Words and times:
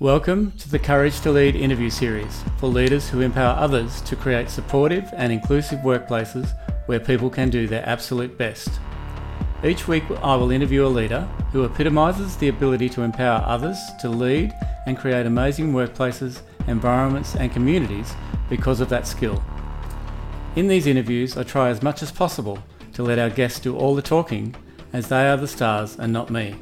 Welcome 0.00 0.52
to 0.58 0.70
the 0.70 0.78
Courage 0.78 1.20
to 1.22 1.32
Lead 1.32 1.56
interview 1.56 1.90
series 1.90 2.44
for 2.58 2.68
leaders 2.68 3.08
who 3.08 3.20
empower 3.20 3.58
others 3.58 4.00
to 4.02 4.14
create 4.14 4.48
supportive 4.48 5.10
and 5.16 5.32
inclusive 5.32 5.80
workplaces 5.80 6.56
where 6.86 7.00
people 7.00 7.28
can 7.28 7.50
do 7.50 7.66
their 7.66 7.84
absolute 7.84 8.38
best. 8.38 8.70
Each 9.64 9.88
week, 9.88 10.04
I 10.22 10.36
will 10.36 10.52
interview 10.52 10.86
a 10.86 10.88
leader 10.88 11.22
who 11.50 11.64
epitomises 11.64 12.36
the 12.36 12.46
ability 12.46 12.88
to 12.90 13.02
empower 13.02 13.42
others 13.44 13.76
to 14.00 14.08
lead 14.08 14.54
and 14.86 14.96
create 14.96 15.26
amazing 15.26 15.72
workplaces, 15.72 16.42
environments, 16.68 17.34
and 17.34 17.52
communities 17.52 18.14
because 18.48 18.80
of 18.80 18.88
that 18.90 19.08
skill. 19.08 19.42
In 20.54 20.68
these 20.68 20.86
interviews, 20.86 21.36
I 21.36 21.42
try 21.42 21.70
as 21.70 21.82
much 21.82 22.04
as 22.04 22.12
possible 22.12 22.62
to 22.92 23.02
let 23.02 23.18
our 23.18 23.30
guests 23.30 23.58
do 23.58 23.76
all 23.76 23.96
the 23.96 24.02
talking, 24.02 24.54
as 24.92 25.08
they 25.08 25.28
are 25.28 25.36
the 25.36 25.48
stars 25.48 25.98
and 25.98 26.12
not 26.12 26.30
me. 26.30 26.54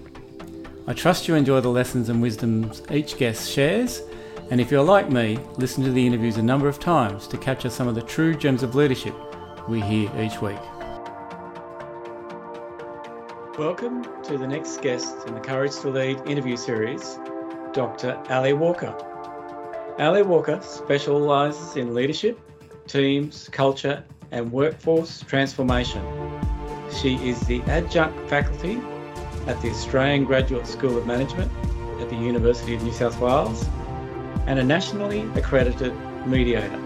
I 0.88 0.92
trust 0.92 1.26
you 1.26 1.34
enjoy 1.34 1.60
the 1.62 1.68
lessons 1.68 2.10
and 2.10 2.22
wisdoms 2.22 2.80
each 2.92 3.16
guest 3.16 3.50
shares, 3.50 4.02
and 4.52 4.60
if 4.60 4.70
you're 4.70 4.84
like 4.84 5.10
me, 5.10 5.36
listen 5.56 5.82
to 5.82 5.90
the 5.90 6.06
interviews 6.06 6.36
a 6.36 6.42
number 6.42 6.68
of 6.68 6.78
times 6.78 7.26
to 7.26 7.36
capture 7.36 7.70
some 7.70 7.88
of 7.88 7.96
the 7.96 8.02
true 8.02 8.36
gems 8.36 8.62
of 8.62 8.76
leadership 8.76 9.12
we 9.68 9.80
hear 9.80 10.08
each 10.16 10.40
week. 10.40 10.60
Welcome 13.58 14.04
to 14.22 14.38
the 14.38 14.46
next 14.46 14.80
guest 14.80 15.26
in 15.26 15.34
the 15.34 15.40
Courage 15.40 15.76
to 15.80 15.88
Lead 15.88 16.20
interview 16.24 16.56
series, 16.56 17.18
Dr. 17.72 18.22
Ali 18.30 18.52
Walker. 18.52 18.94
Ali 19.98 20.22
Walker 20.22 20.60
specialises 20.62 21.76
in 21.76 21.94
leadership, 21.94 22.38
teams, 22.86 23.48
culture, 23.48 24.04
and 24.30 24.52
workforce 24.52 25.20
transformation. 25.22 26.00
She 27.02 27.16
is 27.28 27.40
the 27.40 27.60
adjunct 27.62 28.30
faculty 28.30 28.80
at 29.46 29.60
the 29.62 29.70
Australian 29.70 30.24
Graduate 30.24 30.66
School 30.66 30.96
of 30.98 31.06
Management 31.06 31.50
at 32.00 32.10
the 32.10 32.16
University 32.16 32.74
of 32.74 32.82
New 32.82 32.92
South 32.92 33.18
Wales 33.20 33.66
and 34.46 34.58
a 34.58 34.64
nationally 34.64 35.20
accredited 35.34 35.94
mediator. 36.26 36.80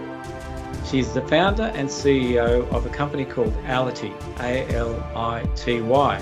She 0.85 0.99
is 0.99 1.13
the 1.13 1.21
founder 1.21 1.71
and 1.75 1.87
CEO 1.87 2.67
of 2.71 2.85
a 2.85 2.89
company 2.89 3.25
called 3.25 3.53
Ality, 3.63 4.13
A-L-I-T-Y, 4.39 6.19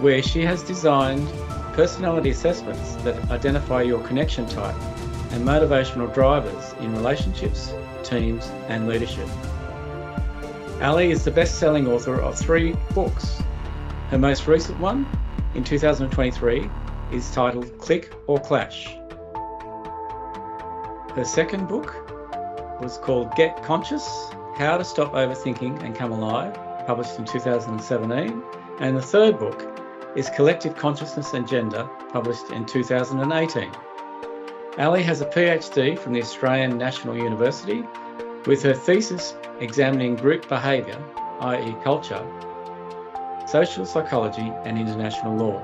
where 0.00 0.22
she 0.22 0.42
has 0.42 0.62
designed 0.62 1.28
personality 1.72 2.30
assessments 2.30 2.94
that 2.96 3.30
identify 3.30 3.82
your 3.82 4.02
connection 4.04 4.46
type 4.46 4.76
and 5.32 5.44
motivational 5.44 6.12
drivers 6.14 6.74
in 6.80 6.94
relationships, 6.94 7.72
teams, 8.04 8.46
and 8.68 8.86
leadership. 8.86 9.28
Ali 10.80 11.10
is 11.10 11.24
the 11.24 11.30
best 11.30 11.58
selling 11.58 11.88
author 11.88 12.20
of 12.20 12.38
three 12.38 12.76
books. 12.94 13.42
Her 14.10 14.18
most 14.18 14.46
recent 14.46 14.78
one, 14.78 15.06
in 15.54 15.62
2023 15.62 16.68
is 17.12 17.30
titled 17.30 17.78
Click 17.78 18.12
or 18.26 18.40
Clash. 18.40 18.96
Her 21.14 21.24
second 21.24 21.68
book 21.68 21.94
was 22.80 22.98
called 22.98 23.34
Get 23.36 23.62
Conscious 23.62 24.04
How 24.56 24.76
to 24.76 24.84
Stop 24.84 25.12
Overthinking 25.12 25.82
and 25.82 25.94
Come 25.94 26.12
Alive, 26.12 26.54
published 26.86 27.18
in 27.18 27.24
2017. 27.24 28.42
And 28.80 28.96
the 28.96 29.02
third 29.02 29.38
book 29.38 29.80
is 30.16 30.28
Collective 30.30 30.76
Consciousness 30.76 31.32
and 31.34 31.46
Gender, 31.46 31.88
published 32.10 32.50
in 32.50 32.66
2018. 32.66 33.70
Ali 34.78 35.02
has 35.04 35.20
a 35.20 35.26
PhD 35.26 35.96
from 35.96 36.12
the 36.12 36.20
Australian 36.20 36.76
National 36.76 37.16
University, 37.16 37.84
with 38.46 38.62
her 38.64 38.74
thesis 38.74 39.36
examining 39.60 40.16
group 40.16 40.48
behaviour, 40.48 41.00
i.e., 41.40 41.76
culture, 41.84 42.26
social 43.46 43.84
psychology, 43.84 44.52
and 44.64 44.78
international 44.78 45.36
law. 45.36 45.62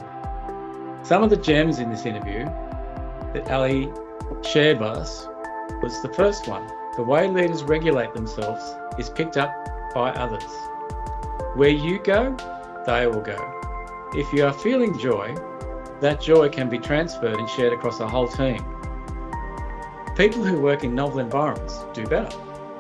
Some 1.03 1.23
of 1.23 1.31
the 1.31 1.37
gems 1.37 1.79
in 1.79 1.91
this 1.91 2.07
interview 2.07 2.45
that 3.35 3.51
Ali 3.51 3.91
shared 4.43 4.81
with 4.81 4.91
us 4.91 5.27
was 5.83 6.01
the 6.03 6.13
first 6.15 6.47
one 6.47 6.67
the 6.97 7.03
way 7.05 7.29
leaders 7.29 7.63
regulate 7.63 8.13
themselves 8.15 8.75
is 8.99 9.09
picked 9.09 9.37
up 9.37 9.55
by 9.95 10.11
others. 10.11 10.43
Where 11.55 11.69
you 11.69 12.01
go, 12.01 12.37
they 12.85 13.07
will 13.07 13.21
go. 13.21 13.39
If 14.13 14.33
you 14.33 14.45
are 14.45 14.53
feeling 14.53 14.99
joy, 14.99 15.37
that 16.01 16.21
joy 16.21 16.49
can 16.49 16.69
be 16.69 16.79
transferred 16.79 17.39
and 17.39 17.49
shared 17.49 17.73
across 17.73 18.01
a 18.01 18.09
whole 18.09 18.29
team. 18.29 18.65
People 20.17 20.45
who 20.45 20.61
work 20.61 20.83
in 20.83 20.95
novel 20.95 21.21
environments 21.21 21.85
do 21.95 22.05
better. 22.07 22.37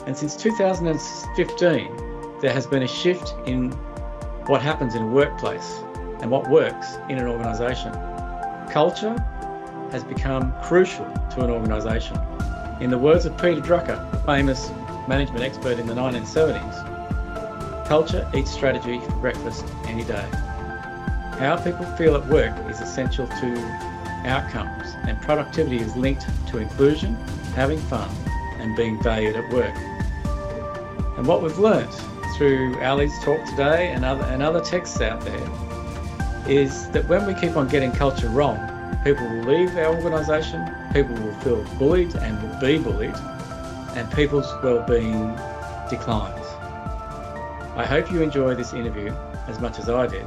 And 0.06 0.16
since 0.16 0.34
2015, 0.36 2.38
there 2.40 2.52
has 2.52 2.66
been 2.66 2.82
a 2.82 2.88
shift 2.88 3.34
in 3.46 3.70
what 4.50 4.60
happens 4.60 4.96
in 4.96 5.02
a 5.04 5.06
workplace 5.06 5.78
and 6.22 6.28
what 6.28 6.50
works 6.50 6.98
in 7.08 7.18
an 7.18 7.28
organisation. 7.28 7.92
Culture 8.68 9.14
has 9.92 10.02
become 10.02 10.52
crucial 10.60 11.04
to 11.30 11.44
an 11.44 11.50
organisation. 11.50 12.18
In 12.80 12.90
the 12.90 12.98
words 12.98 13.26
of 13.26 13.40
Peter 13.40 13.60
Drucker, 13.60 14.26
famous 14.26 14.72
management 15.06 15.44
expert 15.44 15.78
in 15.78 15.86
the 15.86 15.94
1970s, 15.94 17.86
culture 17.86 18.28
eats 18.34 18.50
strategy 18.50 18.98
for 18.98 19.12
breakfast 19.18 19.64
any 19.84 20.02
day. 20.02 20.26
How 21.38 21.56
people 21.62 21.86
feel 21.94 22.16
at 22.16 22.26
work 22.26 22.52
is 22.68 22.80
essential 22.80 23.28
to 23.28 23.56
outcomes, 24.24 24.96
and 25.06 25.16
productivity 25.22 25.78
is 25.78 25.94
linked 25.94 26.26
to 26.48 26.58
inclusion, 26.58 27.14
having 27.54 27.78
fun, 27.78 28.10
and 28.58 28.74
being 28.74 29.00
valued 29.00 29.36
at 29.36 29.48
work. 29.52 29.76
And 31.16 31.24
what 31.24 31.40
we've 31.40 31.56
learnt 31.56 31.94
through 32.40 32.74
Ali's 32.80 33.12
talk 33.22 33.44
today 33.44 33.92
and 33.92 34.02
other 34.02 34.24
and 34.24 34.42
other 34.42 34.62
texts 34.62 35.02
out 35.02 35.20
there 35.20 35.50
is 36.48 36.88
that 36.88 37.06
when 37.06 37.26
we 37.26 37.34
keep 37.34 37.54
on 37.54 37.68
getting 37.68 37.92
culture 37.92 38.30
wrong, 38.30 38.56
people 39.04 39.28
will 39.28 39.42
leave 39.42 39.76
our 39.76 39.94
organisation, 39.94 40.74
people 40.90 41.14
will 41.16 41.34
feel 41.40 41.62
bullied 41.78 42.14
and 42.14 42.42
will 42.42 42.58
be 42.58 42.78
bullied, 42.78 43.14
and 43.94 44.10
people's 44.12 44.50
well-being 44.62 45.36
declines. 45.90 46.46
I 47.76 47.84
hope 47.86 48.10
you 48.10 48.22
enjoy 48.22 48.54
this 48.54 48.72
interview 48.72 49.14
as 49.46 49.60
much 49.60 49.78
as 49.78 49.90
I 49.90 50.06
did. 50.06 50.26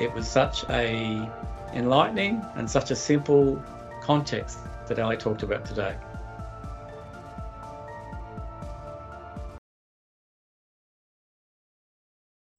It 0.00 0.14
was 0.14 0.28
such 0.28 0.62
a 0.70 1.28
enlightening 1.72 2.44
and 2.54 2.70
such 2.70 2.92
a 2.92 2.96
simple 2.96 3.60
context 4.02 4.60
that 4.86 5.00
Ali 5.00 5.16
talked 5.16 5.42
about 5.42 5.64
today. 5.64 5.96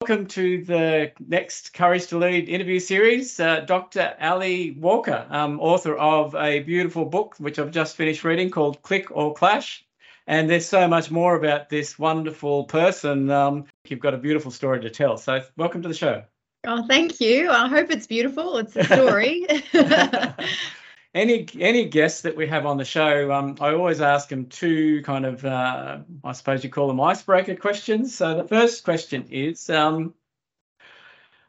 Welcome 0.06 0.26
to 0.26 0.62
the 0.62 1.12
next 1.26 1.72
Courage 1.72 2.08
to 2.08 2.18
Lead 2.18 2.50
interview 2.50 2.78
series. 2.78 3.40
Uh, 3.40 3.60
Dr. 3.60 4.14
Ali 4.20 4.72
Walker, 4.72 5.26
um, 5.30 5.58
author 5.60 5.96
of 5.96 6.34
a 6.34 6.60
beautiful 6.60 7.06
book, 7.06 7.36
which 7.38 7.58
I've 7.58 7.70
just 7.70 7.96
finished 7.96 8.22
reading 8.22 8.50
called 8.50 8.82
Click 8.82 9.06
or 9.10 9.32
Clash. 9.32 9.82
And 10.26 10.50
there's 10.50 10.66
so 10.66 10.86
much 10.88 11.10
more 11.10 11.36
about 11.36 11.70
this 11.70 11.98
wonderful 11.98 12.64
person. 12.64 13.30
Um, 13.30 13.64
you've 13.88 14.00
got 14.00 14.12
a 14.12 14.18
beautiful 14.18 14.50
story 14.50 14.82
to 14.82 14.90
tell. 14.90 15.16
So, 15.16 15.42
welcome 15.56 15.80
to 15.80 15.88
the 15.88 15.94
show. 15.94 16.22
Oh, 16.66 16.86
thank 16.86 17.18
you. 17.18 17.48
I 17.48 17.66
hope 17.66 17.90
it's 17.90 18.06
beautiful. 18.06 18.58
It's 18.58 18.76
a 18.76 18.84
story. 18.84 19.46
any 21.14 21.46
any 21.60 21.84
guests 21.84 22.22
that 22.22 22.36
we 22.36 22.46
have 22.48 22.66
on 22.66 22.76
the 22.76 22.84
show, 22.84 23.30
um, 23.32 23.56
I 23.60 23.72
always 23.72 24.00
ask 24.00 24.28
them 24.28 24.46
two 24.46 25.02
kind 25.02 25.24
of, 25.24 25.44
uh, 25.44 25.98
I 26.24 26.32
suppose 26.32 26.64
you 26.64 26.70
call 26.70 26.88
them 26.88 27.00
icebreaker 27.00 27.54
questions. 27.54 28.14
So 28.14 28.36
the 28.36 28.48
first 28.48 28.84
question 28.84 29.28
is, 29.30 29.70
um, 29.70 30.14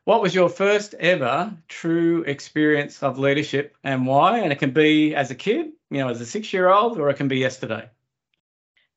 what 0.03 0.21
was 0.21 0.35
your 0.35 0.49
first 0.49 0.93
ever 0.95 1.51
true 1.67 2.23
experience 2.23 3.01
of 3.01 3.17
leadership 3.17 3.75
and 3.83 4.05
why? 4.05 4.39
And 4.39 4.51
it 4.51 4.59
can 4.59 4.71
be 4.71 5.15
as 5.15 5.31
a 5.31 5.35
kid, 5.35 5.71
you 5.89 5.97
know, 5.97 6.09
as 6.09 6.21
a 6.21 6.25
six 6.25 6.53
year 6.53 6.69
old, 6.69 6.99
or 6.99 7.09
it 7.09 7.15
can 7.15 7.27
be 7.27 7.39
yesterday. 7.39 7.89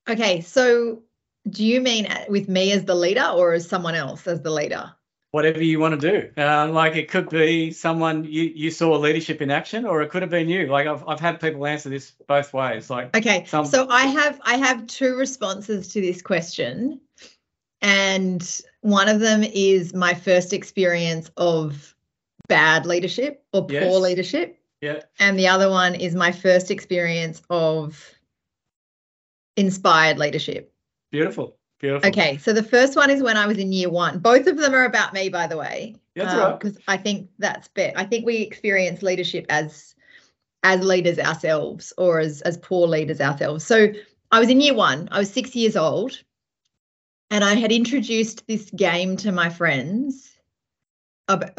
Okay, 0.07 0.43
so 0.43 1.03
do 1.49 1.65
you 1.65 1.81
mean 1.81 2.09
with 2.29 2.49
me 2.49 2.73
as 2.73 2.85
the 2.85 2.95
leader 2.95 3.27
or 3.35 3.55
as 3.55 3.67
someone 3.67 3.95
else 3.95 4.27
as 4.27 4.43
the 4.43 4.51
leader? 4.51 4.93
Whatever 5.31 5.63
you 5.63 5.79
want 5.79 6.01
to 6.01 6.11
do. 6.11 6.31
Uh, 6.41 6.69
like 6.69 6.97
it 6.97 7.09
could 7.09 7.29
be 7.29 7.71
someone 7.71 8.25
you, 8.25 8.45
you 8.45 8.71
saw 8.71 8.97
leadership 8.97 9.43
in 9.43 9.51
action, 9.51 9.85
or 9.85 10.03
it 10.03 10.11
could 10.11 10.23
have 10.23 10.31
been 10.31 10.49
you. 10.49 10.67
Like 10.67 10.87
I've, 10.87 11.07
I've 11.07 11.21
had 11.21 11.41
people 11.41 11.67
answer 11.67 11.89
this 11.89 12.13
both 12.27 12.53
ways. 12.53 12.91
Like 12.91 13.17
okay, 13.17 13.45
some... 13.47 13.67
so 13.67 13.89
I 13.89 14.07
have 14.07 14.41
I 14.45 14.57
have 14.57 14.87
two 14.87 15.17
responses 15.17 15.89
to 15.89 16.01
this 16.01 16.23
question, 16.23 17.01
and 17.83 18.61
one 18.81 19.09
of 19.09 19.21
them 19.21 19.43
is 19.43 19.95
my 19.95 20.15
first 20.15 20.53
experience 20.53 21.31
of 21.37 21.95
bad 22.49 22.87
leadership 22.87 23.45
or 23.53 23.67
poor 23.67 23.73
yes. 23.73 24.01
leadership. 24.01 24.59
Yeah. 24.81 25.01
And 25.19 25.39
the 25.39 25.49
other 25.49 25.69
one 25.69 25.95
is 25.95 26.15
my 26.15 26.33
first 26.33 26.71
experience 26.71 27.43
of 27.51 28.15
inspired 29.57 30.19
leadership. 30.19 30.73
Beautiful. 31.11 31.58
Beautiful. 31.79 32.09
Okay, 32.09 32.39
so 32.39 32.53
the 32.53 32.63
first 32.63 32.97
one 32.97 33.09
is 33.09 33.23
when 33.23 33.37
I 33.37 33.47
was 33.47 33.59
in 33.59 33.73
year 33.73 33.89
one. 33.89 34.19
Both 34.19 34.47
of 34.49 34.57
them 34.57 34.75
are 34.75 34.85
about 34.85 35.13
me, 35.13 35.29
by 35.29 35.47
the 35.47 35.57
way. 35.57 35.95
That's 36.17 36.33
um, 36.33 36.39
right. 36.39 36.59
Because 36.59 36.79
I 36.89 36.97
think 36.97 37.31
that's 37.39 37.69
bit. 37.69 37.95
I 37.97 38.05
think 38.05 38.27
we 38.27 38.39
experience 38.39 39.03
leadership 39.03 39.47
as 39.49 39.95
as 40.65 40.83
leaders 40.83 41.21
ourselves, 41.21 41.93
or 41.97 42.19
as 42.19 42.43
as 42.43 42.59
poor 42.59 42.89
leaders 42.89 43.21
ourselves. 43.21 43.65
So 43.65 43.93
I 44.33 44.41
was 44.41 44.49
in 44.49 44.61
year 44.61 44.75
one. 44.75 45.09
I 45.13 45.21
was 45.21 45.33
six 45.33 45.55
years 45.55 45.77
old, 45.77 46.21
and 47.31 47.45
I 47.45 47.55
had 47.55 47.71
introduced 47.71 48.47
this 48.49 48.71
game 48.71 49.17
to 49.19 49.31
my 49.31 49.49
friends 49.49 50.29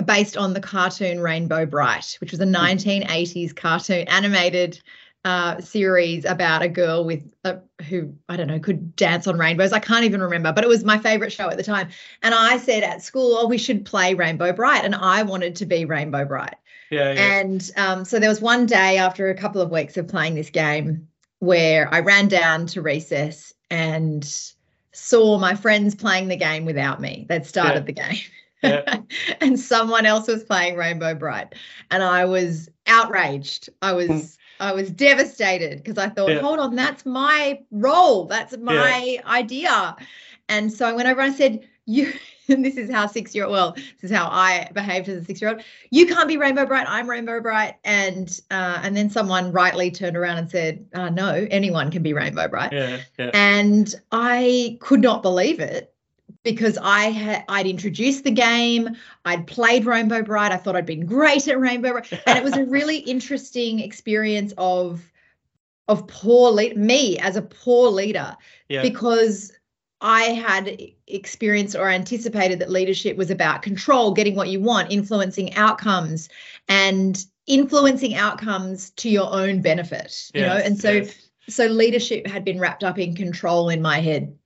based 0.06 0.36
on 0.36 0.54
the 0.54 0.60
cartoon 0.60 1.20
Rainbow 1.20 1.66
Brite, 1.66 2.18
which 2.20 2.32
was 2.32 2.40
a 2.40 2.46
1980s 2.46 3.56
cartoon 3.56 4.08
animated 4.08 4.82
uh, 5.26 5.60
series 5.60 6.26
about 6.26 6.62
a 6.62 6.70
girl 6.70 7.04
with 7.04 7.34
a, 7.44 7.60
who 7.90 8.14
I 8.30 8.38
don't 8.38 8.48
know 8.48 8.60
could 8.60 8.96
dance 8.96 9.28
on 9.28 9.38
rainbows. 9.38 9.74
I 9.74 9.80
can't 9.80 10.06
even 10.06 10.22
remember, 10.22 10.54
but 10.54 10.64
it 10.64 10.68
was 10.68 10.84
my 10.84 10.98
favorite 10.98 11.32
show 11.32 11.50
at 11.50 11.58
the 11.58 11.64
time. 11.64 11.90
And 12.24 12.34
I 12.34 12.58
said 12.58 12.84
at 12.84 13.04
school, 13.04 13.38
"Oh, 13.38 13.48
we 13.48 13.58
should 13.58 13.86
play 13.86 14.14
Rainbow 14.14 14.54
Brite," 14.54 14.86
and 14.86 14.96
I 14.96 15.24
wanted 15.24 15.56
to 15.58 15.66
be 15.66 15.86
Rainbow 15.86 16.26
Brite. 16.26 16.56
Yeah, 16.90 17.14
yeah. 17.14 17.40
And 17.40 17.72
um, 17.76 18.06
so 18.06 18.20
there 18.20 18.30
was 18.30 18.42
one 18.42 18.66
day 18.66 18.98
after 18.98 19.30
a 19.30 19.36
couple 19.36 19.62
of 19.62 19.72
weeks 19.72 19.98
of 19.98 20.08
playing 20.08 20.36
this 20.36 20.50
game 20.50 21.08
where 21.40 21.94
I 21.94 22.00
ran 22.00 22.28
down 22.28 22.66
to 22.68 22.82
recess 22.82 23.54
and 23.70 24.24
saw 24.92 25.38
my 25.38 25.56
friends 25.56 25.96
playing 25.96 26.28
the 26.28 26.36
game 26.36 26.66
without 26.66 27.00
me. 27.00 27.26
They'd 27.30 27.46
started 27.46 27.82
yeah. 27.82 27.86
the 27.86 27.94
game. 27.94 28.18
Yeah. 28.62 29.00
and 29.42 29.60
someone 29.60 30.06
else 30.06 30.28
was 30.28 30.44
playing 30.44 30.76
Rainbow 30.76 31.16
Brite, 31.16 31.56
And 31.92 32.04
I 32.04 32.26
was 32.26 32.70
outraged. 32.88 33.70
I 33.82 33.94
was 33.94 34.08
hmm. 34.08 34.18
I 34.60 34.74
was 34.74 34.90
devastated 34.92 35.78
because 35.84 35.98
I 35.98 36.10
thought, 36.10 36.30
yeah. 36.30 36.40
hold 36.40 36.60
on, 36.60 36.76
that's 36.76 37.06
my 37.06 37.60
role. 37.72 38.26
That's 38.26 38.58
my 38.58 39.20
idea. 39.26 39.96
And 40.48 40.72
so 40.72 40.86
I 40.88 40.94
went 40.94 41.08
over 41.08 41.22
and 41.22 41.34
I 41.34 41.38
said, 41.38 41.68
you 41.90 42.14
and 42.50 42.64
this 42.64 42.78
is 42.78 42.90
how 42.90 43.08
six 43.08 43.34
year 43.36 43.46
old 43.46 43.52
well 43.52 43.72
this 43.74 44.10
is 44.10 44.12
how 44.12 44.28
i 44.32 44.70
behaved 44.74 45.10
as 45.10 45.22
a 45.22 45.26
six 45.26 45.42
year 45.42 45.52
old 45.52 45.62
you 45.90 46.06
can't 46.06 46.28
be 46.28 46.38
rainbow 46.38 46.66
Brite, 46.66 46.88
i'm 46.88 47.10
rainbow 47.10 47.40
Brite. 47.42 47.76
and 47.84 48.40
uh, 48.52 48.80
and 48.84 48.96
then 48.96 49.10
someone 49.10 49.52
rightly 49.52 49.90
turned 49.92 50.16
around 50.16 50.38
and 50.38 50.50
said 50.50 50.86
uh, 50.94 51.10
no 51.10 51.48
anyone 51.50 51.92
can 51.92 52.04
be 52.04 52.14
rainbow 52.14 52.48
Brite. 52.48 52.72
yeah, 52.72 53.00
yeah. 53.18 53.32
and 53.34 53.96
i 54.12 54.78
could 54.80 55.02
not 55.02 55.22
believe 55.22 55.60
it 55.60 55.94
because 56.44 56.78
i 56.82 57.06
had 57.06 57.44
i'd 57.50 57.68
introduced 57.68 58.24
the 58.24 58.32
game 58.32 58.96
i'd 59.26 59.46
played 59.48 59.86
rainbow 59.86 60.22
Brite, 60.22 60.52
i 60.52 60.58
thought 60.58 60.76
i'd 60.76 60.86
been 60.86 61.06
great 61.06 61.48
at 61.48 61.60
rainbow 61.60 61.92
Brite, 61.92 62.12
and 62.26 62.38
it 62.38 62.44
was 62.44 62.56
a 62.56 62.66
really 62.66 62.98
interesting 63.16 63.80
experience 63.80 64.54
of 64.58 65.12
of 65.88 66.08
poor 66.08 66.52
lead 66.52 66.78
me 66.78 67.18
as 67.18 67.36
a 67.36 67.42
poor 67.42 67.90
leader 67.90 68.38
yeah. 68.70 68.84
because 68.84 69.52
I 70.02 70.22
had 70.22 70.80
experienced 71.08 71.76
or 71.76 71.90
anticipated 71.90 72.60
that 72.60 72.70
leadership 72.70 73.18
was 73.18 73.30
about 73.30 73.62
control, 73.62 74.14
getting 74.14 74.36
what 74.36 74.48
you 74.48 74.62
want, 74.62 74.92
influencing 74.92 75.54
outcomes, 75.56 76.30
and 76.70 77.22
influencing 77.48 78.16
outcomes 78.16 78.92
to 78.92 79.10
your 79.10 79.34
own 79.34 79.62
benefit. 79.62 80.32
You 80.34 80.42
yes, 80.42 80.50
know, 80.50 80.66
and 80.66 80.80
so 80.80 80.92
yes. 80.92 81.30
so 81.50 81.66
leadership 81.66 82.28
had 82.28 82.46
been 82.46 82.60
wrapped 82.60 82.84
up 82.84 82.98
in 82.98 83.14
control 83.14 83.68
in 83.68 83.82
my 83.82 84.00
head. 84.00 84.38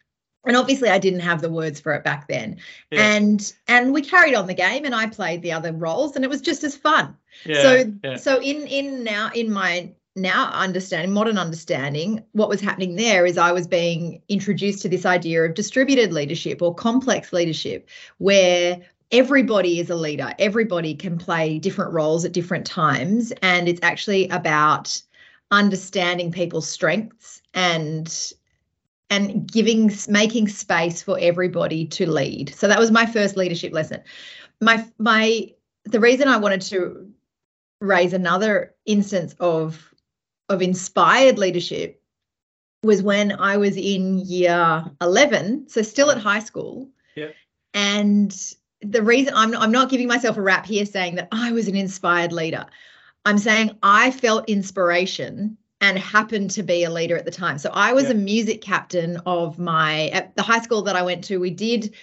And 0.46 0.58
obviously 0.58 0.90
I 0.90 1.00
didn't 1.00 1.22
have 1.22 1.42
the 1.42 1.50
words 1.50 1.80
for 1.80 1.94
it 1.94 2.04
back 2.04 2.28
then. 2.28 2.58
Yeah. 2.92 3.16
And 3.16 3.54
and 3.68 3.94
we 3.94 4.02
carried 4.02 4.36
on 4.36 4.48
the 4.48 4.54
game 4.54 4.86
and 4.86 4.94
I 4.94 5.08
played 5.08 5.42
the 5.42 5.54
other 5.54 5.72
roles 5.72 6.16
and 6.16 6.26
it 6.26 6.30
was 6.30 6.42
just 6.42 6.64
as 6.64 6.76
fun. 6.76 7.16
Yeah, 7.46 7.62
so 7.62 7.94
yeah. 8.04 8.16
so 8.18 8.42
in 8.42 8.68
in 8.68 9.04
now 9.04 9.32
in 9.34 9.52
my 9.52 9.92
now 10.16 10.52
understanding 10.52 11.12
modern 11.12 11.38
understanding 11.38 12.24
what 12.34 12.48
was 12.48 12.62
happening 12.62 12.96
there 12.96 13.26
is 13.26 13.36
i 13.36 13.52
was 13.52 13.66
being 13.66 14.22
introduced 14.30 14.84
to 14.84 14.90
this 14.90 15.08
idea 15.08 15.44
of 15.44 15.56
distributed 15.56 16.14
leadership 16.14 16.62
or 16.62 16.74
complex 16.76 17.34
leadership 17.34 17.90
where 18.20 18.80
everybody 19.12 19.80
is 19.80 19.90
a 19.90 19.96
leader 19.96 20.32
everybody 20.38 20.94
can 20.94 21.18
play 21.18 21.58
different 21.58 21.92
roles 21.92 22.26
at 22.26 22.32
different 22.32 22.66
times 22.66 23.34
and 23.42 23.68
it's 23.68 23.80
actually 23.82 24.28
about 24.30 25.02
understanding 25.50 26.32
people's 26.32 26.68
strengths 26.68 27.42
and 27.56 28.34
and 29.14 29.52
giving 29.52 29.92
making 30.08 30.48
space 30.48 31.02
for 31.02 31.18
everybody 31.20 31.86
to 31.86 32.10
lead 32.10 32.54
so 32.56 32.68
that 32.68 32.80
was 32.80 32.92
my 32.92 33.06
first 33.06 33.38
leadership 33.38 33.74
lesson 33.74 34.02
my 34.62 34.86
my 34.98 35.48
the 35.86 36.00
reason 36.00 36.28
i 36.28 36.38
wanted 36.38 36.62
to 36.62 37.12
raise 37.80 38.14
another 38.14 38.74
instance 38.86 39.36
of 39.40 39.94
of 40.50 40.62
inspired 40.62 41.38
leadership 41.38 42.02
was 42.84 43.02
when 43.02 43.32
I 43.32 43.58
was 43.58 43.78
in 43.78 44.20
year 44.20 44.84
11, 45.02 45.70
so 45.70 45.82
still 45.82 46.12
at 46.12 46.18
high 46.18 46.40
school. 46.40 46.90
Yeah. 47.16 47.30
And 47.74 48.36
the 48.82 49.02
reason 49.02 49.34
I'm 49.36 49.56
I'm 49.56 49.72
not 49.72 49.90
giving 49.90 50.08
myself 50.08 50.38
a 50.38 50.42
rap 50.42 50.66
here 50.66 50.86
saying 50.86 51.16
that 51.16 51.30
I 51.32 51.52
was 51.54 51.68
an 51.68 51.76
inspired 51.76 52.34
leader. 52.34 52.66
I'm 53.26 53.38
saying 53.38 53.78
I 53.82 54.12
felt 54.12 54.50
inspiration 54.50 55.58
and 55.84 56.00
happened 56.00 56.50
to 56.52 56.64
be 56.64 56.86
a 56.86 56.90
leader 56.90 57.18
at 57.18 57.26
the 57.26 57.32
time. 57.32 57.58
So 57.58 57.70
I 57.74 57.92
was 57.92 58.06
yeah. 58.06 58.12
a 58.12 58.16
music 58.16 58.62
captain 58.62 59.18
of 59.26 59.60
my 59.60 60.08
at 60.08 60.34
the 60.38 60.42
high 60.42 60.62
school 60.62 60.82
that 60.84 60.96
I 60.96 61.04
went 61.04 61.26
to. 61.26 61.40
We 61.40 61.50
did 61.50 61.94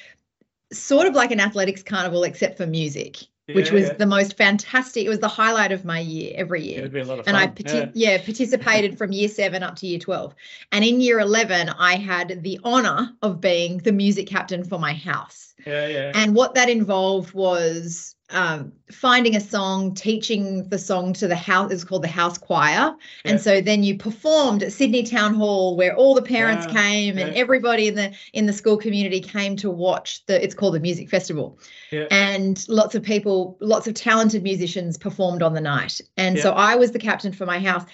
sort 0.71 1.07
of 1.07 1.15
like 1.15 1.31
an 1.31 1.41
athletics 1.41 1.83
carnival 1.83 2.23
except 2.23 2.59
for 2.59 2.67
music 2.67 3.27
which 3.55 3.73
was 3.73 3.89
yeah. 3.89 3.95
the 3.95 4.07
most 4.07 4.37
fantastic. 4.37 5.05
It 5.05 5.09
was 5.09 5.19
the 5.19 5.27
highlight 5.27 5.73
of 5.73 5.85
my 5.85 5.99
year 5.99 6.33
every 6.37 6.63
year. 6.63 6.81
It'd 6.81 6.93
be 6.93 7.01
a 7.01 7.05
lot 7.05 7.19
of 7.19 7.25
fun. 7.25 7.35
And 7.35 7.43
I 7.43 7.49
partic- 7.49 7.93
yeah. 7.95 8.13
yeah. 8.13 8.25
participated 8.25 8.97
from 8.97 9.13
year 9.13 9.29
seven 9.29 9.65
up 9.65 9.75
to 9.77 9.89
year 9.89 9.99
12. 9.99 10.35
And 10.71 10.85
in 10.85 11.01
year 11.01 11.19
11, 11.19 11.71
I 11.71 11.97
had 11.97 12.45
the 12.45 12.61
honor 12.63 13.13
of 13.23 13.41
being 13.41 13.79
the 13.79 13.91
music 13.91 14.29
captain 14.29 14.63
for 14.63 14.79
my 14.79 14.93
house. 14.93 15.55
Yeah, 15.67 15.89
yeah. 15.89 16.13
And 16.15 16.35
what 16.35 16.55
that 16.55 16.69
involved 16.69 17.35
was 17.35 18.15
um, 18.31 18.73
finding 18.91 19.37
a 19.37 19.41
song, 19.41 19.95
teaching 19.95 20.69
the 20.69 20.79
song 20.79 21.13
to 21.15 21.29
the 21.29 21.37
house. 21.37 21.73
It's 21.73 21.85
called 21.85 22.03
the 22.03 22.09
house 22.09 22.39
choir, 22.39 22.95
yeah. 22.95 22.95
and 23.25 23.41
so 23.41 23.61
then 23.61 23.83
you 23.83 23.97
performed 23.97 24.63
at 24.63 24.73
Sydney 24.73 25.03
Town 25.03 25.35
Hall, 25.35 25.77
where 25.77 25.95
all 25.95 26.15
the 26.15 26.23
parents 26.23 26.67
yeah. 26.67 26.73
came 26.73 27.19
and 27.19 27.35
everybody 27.35 27.89
in 27.89 27.95
the 27.95 28.13
in 28.33 28.47
the 28.47 28.53
school 28.53 28.77
community 28.77 29.21
came 29.21 29.57
to 29.57 29.71
watch 29.71 30.25
the. 30.27 30.43
It's 30.43 30.55
called 30.55 30.75
the 30.75 30.81
music 30.81 31.09
festival, 31.09 31.59
yeah. 31.91 32.07
and 32.11 32.65
lots 32.69 32.95
of 32.95 33.03
people, 33.03 33.57
lots 33.61 33.87
of 33.87 33.95
talented 33.95 34.43
musicians 34.43 34.97
performed 34.97 35.43
on 35.43 35.55
the 35.55 35.61
night. 35.61 36.01
And 36.17 36.39
so 36.39 36.53
I 36.53 36.77
was 36.77 36.93
the 36.93 36.99
captain 36.99 37.33
for 37.33 37.47
my 37.47 37.59
house, 37.59 37.85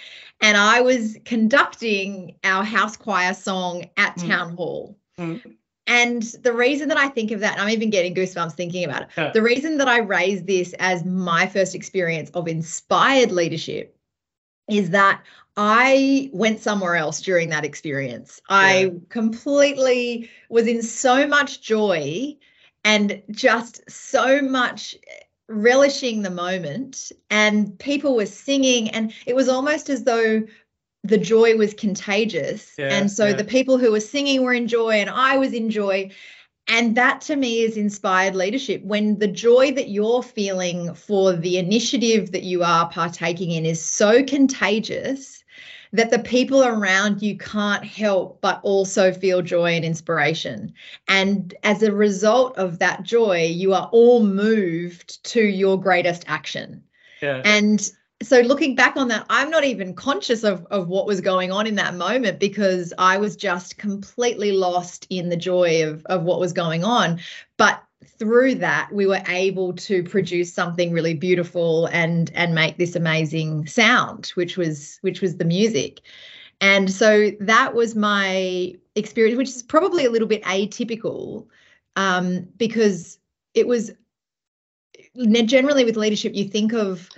and 0.41 0.57
I 0.57 0.81
was 0.81 1.17
conducting 1.25 2.37
our 2.45 2.65
house 2.65 2.97
choir 2.97 3.35
song 3.35 3.87
at 3.97 4.17
mm. 4.17 4.29
Town 4.29 4.57
Hall. 4.57 4.99
Mm. 5.19 5.57
And 5.87 6.23
the 6.43 6.53
reason 6.53 6.89
that 6.89 6.99
I 6.99 7.09
think 7.09 7.31
of 7.31 7.41
that, 7.41 7.53
and 7.53 7.63
I'm 7.63 7.71
even 7.71 7.91
getting 7.91 8.15
goosebumps 8.15 8.55
thinking 8.55 8.85
about 8.85 9.03
it. 9.17 9.33
The 9.33 9.43
reason 9.43 9.79
that 9.79 9.89
I 9.89 9.99
raise 9.99 10.43
this 10.43 10.75
as 10.79 11.05
my 11.05 11.47
first 11.47 11.75
experience 11.75 12.31
of 12.31 12.49
inspired 12.49 13.31
leadership 13.31 13.97
is 14.69 14.91
that 14.91 15.23
I 15.57 16.29
went 16.33 16.61
somewhere 16.61 16.97
else 16.97 17.21
during 17.21 17.51
that 17.51 17.65
experience. 17.65 18.41
Yeah. 18.51 18.57
I 18.57 18.93
completely 19.09 20.29
was 20.49 20.67
in 20.67 20.83
so 20.83 21.27
much 21.27 21.63
joy 21.63 22.37
and 22.85 23.23
just 23.31 23.89
so 23.89 24.43
much 24.43 24.97
relishing 25.49 26.23
the 26.23 26.31
moment 26.31 27.13
and 27.31 27.79
people 27.79 28.17
were 28.17 28.27
singing 28.27 28.91
and 28.91 29.13
it 29.27 29.37
was 29.37 29.49
almost 29.49 29.89
as 29.89 30.03
though 30.03 30.43
the 31.09 31.19
joy 31.19 31.57
was 31.57 31.75
contagious. 31.75 32.75
Yeah, 32.79 32.89
and 32.93 33.11
so 33.11 33.27
yeah. 33.29 33.35
the 33.35 33.45
people 33.45 33.79
who 33.79 33.93
were 33.93 34.01
singing 34.01 34.43
were 34.43 34.55
in 34.55 34.69
joy 34.69 34.95
and 34.95 35.11
I 35.11 35.39
was 35.39 35.53
in 35.53 35.71
joy. 35.71 36.11
And 36.69 36.97
that 36.97 37.21
to 37.23 37.37
me 37.37 37.61
is 37.61 37.77
inspired 37.77 38.35
leadership. 38.35 38.83
When 38.83 39.19
the 39.21 39.29
joy 39.29 39.71
that 39.73 39.89
you're 39.89 40.23
feeling 40.23 40.95
for 40.95 41.33
the 41.33 41.59
initiative 41.59 42.33
that 42.33 42.43
you 42.43 42.65
are 42.65 42.89
partaking 42.89 43.53
in 43.53 43.65
is 43.65 43.81
so 43.81 44.25
contagious 44.25 45.45
that 45.93 46.11
the 46.11 46.19
people 46.19 46.65
around 46.65 47.23
you 47.23 47.37
can't 47.39 47.85
help 47.85 48.41
but 48.41 48.61
also 48.63 49.13
feel 49.13 49.43
joy 49.43 49.75
and 49.75 49.85
inspiration. 49.85 50.73
And 51.09 51.55
as 51.63 51.83
a 51.83 51.93
result 51.93 52.59
of 52.59 52.81
that 52.81 53.03
joy, 53.03 53.45
you 53.45 53.73
are 53.73 53.89
all 53.93 54.23
moved 54.23 55.23
to 55.31 55.41
your 55.41 55.81
greatest 55.81 56.25
action. 56.27 56.83
Yeah. 57.23 57.43
And 57.45 57.89
so 58.23 58.41
looking 58.41 58.75
back 58.75 58.97
on 58.97 59.09
that 59.09 59.27
i'm 59.29 59.51
not 59.51 59.65
even 59.65 59.95
conscious 59.95 60.43
of, 60.43 60.65
of 60.71 60.89
what 60.89 61.07
was 61.07 61.21
going 61.21 61.53
on 61.53 61.67
in 61.67 61.75
that 61.75 61.95
moment 61.95 62.39
because 62.39 62.93
i 62.99 63.17
was 63.17 63.37
just 63.37 63.79
completely 63.79 64.53
lost 64.53 65.07
in 65.11 65.29
the 65.29 65.37
joy 65.37 65.87
of, 65.87 66.05
of 66.07 66.23
what 66.23 66.41
was 66.41 66.53
going 66.53 66.85
on. 66.85 67.21
But 67.57 67.83
through 68.19 68.57
that 68.57 68.91
we 68.93 69.07
were 69.07 69.23
able 69.29 69.73
to 69.73 70.03
produce 70.03 70.53
something 70.53 70.93
really 70.93 71.15
beautiful 71.15 71.87
and 71.87 72.31
and 72.35 72.55
make 72.55 72.77
this 72.77 72.95
amazing 72.95 73.67
sound 73.67 74.29
which 74.35 74.57
was 74.57 74.99
which 75.03 75.21
was 75.21 75.37
the 75.37 75.45
music. 75.45 76.01
And 76.61 76.91
so 76.91 77.31
that 77.41 77.75
was 77.75 77.95
my 77.95 78.75
experience 78.95 79.37
which 79.37 79.49
is 79.49 79.63
probably 79.63 80.05
a 80.05 80.11
little 80.11 80.29
bit 80.29 80.43
atypical 80.45 81.47
um, 81.97 82.47
because 82.57 83.19
it 83.55 83.67
was 83.67 83.93
generally 85.17 85.85
with 85.85 85.97
leadership 85.97 86.35
you 86.35 86.45
think 86.45 86.73
of 86.73 87.09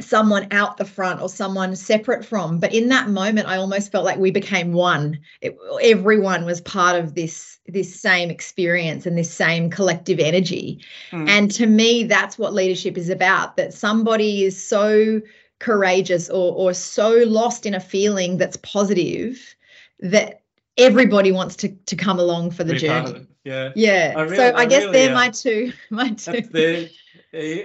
someone 0.00 0.46
out 0.50 0.76
the 0.76 0.84
front 0.84 1.22
or 1.22 1.28
someone 1.28 1.74
separate 1.74 2.24
from. 2.24 2.58
But 2.58 2.74
in 2.74 2.88
that 2.88 3.08
moment 3.08 3.48
i 3.48 3.56
almost 3.56 3.90
felt 3.90 4.04
like 4.04 4.18
we 4.18 4.30
became 4.30 4.72
one. 4.72 5.18
It, 5.40 5.56
everyone 5.82 6.44
was 6.44 6.60
part 6.60 6.96
of 6.96 7.14
this 7.14 7.58
this 7.66 7.98
same 7.98 8.30
experience 8.30 9.06
and 9.06 9.16
this 9.16 9.32
same 9.32 9.70
collective 9.70 10.18
energy. 10.18 10.80
Mm. 11.10 11.28
and 11.28 11.50
to 11.52 11.66
me 11.66 12.04
that's 12.04 12.38
what 12.38 12.52
leadership 12.52 12.98
is 12.98 13.08
about 13.08 13.56
that 13.56 13.72
somebody 13.72 14.44
is 14.44 14.62
so 14.62 15.20
courageous 15.58 16.28
or 16.28 16.52
or 16.54 16.74
so 16.74 17.24
lost 17.26 17.64
in 17.64 17.74
a 17.74 17.80
feeling 17.80 18.36
that's 18.36 18.58
positive 18.58 19.56
that 20.00 20.42
everybody 20.76 21.32
wants 21.32 21.56
to 21.56 21.68
to 21.86 21.96
come 21.96 22.18
along 22.18 22.50
for 22.50 22.64
the 22.64 22.74
Be 22.74 22.80
journey. 22.80 23.26
yeah. 23.44 23.72
Yeah. 23.74 24.20
Really, 24.20 24.36
so 24.36 24.48
i, 24.48 24.60
I 24.60 24.66
guess 24.66 24.82
really, 24.82 24.92
they're 24.92 25.14
my 25.14 25.30
two 25.30 25.72
my 25.90 26.10
two. 26.10 26.88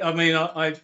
I 0.03 0.13
mean, 0.13 0.35
I, 0.35 0.50
I 0.55 0.75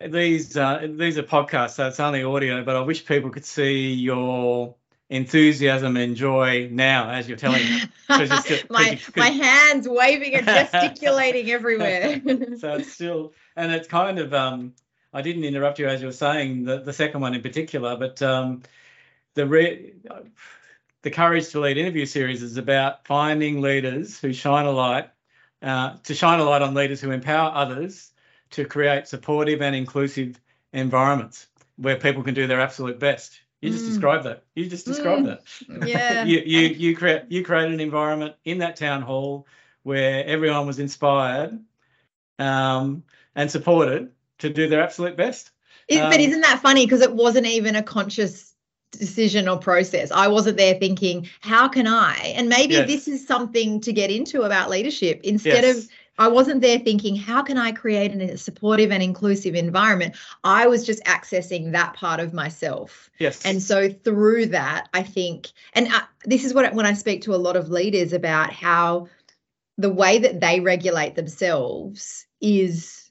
these 0.00 0.56
uh, 0.56 0.86
these 0.90 1.18
are 1.18 1.22
podcasts, 1.22 1.72
so 1.72 1.88
it's 1.88 2.00
only 2.00 2.22
audio. 2.22 2.62
But 2.62 2.76
I 2.76 2.80
wish 2.80 3.04
people 3.04 3.30
could 3.30 3.44
see 3.44 3.92
your 3.92 4.74
enthusiasm 5.10 5.96
and 5.96 6.14
joy 6.14 6.68
now 6.70 7.10
as 7.10 7.28
you're 7.28 7.38
telling 7.38 7.64
me. 7.64 7.82
my 8.70 9.00
my 9.16 9.28
hands 9.28 9.88
waving 9.88 10.34
and 10.34 10.46
gesticulating 10.46 11.50
everywhere. 11.50 12.20
so 12.58 12.74
it's 12.74 12.92
still, 12.92 13.32
and 13.56 13.72
it's 13.72 13.88
kind 13.88 14.18
of. 14.18 14.32
Um, 14.32 14.74
I 15.12 15.22
didn't 15.22 15.44
interrupt 15.44 15.78
you 15.78 15.88
as 15.88 16.00
you 16.00 16.06
were 16.06 16.12
saying 16.12 16.64
the 16.64 16.80
the 16.80 16.92
second 16.92 17.20
one 17.20 17.34
in 17.34 17.42
particular, 17.42 17.96
but 17.96 18.22
um, 18.22 18.62
the 19.34 19.46
re- 19.46 19.94
the 21.02 21.10
Courage 21.10 21.48
to 21.50 21.60
Lead 21.60 21.76
interview 21.76 22.06
series 22.06 22.42
is 22.42 22.56
about 22.56 23.06
finding 23.06 23.60
leaders 23.60 24.20
who 24.20 24.32
shine 24.32 24.66
a 24.66 24.70
light, 24.70 25.10
uh, 25.62 25.96
to 26.04 26.14
shine 26.14 26.38
a 26.38 26.44
light 26.44 26.62
on 26.62 26.74
leaders 26.74 27.00
who 27.00 27.10
empower 27.10 27.50
others 27.52 28.12
to 28.50 28.64
create 28.64 29.08
supportive 29.08 29.62
and 29.62 29.74
inclusive 29.74 30.40
environments 30.72 31.46
where 31.76 31.96
people 31.96 32.22
can 32.22 32.34
do 32.34 32.46
their 32.46 32.60
absolute 32.60 32.98
best. 32.98 33.40
You 33.60 33.70
just 33.70 33.84
mm. 33.84 33.88
described 33.88 34.24
that. 34.24 34.44
You 34.54 34.66
just 34.66 34.86
described 34.86 35.26
mm. 35.26 35.80
that. 35.80 35.88
Yeah. 35.88 36.24
you 36.24 36.38
you 36.38 36.60
you 36.68 36.96
create 36.96 37.24
you 37.28 37.44
create 37.44 37.72
an 37.72 37.80
environment 37.80 38.34
in 38.44 38.58
that 38.58 38.76
town 38.76 39.02
hall 39.02 39.46
where 39.82 40.24
everyone 40.24 40.66
was 40.66 40.78
inspired 40.78 41.58
um, 42.38 43.02
and 43.34 43.50
supported 43.50 44.12
to 44.38 44.50
do 44.50 44.68
their 44.68 44.82
absolute 44.82 45.16
best. 45.16 45.50
Is, 45.88 45.98
um, 45.98 46.10
but 46.10 46.20
isn't 46.20 46.42
that 46.42 46.60
funny? 46.60 46.84
Because 46.84 47.00
it 47.00 47.12
wasn't 47.12 47.46
even 47.46 47.74
a 47.74 47.82
conscious 47.82 48.54
decision 48.92 49.48
or 49.48 49.58
process. 49.58 50.10
I 50.10 50.28
wasn't 50.28 50.56
there 50.56 50.74
thinking, 50.74 51.28
how 51.40 51.68
can 51.68 51.86
I? 51.86 52.32
And 52.36 52.48
maybe 52.48 52.74
yes. 52.74 52.86
this 52.86 53.08
is 53.08 53.26
something 53.26 53.80
to 53.82 53.92
get 53.92 54.10
into 54.10 54.42
about 54.42 54.70
leadership. 54.70 55.20
Instead 55.24 55.64
yes. 55.64 55.78
of 55.78 55.90
I 56.18 56.28
wasn't 56.28 56.60
there 56.60 56.78
thinking, 56.78 57.14
how 57.14 57.42
can 57.42 57.56
I 57.56 57.72
create 57.72 58.12
a 58.12 58.36
supportive 58.36 58.90
and 58.90 59.02
inclusive 59.02 59.54
environment? 59.54 60.16
I 60.42 60.66
was 60.66 60.84
just 60.84 61.02
accessing 61.04 61.72
that 61.72 61.94
part 61.94 62.18
of 62.18 62.34
myself. 62.34 63.08
Yes. 63.18 63.44
And 63.44 63.62
so 63.62 63.88
through 63.88 64.46
that, 64.46 64.88
I 64.92 65.02
think, 65.02 65.48
and 65.74 65.88
I, 65.90 66.02
this 66.24 66.44
is 66.44 66.52
what 66.52 66.74
when 66.74 66.86
I 66.86 66.94
speak 66.94 67.22
to 67.22 67.34
a 67.34 67.36
lot 67.36 67.56
of 67.56 67.70
leaders 67.70 68.12
about 68.12 68.52
how 68.52 69.08
the 69.76 69.92
way 69.92 70.18
that 70.18 70.40
they 70.40 70.60
regulate 70.60 71.14
themselves 71.14 72.26
is 72.40 73.10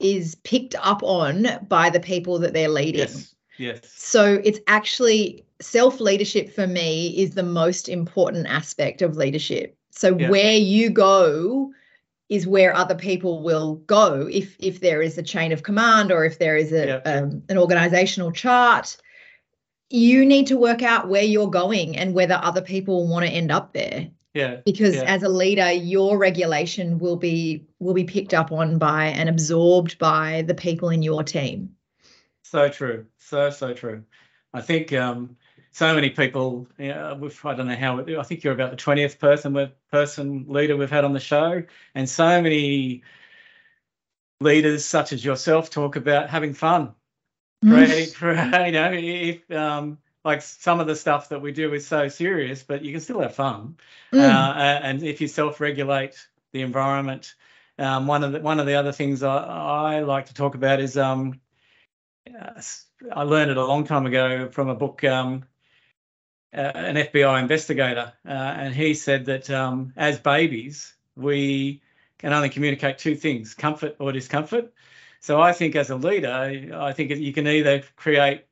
is 0.00 0.34
picked 0.34 0.74
up 0.80 1.02
on 1.04 1.46
by 1.68 1.88
the 1.88 2.00
people 2.00 2.40
that 2.40 2.52
they're 2.52 2.68
leading. 2.68 3.00
Yes. 3.00 3.34
Yes. 3.56 3.92
So 3.94 4.40
it's 4.44 4.58
actually 4.66 5.44
self 5.60 6.00
leadership 6.00 6.52
for 6.52 6.66
me 6.66 7.16
is 7.16 7.34
the 7.34 7.44
most 7.44 7.88
important 7.88 8.48
aspect 8.48 9.00
of 9.00 9.16
leadership. 9.16 9.76
So 9.90 10.18
yeah. 10.18 10.28
where 10.28 10.56
you 10.56 10.90
go 10.90 11.72
is 12.28 12.46
where 12.46 12.74
other 12.74 12.94
people 12.94 13.42
will 13.42 13.76
go 13.86 14.28
if 14.30 14.56
if 14.58 14.80
there 14.80 15.02
is 15.02 15.18
a 15.18 15.22
chain 15.22 15.52
of 15.52 15.62
command 15.62 16.10
or 16.10 16.24
if 16.24 16.38
there 16.38 16.56
is 16.56 16.72
a 16.72 16.86
yeah. 16.86 17.12
um, 17.12 17.42
an 17.48 17.58
organizational 17.58 18.32
chart. 18.32 18.96
You 19.90 20.24
need 20.24 20.48
to 20.48 20.56
work 20.56 20.82
out 20.82 21.08
where 21.08 21.22
you're 21.22 21.50
going 21.50 21.96
and 21.96 22.14
whether 22.14 22.40
other 22.42 22.62
people 22.62 23.06
want 23.06 23.26
to 23.26 23.30
end 23.30 23.52
up 23.52 23.72
there. 23.72 24.08
Yeah 24.32 24.60
because 24.64 24.96
yeah. 24.96 25.04
as 25.04 25.22
a 25.22 25.28
leader 25.28 25.70
your 25.70 26.18
regulation 26.18 26.98
will 26.98 27.16
be 27.16 27.64
will 27.78 27.94
be 27.94 28.04
picked 28.04 28.34
up 28.34 28.50
on 28.50 28.78
by 28.78 29.06
and 29.06 29.28
absorbed 29.28 29.98
by 29.98 30.42
the 30.42 30.54
people 30.54 30.88
in 30.88 31.02
your 31.02 31.22
team. 31.22 31.76
So 32.42 32.68
true. 32.68 33.06
So 33.18 33.50
so 33.50 33.74
true. 33.74 34.04
I 34.52 34.60
think 34.60 34.92
um 34.92 35.36
so 35.74 35.94
many 35.94 36.10
people 36.10 36.66
you 36.78 36.88
know, 36.88 37.30
i 37.44 37.54
don't 37.54 37.66
know 37.66 37.76
how 37.76 38.00
i 38.00 38.22
think 38.22 38.44
you're 38.44 38.52
about 38.52 38.70
the 38.70 38.76
20th 38.76 39.18
person 39.18 39.52
with 39.52 39.70
person 39.90 40.46
leader 40.48 40.76
we've 40.76 40.90
had 40.90 41.04
on 41.04 41.12
the 41.12 41.20
show 41.20 41.62
and 41.94 42.08
so 42.08 42.40
many 42.40 43.02
leaders 44.40 44.84
such 44.84 45.12
as 45.12 45.24
yourself 45.24 45.70
talk 45.70 45.96
about 45.96 46.30
having 46.30 46.54
fun 46.54 46.94
mm. 47.64 48.66
you 48.66 48.72
know 48.72 48.92
if 48.92 49.50
um 49.50 49.98
like 50.24 50.40
some 50.40 50.80
of 50.80 50.86
the 50.86 50.96
stuff 50.96 51.28
that 51.28 51.42
we 51.42 51.52
do 51.52 51.74
is 51.74 51.86
so 51.86 52.08
serious, 52.08 52.62
but 52.62 52.82
you 52.82 52.92
can 52.92 53.00
still 53.00 53.20
have 53.20 53.34
fun. 53.34 53.76
Mm. 54.12 54.20
Uh, 54.20 54.80
and 54.82 55.02
if 55.02 55.20
you 55.20 55.28
self-regulate 55.28 56.16
the 56.52 56.62
environment, 56.62 57.34
um, 57.78 58.06
one 58.06 58.24
of 58.24 58.32
the 58.32 58.40
one 58.40 58.60
of 58.60 58.66
the 58.66 58.76
other 58.76 58.92
things 58.92 59.22
I, 59.22 59.36
I 59.36 60.00
like 60.00 60.26
to 60.26 60.34
talk 60.34 60.54
about 60.54 60.80
is 60.80 60.96
um, 60.96 61.40
I 63.12 63.22
learned 63.22 63.50
it 63.50 63.56
a 63.56 63.64
long 63.64 63.84
time 63.84 64.06
ago 64.06 64.48
from 64.48 64.68
a 64.68 64.74
book, 64.74 65.04
um, 65.04 65.44
uh, 66.54 66.72
an 66.74 66.96
FBI 66.96 67.40
investigator, 67.40 68.12
uh, 68.26 68.30
and 68.30 68.74
he 68.74 68.94
said 68.94 69.26
that 69.26 69.50
um, 69.50 69.92
as 69.96 70.18
babies 70.18 70.94
we 71.16 71.82
can 72.18 72.32
only 72.32 72.48
communicate 72.48 72.98
two 72.98 73.14
things: 73.14 73.54
comfort 73.54 73.96
or 73.98 74.12
discomfort. 74.12 74.72
So 75.20 75.40
I 75.40 75.52
think 75.52 75.74
as 75.74 75.90
a 75.90 75.96
leader, 75.96 76.70
I 76.74 76.92
think 76.92 77.10
you 77.10 77.32
can 77.32 77.46
either 77.48 77.82
create 77.96 78.44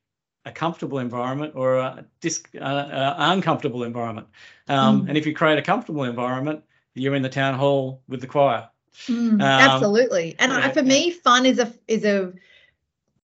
a 0.45 0.53
comfortable 0.53 0.99
environment 0.99 1.53
or 1.55 1.79
a 1.79 2.05
dis, 2.21 2.43
uh, 2.55 2.65
uh, 2.65 3.15
uncomfortable 3.19 3.85
environment. 3.85 4.29
Um, 4.69 5.03
mm. 5.03 5.09
And 5.09 5.19
if 5.19 5.27
you 5.27 5.35
create 5.35 5.59
a 5.59 5.63
comfortable 5.63 6.05
environment, 6.05 6.65
you're 6.95 7.15
in 7.15 7.23
the 7.23 7.29
town 7.29 7.55
hall 7.55 8.03
with 8.09 8.21
the 8.21 8.27
choir. 8.27 8.69
Mm, 9.07 9.35
um, 9.35 9.41
absolutely. 9.41 10.35
And 10.39 10.53
yeah, 10.53 10.71
for 10.71 10.83
me, 10.83 11.11
fun 11.11 11.47
is 11.47 11.59
a 11.59 11.73
is 11.89 12.05
a 12.05 12.33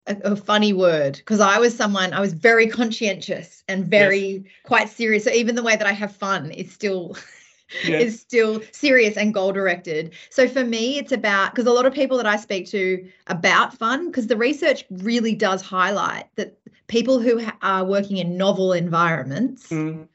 a, 0.07 0.15
a 0.23 0.35
funny 0.35 0.73
word 0.73 1.17
because 1.17 1.39
I 1.39 1.59
was 1.59 1.75
someone 1.75 2.13
I 2.13 2.19
was 2.19 2.33
very 2.33 2.67
conscientious 2.67 3.63
and 3.67 3.85
very 3.85 4.17
yes. 4.17 4.43
quite 4.63 4.89
serious. 4.89 5.23
So 5.23 5.31
even 5.31 5.55
the 5.55 5.63
way 5.63 5.75
that 5.75 5.87
I 5.87 5.93
have 5.93 6.15
fun 6.15 6.51
is 6.51 6.71
still 6.71 7.15
yes. 7.83 8.03
is 8.03 8.19
still 8.19 8.61
serious 8.71 9.17
and 9.17 9.33
goal 9.33 9.51
directed. 9.51 10.13
So 10.29 10.47
for 10.47 10.63
me, 10.63 10.97
it's 10.97 11.11
about 11.11 11.51
because 11.51 11.67
a 11.67 11.71
lot 11.71 11.85
of 11.85 11.93
people 11.93 12.17
that 12.17 12.25
I 12.25 12.37
speak 12.37 12.67
to 12.67 13.07
about 13.27 13.77
fun, 13.77 14.07
because 14.07 14.27
the 14.27 14.37
research 14.37 14.85
really 14.89 15.35
does 15.35 15.61
highlight 15.61 16.25
that 16.35 16.57
people 16.87 17.19
who 17.19 17.41
are 17.61 17.85
working 17.85 18.17
in 18.17 18.37
novel 18.37 18.73
environments 18.73 19.69
mm. 19.69 20.07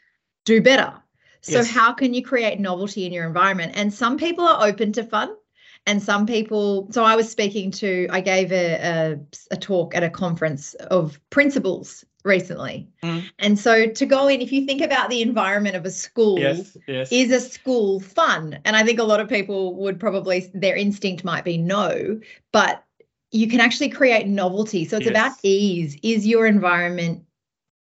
do 0.45 0.61
better. 0.61 0.93
So 1.41 1.59
yes. 1.59 1.71
how 1.71 1.93
can 1.93 2.13
you 2.13 2.23
create 2.25 2.59
novelty 2.59 3.07
in 3.07 3.13
your 3.13 3.25
environment? 3.25 3.73
And 3.77 3.95
some 3.95 4.19
people 4.19 4.45
are 4.45 4.67
open 4.67 4.93
to 4.95 5.05
fun 5.05 5.37
and 5.87 6.03
some 6.03 6.27
people 6.27 6.89
so 6.91 7.05
i 7.05 7.17
was 7.17 7.31
speaking 7.31 7.71
to 7.71 8.07
i 8.11 8.21
gave 8.21 8.53
a, 8.53 8.75
a, 8.75 9.19
a 9.51 9.57
talk 9.57 9.95
at 9.95 10.03
a 10.03 10.11
conference 10.11 10.75
of 10.75 11.19
principals 11.31 12.05
recently. 12.27 12.89
Mm. 13.03 13.31
And 13.39 13.59
so 13.59 13.87
to 13.87 14.05
go 14.05 14.27
in, 14.27 14.43
if 14.43 14.53
you 14.53 14.67
think 14.67 14.83
about 14.83 15.09
the 15.09 15.23
environment 15.23 15.77
of 15.77 15.87
a 15.87 15.91
school, 15.91 16.39
yes, 16.39 16.77
yes. 16.87 17.11
is 17.11 17.31
a 17.31 17.41
school 17.41 18.01
fun? 18.01 18.59
And 18.65 18.77
I 18.77 18.85
think 18.85 18.99
a 18.99 19.05
lot 19.05 19.21
of 19.21 19.29
people 19.29 19.75
would 19.77 19.99
probably, 19.99 20.51
their 20.53 20.77
instinct 20.77 21.25
might 21.25 21.45
be 21.45 21.57
no, 21.57 22.21
but 22.53 22.83
you 23.31 23.49
can 23.49 23.61
actually 23.61 23.89
create 23.89 24.27
novelty. 24.27 24.85
So 24.85 24.97
it's 24.97 25.07
yes. 25.07 25.11
about 25.11 25.33
ease. 25.43 25.97
Is 26.03 26.27
your 26.27 26.47
environment 26.47 27.25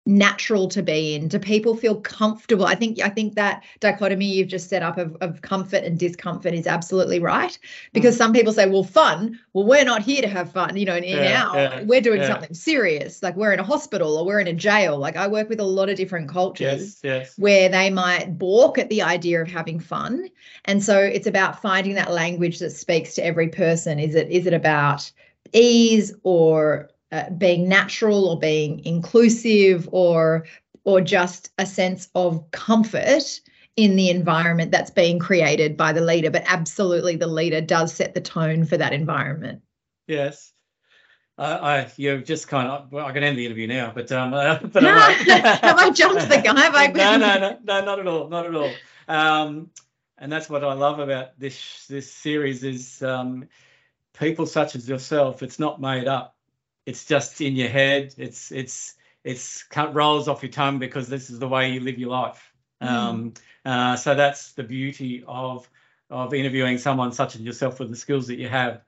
natural 0.08 0.68
to 0.68 0.82
be 0.82 1.14
in 1.14 1.28
do 1.28 1.38
people 1.38 1.76
feel 1.76 2.00
comfortable 2.00 2.64
i 2.64 2.74
think 2.74 2.98
i 3.02 3.10
think 3.10 3.34
that 3.34 3.62
dichotomy 3.78 4.24
you've 4.24 4.48
just 4.48 4.70
set 4.70 4.82
up 4.82 4.96
of, 4.96 5.14
of 5.20 5.42
comfort 5.42 5.84
and 5.84 5.98
discomfort 5.98 6.54
is 6.54 6.66
absolutely 6.66 7.20
right 7.20 7.58
because 7.92 8.14
mm. 8.14 8.18
some 8.18 8.32
people 8.32 8.50
say 8.50 8.66
well 8.66 8.82
fun 8.82 9.38
well 9.52 9.66
we're 9.66 9.84
not 9.84 10.00
here 10.00 10.22
to 10.22 10.26
have 10.26 10.50
fun 10.50 10.74
you 10.78 10.86
know 10.86 10.96
in, 10.96 11.04
in 11.04 11.18
yeah, 11.18 11.46
our 11.46 11.56
yeah, 11.56 11.82
we're 11.82 12.00
doing 12.00 12.22
yeah. 12.22 12.26
something 12.26 12.54
serious 12.54 13.22
like 13.22 13.36
we're 13.36 13.52
in 13.52 13.60
a 13.60 13.62
hospital 13.62 14.16
or 14.16 14.24
we're 14.24 14.40
in 14.40 14.46
a 14.46 14.52
jail 14.54 14.96
like 14.96 15.14
i 15.14 15.28
work 15.28 15.50
with 15.50 15.60
a 15.60 15.64
lot 15.64 15.90
of 15.90 15.96
different 15.98 16.26
cultures 16.26 17.00
yes, 17.02 17.04
yes. 17.04 17.34
where 17.36 17.68
they 17.68 17.90
might 17.90 18.38
balk 18.38 18.78
at 18.78 18.88
the 18.88 19.02
idea 19.02 19.42
of 19.42 19.46
having 19.46 19.78
fun 19.78 20.26
and 20.64 20.82
so 20.82 20.98
it's 20.98 21.26
about 21.26 21.60
finding 21.60 21.92
that 21.92 22.10
language 22.10 22.60
that 22.60 22.70
speaks 22.70 23.14
to 23.14 23.22
every 23.22 23.48
person 23.48 23.98
is 23.98 24.14
it 24.14 24.30
is 24.30 24.46
it 24.46 24.54
about 24.54 25.12
ease 25.52 26.14
or 26.22 26.88
uh, 27.12 27.30
being 27.30 27.68
natural 27.68 28.28
or 28.28 28.38
being 28.38 28.84
inclusive 28.84 29.88
or 29.92 30.46
or 30.84 31.00
just 31.00 31.50
a 31.58 31.66
sense 31.66 32.08
of 32.14 32.50
comfort 32.50 33.40
in 33.76 33.96
the 33.96 34.10
environment 34.10 34.70
that's 34.72 34.90
being 34.90 35.18
created 35.18 35.76
by 35.76 35.92
the 35.92 36.00
leader 36.00 36.30
but 36.30 36.42
absolutely 36.46 37.16
the 37.16 37.26
leader 37.26 37.60
does 37.60 37.92
set 37.92 38.14
the 38.14 38.20
tone 38.20 38.64
for 38.64 38.76
that 38.76 38.92
environment 38.92 39.62
yes 40.06 40.52
uh, 41.38 41.58
I 41.62 41.92
you've 41.96 42.24
just 42.24 42.48
kind 42.48 42.68
of 42.68 42.90
well, 42.90 43.06
I 43.06 43.12
can 43.12 43.22
end 43.22 43.38
the 43.38 43.46
interview 43.46 43.68
now, 43.68 43.92
but 43.94 44.10
um, 44.10 44.34
uh, 44.34 44.58
but 44.72 44.82
have 44.82 45.78
I 45.78 45.90
jumped 45.90 46.28
the 46.28 46.42
gun? 46.42 46.56
Have 46.56 46.74
I? 46.74 46.86
no, 46.88 47.16
no, 47.16 47.38
no, 47.38 47.58
no, 47.62 47.84
not 47.84 48.00
at 48.00 48.08
all, 48.08 48.28
not 48.28 48.46
at 48.46 48.54
all. 48.56 48.72
Um, 49.06 49.70
and 50.18 50.32
that's 50.32 50.50
what 50.50 50.64
I 50.64 50.72
love 50.72 50.98
about 50.98 51.38
this 51.38 51.86
this 51.86 52.12
series 52.12 52.64
is 52.64 53.02
um, 53.04 53.48
people 54.18 54.46
such 54.46 54.74
as 54.74 54.88
yourself. 54.88 55.44
It's 55.44 55.60
not 55.60 55.80
made 55.80 56.08
up 56.08 56.34
it's 56.88 57.04
just 57.04 57.42
in 57.42 57.54
your 57.54 57.68
head. 57.68 58.14
It's 58.16 58.50
it's 58.50 58.94
it's 59.22 59.64
rolls 59.92 60.26
off 60.26 60.42
your 60.42 60.50
tongue 60.50 60.78
because 60.78 61.06
this 61.08 61.28
is 61.28 61.38
the 61.38 61.48
way 61.48 61.72
you 61.72 61.80
live 61.80 61.98
your 61.98 62.10
life. 62.10 62.52
Mm. 62.82 62.88
Um, 62.88 63.34
uh, 63.64 63.96
so 63.96 64.14
that's 64.14 64.52
the 64.52 64.62
beauty 64.62 65.22
of 65.26 65.68
of 66.08 66.32
interviewing 66.32 66.78
someone 66.78 67.12
such 67.12 67.34
as 67.34 67.42
yourself 67.42 67.78
with 67.78 67.90
the 67.90 67.96
skills 67.96 68.28
that 68.28 68.38
you 68.38 68.48
have. 68.48 68.80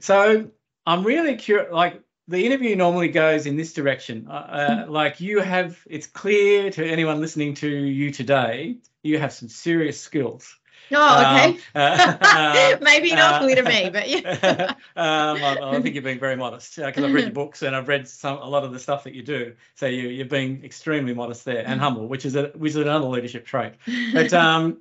So 0.00 0.50
I'm 0.84 1.04
really 1.04 1.36
curious. 1.36 1.72
Like 1.72 2.02
the 2.26 2.44
interview 2.44 2.74
normally 2.74 3.08
goes 3.08 3.46
in 3.46 3.56
this 3.56 3.72
direction. 3.72 4.26
Uh, 4.28 4.32
uh, 4.32 4.86
like 4.88 5.20
you 5.20 5.40
have, 5.40 5.78
it's 5.86 6.08
clear 6.08 6.70
to 6.72 6.84
anyone 6.84 7.20
listening 7.20 7.54
to 7.54 7.68
you 7.68 8.10
today, 8.10 8.78
you 9.04 9.18
have 9.18 9.32
some 9.32 9.48
serious 9.48 10.00
skills. 10.00 10.56
Oh, 10.92 11.20
okay. 11.20 11.58
Um, 11.74 12.18
uh, 12.20 12.76
Maybe 12.80 13.14
not 13.14 13.42
uh, 13.42 13.54
to 13.54 13.62
me, 13.62 13.90
but 13.90 14.08
yeah. 14.08 14.74
um, 14.96 15.42
I, 15.42 15.58
I, 15.62 15.80
think 15.80 15.94
you're 15.94 16.02
being 16.02 16.18
very 16.18 16.36
modest 16.36 16.76
because 16.76 17.04
I've 17.04 17.12
read 17.12 17.24
your 17.24 17.32
books 17.32 17.62
and 17.62 17.76
I've 17.76 17.88
read 17.88 18.08
some 18.08 18.38
a 18.38 18.48
lot 18.48 18.64
of 18.64 18.72
the 18.72 18.78
stuff 18.78 19.04
that 19.04 19.14
you 19.14 19.22
do. 19.22 19.54
So 19.74 19.86
you 19.86 20.08
you're 20.08 20.26
being 20.26 20.64
extremely 20.64 21.14
modest 21.14 21.44
there 21.44 21.64
and 21.66 21.80
humble, 21.80 22.06
which 22.08 22.24
is 22.24 22.36
a 22.36 22.48
which 22.54 22.70
is 22.70 22.76
another 22.76 23.06
leadership 23.06 23.46
trait. 23.46 23.74
But 24.12 24.32
um, 24.32 24.78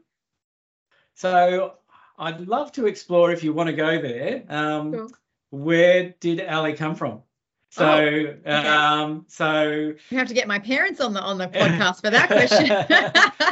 so 1.16 1.74
I'd 2.18 2.42
love 2.42 2.72
to 2.74 2.88
explore 2.88 3.32
if 3.32 3.44
you 3.44 3.54
want 3.54 3.68
to 3.68 3.74
go 3.74 4.02
there. 4.02 4.44
Um. 4.50 5.10
Where 5.50 6.14
did 6.20 6.46
Ali 6.46 6.74
come 6.74 6.96
from? 6.96 7.22
So, 7.70 7.86
oh, 7.86 8.00
okay. 8.00 8.68
um, 8.68 9.26
so 9.28 9.94
you 10.10 10.18
have 10.18 10.30
to 10.30 10.34
get 10.34 10.48
my 10.48 10.58
parents 10.58 11.02
on 11.02 11.14
the 11.14 11.22
on 11.22 11.38
the 11.38 11.48
podcast 11.48 12.02
for 12.02 12.10
that 12.10 12.28
question. 12.28 12.68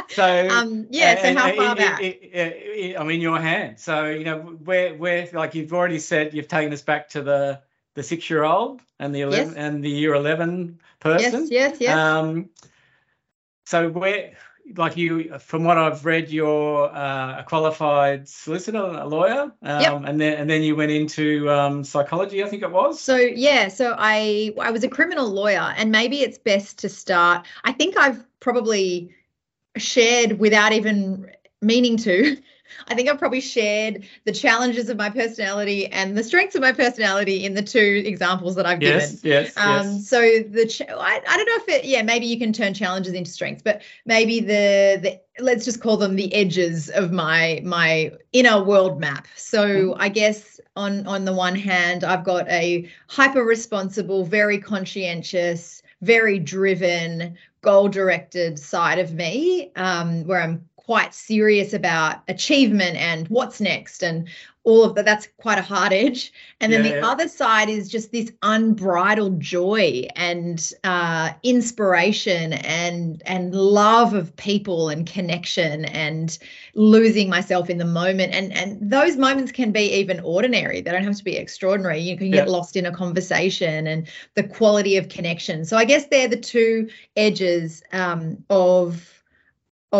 so, 0.08 0.48
um, 0.50 0.86
yeah. 0.90 1.20
So, 1.22 1.34
how 1.34 1.54
far 1.54 1.76
back? 1.76 2.00
I'm 2.00 3.10
in 3.10 3.20
your 3.20 3.38
hand. 3.38 3.78
So, 3.78 4.06
you 4.06 4.24
know, 4.24 4.38
where 4.38 4.94
where 4.94 5.28
like 5.32 5.54
you've 5.54 5.72
already 5.72 5.98
said, 5.98 6.32
you've 6.32 6.48
taken 6.48 6.72
us 6.72 6.82
back 6.82 7.10
to 7.10 7.22
the 7.22 7.60
the 7.94 8.02
six 8.02 8.28
year 8.30 8.44
old 8.44 8.80
and 8.98 9.14
the 9.14 9.22
11 9.22 9.48
yes. 9.48 9.56
and 9.56 9.82
the 9.82 9.90
year 9.90 10.14
11 10.14 10.80
person. 11.00 11.42
Yes, 11.42 11.50
yes, 11.50 11.76
yes. 11.80 11.96
Um, 11.96 12.50
so 13.64 13.88
where 13.88 14.32
like 14.76 14.96
you, 14.96 15.38
from 15.38 15.64
what 15.64 15.78
I've 15.78 16.04
read, 16.04 16.30
you're 16.30 16.88
uh, 16.94 17.40
a 17.40 17.44
qualified 17.44 18.28
solicitor, 18.28 18.78
a 18.78 19.06
lawyer, 19.06 19.52
um, 19.62 19.80
yep. 19.80 20.02
and 20.04 20.20
then 20.20 20.38
and 20.38 20.50
then 20.50 20.62
you 20.62 20.74
went 20.74 20.90
into 20.90 21.50
um, 21.50 21.84
psychology, 21.84 22.42
I 22.42 22.48
think 22.48 22.62
it 22.62 22.70
was. 22.70 23.00
So 23.00 23.16
yeah, 23.16 23.68
so 23.68 23.94
I 23.98 24.54
I 24.60 24.70
was 24.70 24.84
a 24.84 24.88
criminal 24.88 25.28
lawyer, 25.28 25.74
and 25.76 25.90
maybe 25.90 26.20
it's 26.20 26.38
best 26.38 26.78
to 26.80 26.88
start. 26.88 27.46
I 27.64 27.72
think 27.72 27.96
I've 27.96 28.24
probably 28.40 29.14
shared 29.76 30.38
without 30.38 30.72
even 30.72 31.30
meaning 31.62 31.96
to 31.98 32.36
I 32.88 32.94
think 32.94 33.08
I've 33.08 33.18
probably 33.18 33.40
shared 33.40 34.04
the 34.24 34.32
challenges 34.32 34.88
of 34.88 34.96
my 34.96 35.10
personality 35.10 35.86
and 35.86 36.16
the 36.16 36.24
strengths 36.24 36.54
of 36.54 36.62
my 36.62 36.72
personality 36.72 37.44
in 37.44 37.54
the 37.54 37.62
two 37.62 38.02
examples 38.04 38.54
that 38.56 38.66
I've 38.66 38.82
yes, 38.82 39.20
given. 39.20 39.30
Yes, 39.30 39.56
um, 39.56 39.86
yes. 39.86 40.08
So 40.08 40.20
the 40.20 40.66
ch- 40.66 40.82
I, 40.82 41.22
I 41.28 41.36
don't 41.36 41.46
know 41.46 41.56
if 41.56 41.68
it 41.68 41.84
yeah 41.84 42.02
maybe 42.02 42.26
you 42.26 42.38
can 42.38 42.52
turn 42.52 42.74
challenges 42.74 43.12
into 43.12 43.30
strengths, 43.30 43.62
but 43.62 43.82
maybe 44.04 44.40
the 44.40 44.98
the 45.02 45.20
let's 45.38 45.64
just 45.64 45.80
call 45.80 45.96
them 45.96 46.16
the 46.16 46.32
edges 46.34 46.88
of 46.90 47.12
my 47.12 47.60
my 47.64 48.12
inner 48.32 48.62
world 48.62 49.00
map. 49.00 49.26
So 49.36 49.66
mm-hmm. 49.66 50.00
I 50.00 50.08
guess 50.08 50.60
on 50.76 51.06
on 51.06 51.24
the 51.24 51.32
one 51.32 51.56
hand 51.56 52.04
I've 52.04 52.24
got 52.24 52.48
a 52.48 52.88
hyper 53.08 53.42
responsible, 53.42 54.24
very 54.24 54.58
conscientious, 54.58 55.82
very 56.02 56.38
driven, 56.38 57.36
goal 57.62 57.88
directed 57.88 58.58
side 58.58 58.98
of 58.98 59.12
me 59.12 59.72
um, 59.76 60.24
where 60.24 60.40
I'm 60.40 60.68
quite 60.86 61.12
serious 61.12 61.72
about 61.72 62.22
achievement 62.28 62.96
and 62.96 63.26
what's 63.26 63.60
next 63.60 64.04
and 64.04 64.28
all 64.62 64.84
of 64.84 64.94
that. 64.94 65.04
That's 65.04 65.28
quite 65.36 65.58
a 65.58 65.62
hard 65.62 65.92
edge. 65.92 66.32
And 66.60 66.72
then 66.72 66.84
yeah, 66.84 66.90
the 66.90 66.96
yeah. 66.98 67.08
other 67.08 67.28
side 67.28 67.68
is 67.68 67.88
just 67.88 68.12
this 68.12 68.30
unbridled 68.42 69.40
joy 69.40 70.06
and 70.14 70.72
uh, 70.84 71.32
inspiration 71.42 72.52
and 72.52 73.20
and 73.26 73.52
love 73.52 74.14
of 74.14 74.34
people 74.36 74.88
and 74.88 75.06
connection 75.06 75.86
and 75.86 76.38
losing 76.74 77.28
myself 77.28 77.68
in 77.68 77.78
the 77.78 77.84
moment. 77.84 78.32
And 78.32 78.52
and 78.52 78.78
those 78.90 79.16
moments 79.16 79.50
can 79.50 79.72
be 79.72 79.92
even 79.92 80.20
ordinary. 80.20 80.80
They 80.82 80.92
don't 80.92 81.04
have 81.04 81.16
to 81.16 81.24
be 81.24 81.36
extraordinary. 81.36 82.00
You 82.00 82.16
can 82.16 82.30
get 82.30 82.46
yeah. 82.46 82.52
lost 82.52 82.76
in 82.76 82.86
a 82.86 82.92
conversation 82.92 83.88
and 83.88 84.06
the 84.34 84.44
quality 84.44 84.96
of 84.96 85.08
connection. 85.08 85.64
So 85.64 85.76
i 85.76 85.84
guess 85.84 86.06
they're 86.06 86.28
the 86.28 86.36
two 86.36 86.88
edges 87.16 87.82
um, 87.92 88.44
of 88.50 89.15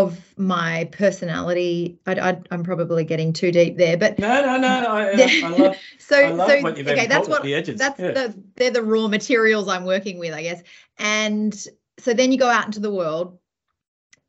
of 0.03 0.39
my 0.39 0.89
personality. 0.93 1.99
I, 2.07 2.39
am 2.51 2.65
probably 2.65 3.05
getting 3.05 3.33
too 3.33 3.51
deep 3.51 3.77
there, 3.77 3.97
but 3.97 4.19
no, 4.19 4.43
no, 4.43 4.59
no. 4.59 4.67
I, 4.67 5.11
I 5.11 5.49
love, 5.49 5.77
so, 5.99 6.17
I 6.17 6.31
love 6.31 6.51
so 6.51 6.69
okay, 6.69 7.07
that's 7.07 7.29
what 7.29 7.43
the 7.43 7.55
edges. 7.55 7.79
That's 7.79 7.99
yeah. 7.99 8.13
the 8.13 8.43
they're 8.57 8.71
the 8.71 8.83
raw 8.83 9.09
materials 9.09 9.69
I'm 9.69 9.85
working 9.85 10.19
with, 10.19 10.35
I 10.35 10.43
guess. 10.43 10.63
And 10.99 11.55
so 11.99 12.13
then 12.13 12.33
you 12.33 12.39
go 12.39 12.49
out 12.49 12.67
into 12.67 12.81
the 12.81 12.91
world, 12.93 13.39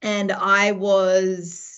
and 0.02 0.32
I 0.32 0.72
was 0.72 1.77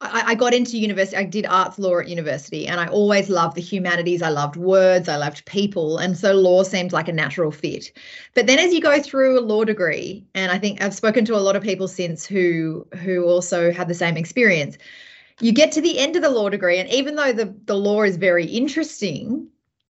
I, 0.00 0.22
I 0.28 0.34
got 0.34 0.54
into 0.54 0.78
university. 0.78 1.16
I 1.16 1.24
did 1.24 1.46
arts 1.46 1.78
law 1.78 1.98
at 1.98 2.08
university, 2.08 2.66
and 2.66 2.80
I 2.80 2.86
always 2.86 3.28
loved 3.28 3.56
the 3.56 3.60
humanities. 3.60 4.22
I 4.22 4.30
loved 4.30 4.56
words. 4.56 5.08
I 5.08 5.16
loved 5.16 5.44
people, 5.44 5.98
and 5.98 6.16
so 6.16 6.32
law 6.32 6.62
seemed 6.62 6.92
like 6.92 7.08
a 7.08 7.12
natural 7.12 7.50
fit. 7.50 7.92
But 8.34 8.46
then, 8.46 8.58
as 8.58 8.72
you 8.72 8.80
go 8.80 9.00
through 9.00 9.38
a 9.38 9.42
law 9.42 9.64
degree, 9.64 10.24
and 10.34 10.50
I 10.50 10.58
think 10.58 10.80
I've 10.80 10.94
spoken 10.94 11.24
to 11.26 11.36
a 11.36 11.38
lot 11.38 11.56
of 11.56 11.62
people 11.62 11.88
since 11.88 12.24
who 12.24 12.86
who 13.02 13.24
also 13.24 13.72
had 13.72 13.88
the 13.88 13.94
same 13.94 14.16
experience. 14.16 14.78
You 15.40 15.52
get 15.52 15.72
to 15.72 15.80
the 15.80 15.98
end 15.98 16.16
of 16.16 16.22
the 16.22 16.30
law 16.30 16.48
degree, 16.48 16.78
and 16.78 16.88
even 16.90 17.14
though 17.14 17.32
the 17.32 17.54
the 17.66 17.76
law 17.76 18.02
is 18.02 18.16
very 18.16 18.46
interesting, 18.46 19.48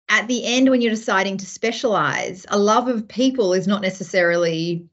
at 0.08 0.28
the 0.28 0.44
end 0.44 0.70
when 0.70 0.80
you're 0.80 0.90
deciding 0.90 1.36
to 1.38 1.46
specialize, 1.46 2.46
a 2.48 2.58
love 2.58 2.88
of 2.88 3.06
people 3.06 3.52
is 3.52 3.66
not 3.66 3.82
necessarily 3.82 4.86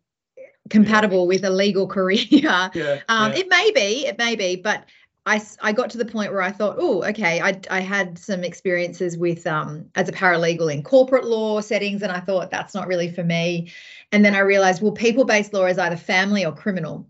compatible 0.69 1.21
yeah. 1.21 1.27
with 1.27 1.43
a 1.45 1.49
legal 1.49 1.87
career. 1.95 2.25
yeah, 2.29 2.69
um, 3.07 3.31
yeah. 3.31 3.39
It 3.39 3.49
may 3.49 3.71
be, 3.73 4.05
it 4.05 4.17
may 4.17 4.35
be, 4.35 4.57
but 4.57 4.85
I, 5.27 5.41
I 5.61 5.73
got 5.73 5.89
to 5.89 5.97
the 5.97 6.05
point 6.05 6.31
where 6.31 6.41
I 6.41 6.51
thought, 6.51 6.77
oh, 6.79 7.03
okay, 7.03 7.41
I, 7.41 7.59
I 7.69 7.81
had 7.81 8.17
some 8.17 8.45
experiences 8.45 9.17
with 9.17 9.45
um, 9.45 9.85
as 9.95 10.07
a 10.07 10.13
paralegal 10.13 10.73
in 10.73 10.83
corporate 10.83 11.25
law 11.25 11.59
settings, 11.59 12.01
and 12.01 12.13
I 12.13 12.21
thought 12.21 12.49
that's 12.49 12.73
not 12.73 12.87
really 12.87 13.11
for 13.11 13.25
me. 13.25 13.71
And 14.13 14.23
then 14.23 14.35
I 14.35 14.39
realized, 14.39 14.81
well, 14.81 14.93
people 14.93 15.25
based 15.25 15.51
law 15.51 15.65
is 15.65 15.77
either 15.77 15.97
family 15.97 16.45
or 16.45 16.53
criminal. 16.53 17.09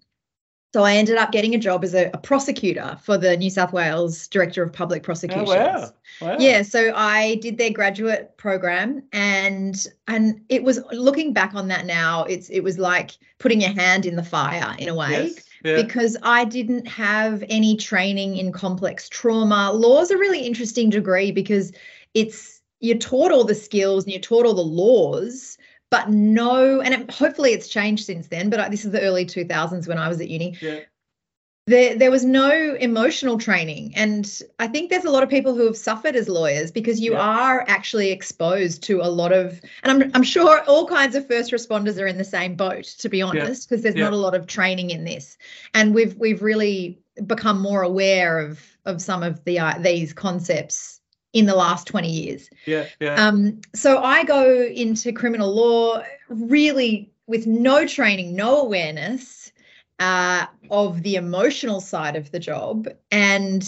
So 0.74 0.84
I 0.84 0.96
ended 0.96 1.18
up 1.18 1.32
getting 1.32 1.56
a 1.56 1.60
job 1.60 1.84
as 1.84 1.94
a, 1.94 2.10
a, 2.14 2.18
prosecutor 2.18 2.98
for 3.02 3.18
the 3.18 3.38
New 3.38 3.50
South 3.50 3.72
Wales 3.72 4.28
Director 4.28 4.64
of 4.64 4.74
Public 4.74 5.02
Prosecutions. 5.02 5.50
Oh, 5.50 5.56
wow. 5.56 5.94
wow. 6.22 6.38
Yeah, 6.40 6.64
so 6.64 6.94
I 6.96 7.36
did 7.36 7.58
their 7.58 7.72
graduate 7.72 8.36
program 8.38 9.02
and 9.14 9.88
and 10.08 10.42
it 10.50 10.64
was 10.64 10.82
looking 10.92 11.34
back 11.34 11.56
on 11.56 11.70
that 11.70 11.86
now, 11.86 12.26
it's 12.26 12.50
it 12.50 12.62
was 12.62 12.78
like 12.78 13.12
putting 13.40 13.62
your 13.62 13.72
hand 13.72 14.06
in 14.06 14.18
the 14.18 14.24
fire 14.24 14.76
in 14.78 14.90
a 14.90 14.96
way. 14.96 15.32
Yes. 15.36 15.47
Yeah. 15.68 15.82
Because 15.82 16.16
I 16.24 16.46
didn't 16.46 16.88
have 16.88 17.44
any 17.50 17.76
training 17.76 18.38
in 18.38 18.54
complex 18.54 19.10
trauma. 19.10 19.74
Law 19.74 20.02
is 20.02 20.12
a 20.12 20.18
really 20.18 20.40
interesting 20.40 20.90
degree 20.90 21.32
because 21.32 21.74
it's 22.14 22.62
you're 22.80 22.98
taught 22.98 23.32
all 23.32 23.44
the 23.44 23.56
skills 23.56 24.06
and 24.06 24.14
you're 24.14 24.22
taught 24.22 24.46
all 24.46 24.54
the 24.54 24.62
laws, 24.62 25.58
but 25.90 26.10
no, 26.10 26.80
and 26.80 26.94
it, 26.94 27.12
hopefully 27.12 27.52
it's 27.52 27.68
changed 27.68 28.06
since 28.06 28.28
then, 28.28 28.50
but 28.50 28.72
this 28.72 28.86
is 28.86 28.92
the 28.92 29.02
early 29.02 29.26
2000s 29.26 29.88
when 29.88 29.98
I 29.98 30.08
was 30.08 30.22
at 30.22 30.30
uni. 30.30 30.56
Yeah. 30.62 30.80
There, 31.68 31.96
there 31.96 32.12
was 32.12 32.24
no 32.24 32.50
emotional 32.80 33.38
training. 33.38 33.94
And 33.96 34.42
I 34.58 34.68
think 34.68 34.90
there's 34.90 35.04
a 35.04 35.12
lot 35.12 35.22
of 35.22 35.30
people 35.30 35.54
who 35.54 35.66
have 35.66 35.76
suffered 35.76 36.16
as 36.16 36.30
lawyers 36.30 36.72
because 36.72 37.02
you 37.02 37.12
yeah. 37.12 37.20
are 37.20 37.66
actually 37.68 38.12
exposed 38.12 38.84
to 38.84 39.02
a 39.02 39.10
lot 39.10 39.34
of, 39.34 39.60
and 39.84 40.04
I'm, 40.04 40.12
I'm 40.14 40.24
sure 40.24 40.62
all 40.64 40.88
kinds 40.88 41.14
of 41.16 41.28
first 41.28 41.52
responders 41.52 42.02
are 42.02 42.08
in 42.08 42.18
the 42.18 42.24
same 42.24 42.56
boat, 42.56 42.86
to 43.00 43.10
be 43.10 43.22
honest, 43.22 43.68
because 43.68 43.84
yeah. 43.84 43.92
there's 43.92 44.00
yeah. 44.00 44.06
not 44.06 44.14
a 44.14 44.18
lot 44.18 44.34
of 44.34 44.48
training 44.48 44.92
in 44.92 45.04
this. 45.04 45.38
And 45.74 45.94
we've, 45.94 46.16
we've 46.16 46.42
really 46.42 47.00
become 47.26 47.62
more 47.62 47.82
aware 47.82 48.40
of, 48.40 48.64
of 48.86 49.02
some 49.02 49.22
of 49.22 49.44
the, 49.44 49.60
uh, 49.60 49.78
these 49.80 50.14
concepts 50.14 51.02
in 51.34 51.46
the 51.46 51.56
last 51.56 51.86
20 51.88 52.10
years. 52.10 52.50
Yeah, 52.66 52.86
yeah. 53.02 53.28
Um, 53.28 53.60
so 53.76 54.02
I 54.02 54.24
go 54.24 54.64
into 54.64 55.12
criminal 55.12 55.54
law 55.54 56.02
really 56.30 57.12
with 57.28 57.46
no 57.46 57.86
training, 57.86 58.36
no 58.36 58.62
awareness 58.62 59.47
uh, 60.00 60.46
of 60.70 61.04
the 61.04 61.16
emotional 61.16 61.82
side 61.82 62.16
of 62.16 62.32
the 62.32 62.40
job. 62.40 62.88
And 63.12 63.64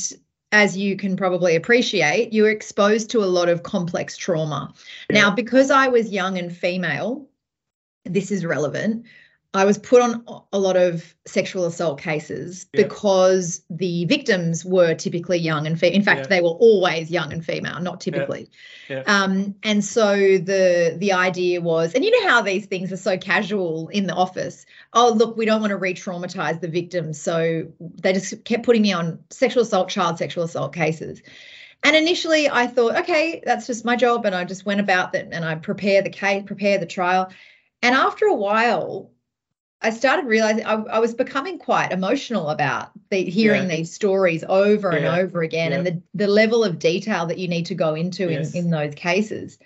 as 0.52 0.78
you 0.78 0.96
can 0.98 1.16
probably 1.16 1.56
appreciate, 1.56 2.34
you're 2.34 2.50
exposed 2.50 3.10
to 3.12 3.24
a 3.24 3.26
lot 3.26 3.50
of 3.50 3.64
complex 3.64 4.18
trauma. 4.18 4.74
Yeah. 5.10 5.22
Now, 5.22 5.32
because 5.36 5.70
I 5.72 5.88
was 5.88 6.10
young 6.10 6.38
and 6.38 6.56
female, 6.56 7.28
this 8.06 8.32
is 8.32 8.46
relevant. 8.46 9.06
I 9.52 9.66
was 9.66 9.80
put 9.80 10.00
on 10.04 10.24
a 10.54 10.60
lot 10.60 10.78
of 10.78 11.16
sexual 11.26 11.66
assault 11.66 12.00
cases 12.00 12.68
because 12.72 13.64
the 13.72 14.06
victims 14.06 14.64
were 14.64 14.94
typically 14.94 15.40
young 15.40 15.66
and 15.66 15.80
fe- 15.80 15.92
in 15.92 16.04
fact 16.04 16.30
they 16.30 16.40
were 16.42 16.50
always 16.50 17.10
young 17.10 17.34
and 17.34 17.44
female, 17.44 17.80
not 17.80 18.00
typically. 18.00 18.52
Um, 19.08 19.56
and 19.64 19.84
so 19.84 20.16
the 20.38 20.96
the 21.00 21.14
idea 21.14 21.62
was, 21.62 21.96
and 21.96 22.06
you 22.06 22.12
know 22.12 22.30
how 22.30 22.44
these 22.44 22.68
things 22.68 22.92
are 22.92 22.98
so 22.98 23.18
casual 23.18 23.88
in 23.90 24.06
the 24.06 24.14
office. 24.14 24.68
Oh, 24.94 25.14
look, 25.16 25.36
we 25.36 25.46
don't 25.46 25.62
want 25.62 25.72
to 25.72 25.78
re-traumatize 25.78 26.62
the 26.62 26.68
victims, 26.68 27.20
so 27.20 27.72
they 27.80 28.14
just 28.14 28.44
kept 28.46 28.64
putting 28.64 28.84
me 28.84 28.94
on 28.94 29.18
sexual 29.32 29.64
assault, 29.64 29.90
child 29.90 30.20
sexual 30.20 30.44
assault 30.44 30.74
cases. 30.74 31.24
And 31.82 31.96
initially, 31.96 32.50
I 32.50 32.68
thought, 32.68 32.98
okay, 32.98 33.42
that's 33.44 33.66
just 33.66 33.84
my 33.84 33.96
job, 33.96 34.26
and 34.26 34.36
I 34.36 34.44
just 34.46 34.66
went 34.66 34.80
about 34.80 35.14
that 35.14 35.30
and 35.32 35.44
I 35.44 35.56
prepare 35.56 36.04
the 36.04 36.10
case, 36.12 36.44
prepare 36.46 36.78
the 36.78 36.86
trial. 36.86 37.32
And 37.82 37.96
after 37.96 38.26
a 38.26 38.36
while, 38.36 39.10
I 39.82 39.92
started 39.92 40.26
realizing 40.26 40.66
I, 40.66 40.74
I, 40.74 41.00
was 41.00 41.14
becoming 41.14 41.58
quite 41.58 41.92
emotional 41.92 42.50
about 42.50 42.92
the, 43.10 43.24
hearing 43.24 43.70
yeah. 43.70 43.78
these 43.78 43.94
stories 43.94 44.44
over 44.48 44.92
yeah. 44.92 44.98
and 44.98 45.08
over 45.08 45.42
again, 45.42 45.72
yeah. 45.72 45.78
and 45.78 45.88
the 45.88 46.02
the 46.14 46.28
level 46.28 46.64
of 46.64 46.80
detail 46.80 47.26
that 47.28 47.38
you 47.38 47.48
need 47.48 47.68
to 47.68 47.76
go 47.76 47.96
into 47.96 48.30
yes. 48.30 48.54
in 48.54 48.66
in 48.66 48.72
those 48.72 48.94
cases, 48.96 49.58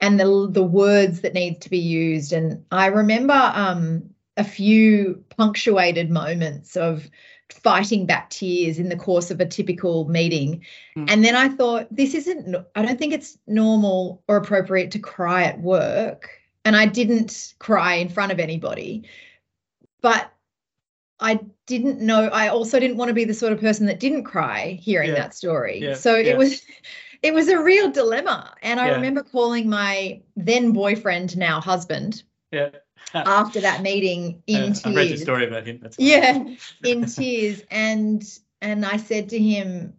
and 0.00 0.20
the 0.20 0.48
the 0.50 0.62
words 0.62 1.22
that 1.22 1.32
need 1.32 1.62
to 1.62 1.70
be 1.70 1.78
used. 1.78 2.32
And 2.32 2.64
I 2.70 2.86
remember 2.86 3.52
um, 3.54 4.10
a 4.36 4.44
few 4.44 5.24
punctuated 5.36 6.10
moments 6.10 6.76
of 6.76 7.08
fighting 7.50 8.06
back 8.06 8.30
tears 8.30 8.78
in 8.78 8.88
the 8.88 8.96
course 8.96 9.30
of 9.30 9.40
a 9.40 9.46
typical 9.46 10.08
meeting. 10.08 10.64
Mm. 10.96 11.10
And 11.10 11.24
then 11.24 11.36
I 11.36 11.48
thought, 11.48 11.86
this 11.90 12.14
isn't, 12.14 12.56
I 12.74 12.82
don't 12.82 12.98
think 12.98 13.12
it's 13.12 13.38
normal 13.46 14.22
or 14.26 14.36
appropriate 14.36 14.92
to 14.92 14.98
cry 14.98 15.44
at 15.44 15.60
work. 15.60 16.30
And 16.64 16.76
I 16.76 16.86
didn't 16.86 17.54
cry 17.58 17.94
in 17.94 18.08
front 18.08 18.32
of 18.32 18.38
anybody. 18.38 19.04
But 20.02 20.30
I 21.20 21.40
didn't 21.66 22.00
know, 22.00 22.26
I 22.26 22.48
also 22.48 22.78
didn't 22.78 22.96
want 22.96 23.08
to 23.08 23.14
be 23.14 23.24
the 23.24 23.34
sort 23.34 23.52
of 23.52 23.60
person 23.60 23.86
that 23.86 24.00
didn't 24.00 24.24
cry 24.24 24.78
hearing 24.82 25.10
yeah. 25.10 25.14
that 25.14 25.34
story. 25.34 25.80
Yeah. 25.80 25.94
So 25.94 26.16
yeah. 26.16 26.32
it 26.32 26.38
was, 26.38 26.62
it 27.22 27.32
was 27.32 27.48
a 27.48 27.62
real 27.62 27.90
dilemma. 27.90 28.54
And 28.62 28.80
I 28.80 28.90
remember 28.90 29.22
calling 29.22 29.68
my 29.68 30.20
then 30.36 30.72
boyfriend, 30.72 31.36
now 31.36 31.60
husband. 31.60 32.24
Yeah 32.50 32.70
after 33.14 33.60
that 33.60 33.82
meeting 33.82 34.42
in 34.46 34.72
uh, 34.72 34.74
tears. 34.74 34.86
I 34.86 34.94
read 34.94 35.12
the 35.12 35.16
story 35.16 35.46
about 35.46 35.66
him. 35.66 35.78
That's 35.82 35.98
yeah, 35.98 36.44
in 36.84 37.06
tears, 37.06 37.62
and 37.70 38.22
and 38.60 38.84
I 38.84 38.96
said 38.96 39.28
to 39.30 39.38
him, 39.38 39.94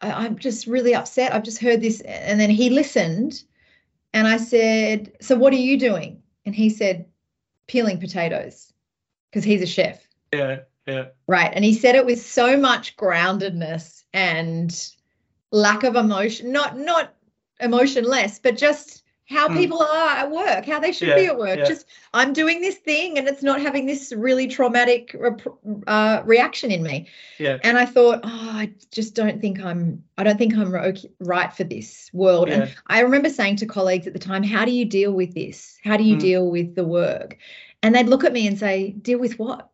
I'm 0.00 0.38
just 0.38 0.66
really 0.66 0.94
upset. 0.94 1.34
I've 1.34 1.42
just 1.42 1.58
heard 1.58 1.80
this, 1.80 2.00
and 2.02 2.40
then 2.40 2.50
he 2.50 2.70
listened, 2.70 3.42
and 4.12 4.28
I 4.28 4.36
said, 4.36 5.12
"So 5.20 5.36
what 5.36 5.52
are 5.52 5.56
you 5.56 5.78
doing?" 5.78 6.22
And 6.46 6.54
he 6.54 6.70
said, 6.70 7.06
"Peeling 7.66 7.98
potatoes," 7.98 8.72
because 9.30 9.44
he's 9.44 9.62
a 9.62 9.66
chef. 9.66 10.06
Yeah, 10.32 10.60
yeah. 10.86 11.06
Right, 11.26 11.50
and 11.52 11.64
he 11.64 11.74
said 11.74 11.94
it 11.94 12.06
with 12.06 12.20
so 12.20 12.56
much 12.56 12.96
groundedness 12.96 14.02
and 14.12 14.74
lack 15.50 15.84
of 15.84 15.96
emotion, 15.96 16.52
not 16.52 16.78
not 16.78 17.14
emotionless, 17.60 18.38
but 18.38 18.56
just 18.56 19.02
how 19.28 19.48
mm. 19.48 19.56
people 19.56 19.82
are 19.82 20.08
at 20.10 20.30
work, 20.30 20.64
how 20.64 20.80
they 20.80 20.92
should 20.92 21.08
yeah, 21.08 21.14
be 21.14 21.26
at 21.26 21.38
work. 21.38 21.58
Yeah. 21.58 21.66
Just 21.66 21.86
I'm 22.14 22.32
doing 22.32 22.60
this 22.60 22.76
thing 22.76 23.18
and 23.18 23.28
it's 23.28 23.42
not 23.42 23.60
having 23.60 23.84
this 23.84 24.12
really 24.16 24.46
traumatic 24.46 25.14
uh, 25.86 26.22
reaction 26.24 26.70
in 26.70 26.82
me. 26.82 27.08
Yeah. 27.38 27.58
And 27.62 27.76
I 27.76 27.84
thought, 27.84 28.20
oh, 28.24 28.50
I 28.54 28.72
just 28.90 29.14
don't 29.14 29.40
think 29.40 29.60
I'm. 29.60 30.02
I 30.16 30.24
don't 30.24 30.38
think 30.38 30.56
I'm 30.56 30.74
right 31.20 31.52
for 31.52 31.64
this 31.64 32.10
world. 32.12 32.48
Yeah. 32.48 32.54
And 32.54 32.74
I 32.86 33.00
remember 33.00 33.28
saying 33.28 33.56
to 33.56 33.66
colleagues 33.66 34.06
at 34.06 34.14
the 34.14 34.18
time, 34.18 34.42
how 34.42 34.64
do 34.64 34.72
you 34.72 34.86
deal 34.86 35.12
with 35.12 35.34
this? 35.34 35.78
How 35.84 35.96
do 35.96 36.04
you 36.04 36.16
mm. 36.16 36.20
deal 36.20 36.50
with 36.50 36.74
the 36.74 36.84
work? 36.84 37.36
And 37.82 37.94
they'd 37.94 38.08
look 38.08 38.24
at 38.24 38.32
me 38.32 38.46
and 38.46 38.58
say, 38.58 38.90
deal 38.90 39.18
with 39.18 39.38
what? 39.38 39.70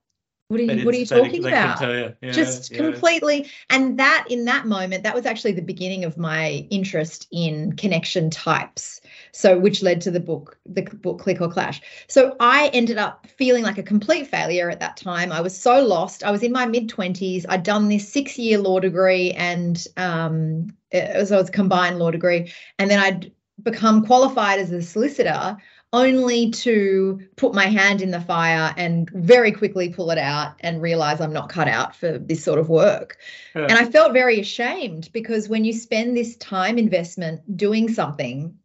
What 0.49 0.61
are 0.61 0.65
you, 0.65 0.85
what 0.85 0.95
are 0.95 0.99
you 0.99 1.07
talking 1.07 1.47
about? 1.47 1.81
Yeah, 2.21 2.31
Just 2.31 2.71
yeah. 2.71 2.77
completely. 2.77 3.51
And 3.71 3.99
that 3.99 4.27
in 4.29 4.45
that 4.45 4.67
moment, 4.67 5.03
that 5.05 5.15
was 5.15 5.25
actually 5.25 5.53
the 5.53 5.63
beginning 5.63 6.05
of 6.05 6.19
my 6.19 6.67
interest 6.71 7.27
in 7.33 7.73
connection 7.77 8.29
types. 8.29 9.01
So, 9.33 9.59
which 9.59 9.83
led 9.83 10.03
to 10.03 10.11
the 10.11 10.21
book, 10.21 10.59
the 10.67 10.83
book 10.83 11.19
Click 11.19 11.41
or 11.41 11.51
Clash. 11.51 11.81
So, 12.09 12.37
I 12.41 12.69
ended 12.75 12.99
up 12.99 13.27
feeling 13.39 13.65
like 13.65 13.79
a 13.79 13.83
complete 13.83 14.27
failure 14.27 14.69
at 14.69 14.81
that 14.81 14.99
time. 14.99 15.33
I 15.33 15.41
was 15.41 15.59
so 15.59 15.83
lost. 15.83 16.23
I 16.23 16.31
was 16.31 16.43
in 16.43 16.53
my 16.53 16.67
mid 16.67 16.91
20s. 16.91 17.47
I'd 17.49 17.63
done 17.63 17.89
this 17.89 18.13
six 18.13 18.39
year 18.39 18.59
law 18.59 18.81
degree 18.81 19.33
and 19.33 19.83
um, 19.97 20.69
it 20.91 21.17
was, 21.17 21.33
it 21.33 21.37
was 21.37 21.49
a 21.49 21.53
combined 21.53 21.99
law 21.99 22.11
degree. 22.11 22.53
And 22.79 22.91
then 22.91 23.01
I'd 23.01 23.33
become 23.63 24.05
qualified 24.05 24.59
as 24.59 24.71
a 24.73 24.83
solicitor 24.83 25.57
only 25.95 26.51
to 26.51 27.21
put 27.37 27.55
my 27.55 27.67
hand 27.67 28.03
in 28.03 28.11
the 28.11 28.21
fire 28.21 28.75
and 28.77 29.09
very 29.11 29.53
quickly 29.53 29.91
pull 29.91 30.11
it 30.11 30.19
out 30.19 30.57
and 30.59 30.83
realize 30.83 31.21
I'm 31.21 31.33
not 31.33 31.49
cut 31.49 31.69
out 31.69 31.95
for 31.95 32.19
this 32.19 32.43
sort 32.43 32.59
of 32.59 32.69
work. 32.69 33.17
Yeah. 33.55 33.63
And 33.63 33.73
I 33.73 33.85
felt 33.85 34.13
very 34.13 34.41
ashamed 34.41 35.11
because 35.13 35.49
when 35.49 35.65
you 35.65 35.73
spend 35.73 36.17
this 36.17 36.37
time 36.37 36.79
investment 36.79 37.57
doing 37.57 37.89
something 37.89 38.59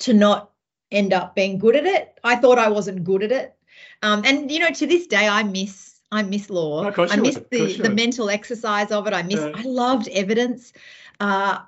to 0.00 0.12
not 0.12 0.50
end 0.90 1.12
up 1.12 1.36
being 1.36 1.58
good 1.58 1.76
at 1.76 1.86
it, 1.86 2.18
I 2.24 2.34
thought 2.34 2.58
I 2.58 2.68
wasn't 2.68 3.04
good 3.04 3.22
at 3.22 3.30
it. 3.30 3.54
Um, 4.02 4.22
and 4.24 4.50
you 4.50 4.58
know, 4.58 4.70
to 4.70 4.86
this 4.88 5.06
day, 5.06 5.28
I 5.28 5.44
miss 5.44 6.00
I 6.10 6.24
miss 6.24 6.50
law. 6.50 6.90
I 6.90 7.16
miss 7.16 7.36
the 7.50 7.76
the 7.80 7.90
mental 7.90 8.28
exercise 8.28 8.90
of 8.90 9.06
it. 9.06 9.12
I 9.12 9.22
miss. 9.22 9.40
Yeah. 9.40 9.52
I 9.54 9.62
loved 9.62 10.08
evidence. 10.08 10.72
Uh, 11.20 11.60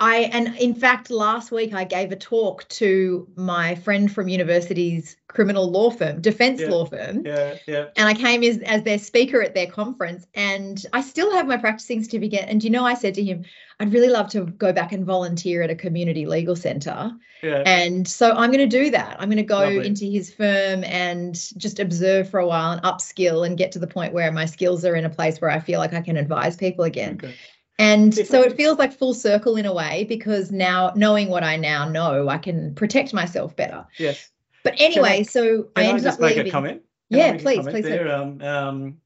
I 0.00 0.30
and 0.32 0.56
in 0.56 0.74
fact 0.74 1.10
last 1.10 1.52
week 1.52 1.74
I 1.74 1.84
gave 1.84 2.10
a 2.10 2.16
talk 2.16 2.66
to 2.70 3.28
my 3.36 3.74
friend 3.74 4.10
from 4.10 4.28
university's 4.28 5.16
criminal 5.28 5.70
law 5.70 5.90
firm, 5.90 6.22
defense 6.22 6.62
yeah, 6.62 6.68
law 6.68 6.86
firm. 6.86 7.24
Yeah, 7.26 7.56
yeah. 7.68 7.84
And 7.96 8.08
I 8.08 8.14
came 8.14 8.42
as, 8.42 8.58
as 8.58 8.82
their 8.82 8.98
speaker 8.98 9.42
at 9.42 9.54
their 9.54 9.66
conference 9.66 10.26
and 10.34 10.82
I 10.94 11.02
still 11.02 11.30
have 11.32 11.46
my 11.46 11.58
practicing 11.58 12.02
certificate. 12.02 12.46
And 12.48 12.64
you 12.64 12.70
know, 12.70 12.84
I 12.84 12.94
said 12.94 13.14
to 13.14 13.22
him, 13.22 13.44
I'd 13.78 13.92
really 13.92 14.08
love 14.08 14.30
to 14.30 14.46
go 14.46 14.72
back 14.72 14.92
and 14.92 15.04
volunteer 15.04 15.62
at 15.62 15.70
a 15.70 15.74
community 15.74 16.24
legal 16.24 16.56
center. 16.56 17.12
Yeah. 17.42 17.62
And 17.66 18.08
so 18.08 18.32
I'm 18.32 18.50
going 18.50 18.68
to 18.70 18.78
do 18.78 18.90
that. 18.90 19.16
I'm 19.20 19.28
going 19.28 19.36
to 19.36 19.42
go 19.42 19.60
Lovely. 19.60 19.86
into 19.86 20.06
his 20.06 20.32
firm 20.32 20.82
and 20.84 21.34
just 21.58 21.78
observe 21.78 22.30
for 22.30 22.40
a 22.40 22.46
while 22.46 22.72
and 22.72 22.82
upskill 22.82 23.46
and 23.46 23.56
get 23.56 23.72
to 23.72 23.78
the 23.78 23.86
point 23.86 24.14
where 24.14 24.32
my 24.32 24.46
skills 24.46 24.84
are 24.86 24.94
in 24.94 25.04
a 25.04 25.10
place 25.10 25.40
where 25.40 25.50
I 25.50 25.60
feel 25.60 25.78
like 25.78 25.92
I 25.92 26.00
can 26.00 26.16
advise 26.16 26.56
people 26.56 26.84
again. 26.84 27.20
Okay. 27.22 27.34
And 27.80 28.14
so 28.14 28.42
it 28.42 28.56
feels 28.56 28.78
like 28.78 28.92
full 28.92 29.14
circle 29.14 29.56
in 29.56 29.64
a 29.64 29.72
way 29.72 30.04
because 30.04 30.52
now 30.52 30.92
knowing 30.94 31.28
what 31.28 31.42
I 31.42 31.56
now 31.56 31.88
know, 31.88 32.28
I 32.28 32.36
can 32.36 32.74
protect 32.74 33.14
myself 33.14 33.56
better. 33.56 33.86
Yes. 33.98 34.30
But 34.62 34.74
anyway, 34.78 35.20
I, 35.20 35.22
so 35.22 35.68
I 35.74 35.84
ended 35.84 36.04
I 36.04 36.08
just 36.10 36.18
up 36.18 36.20
make 36.20 36.36
leaving. 36.36 36.48
a 36.48 36.52
comment? 36.52 36.82
Can 37.10 37.18
yeah, 37.18 37.36
please, 37.38 37.56
comment 37.56 37.74
please. 37.74 37.84
There, 37.84 38.14
um, 38.14 38.42
um, 38.42 38.96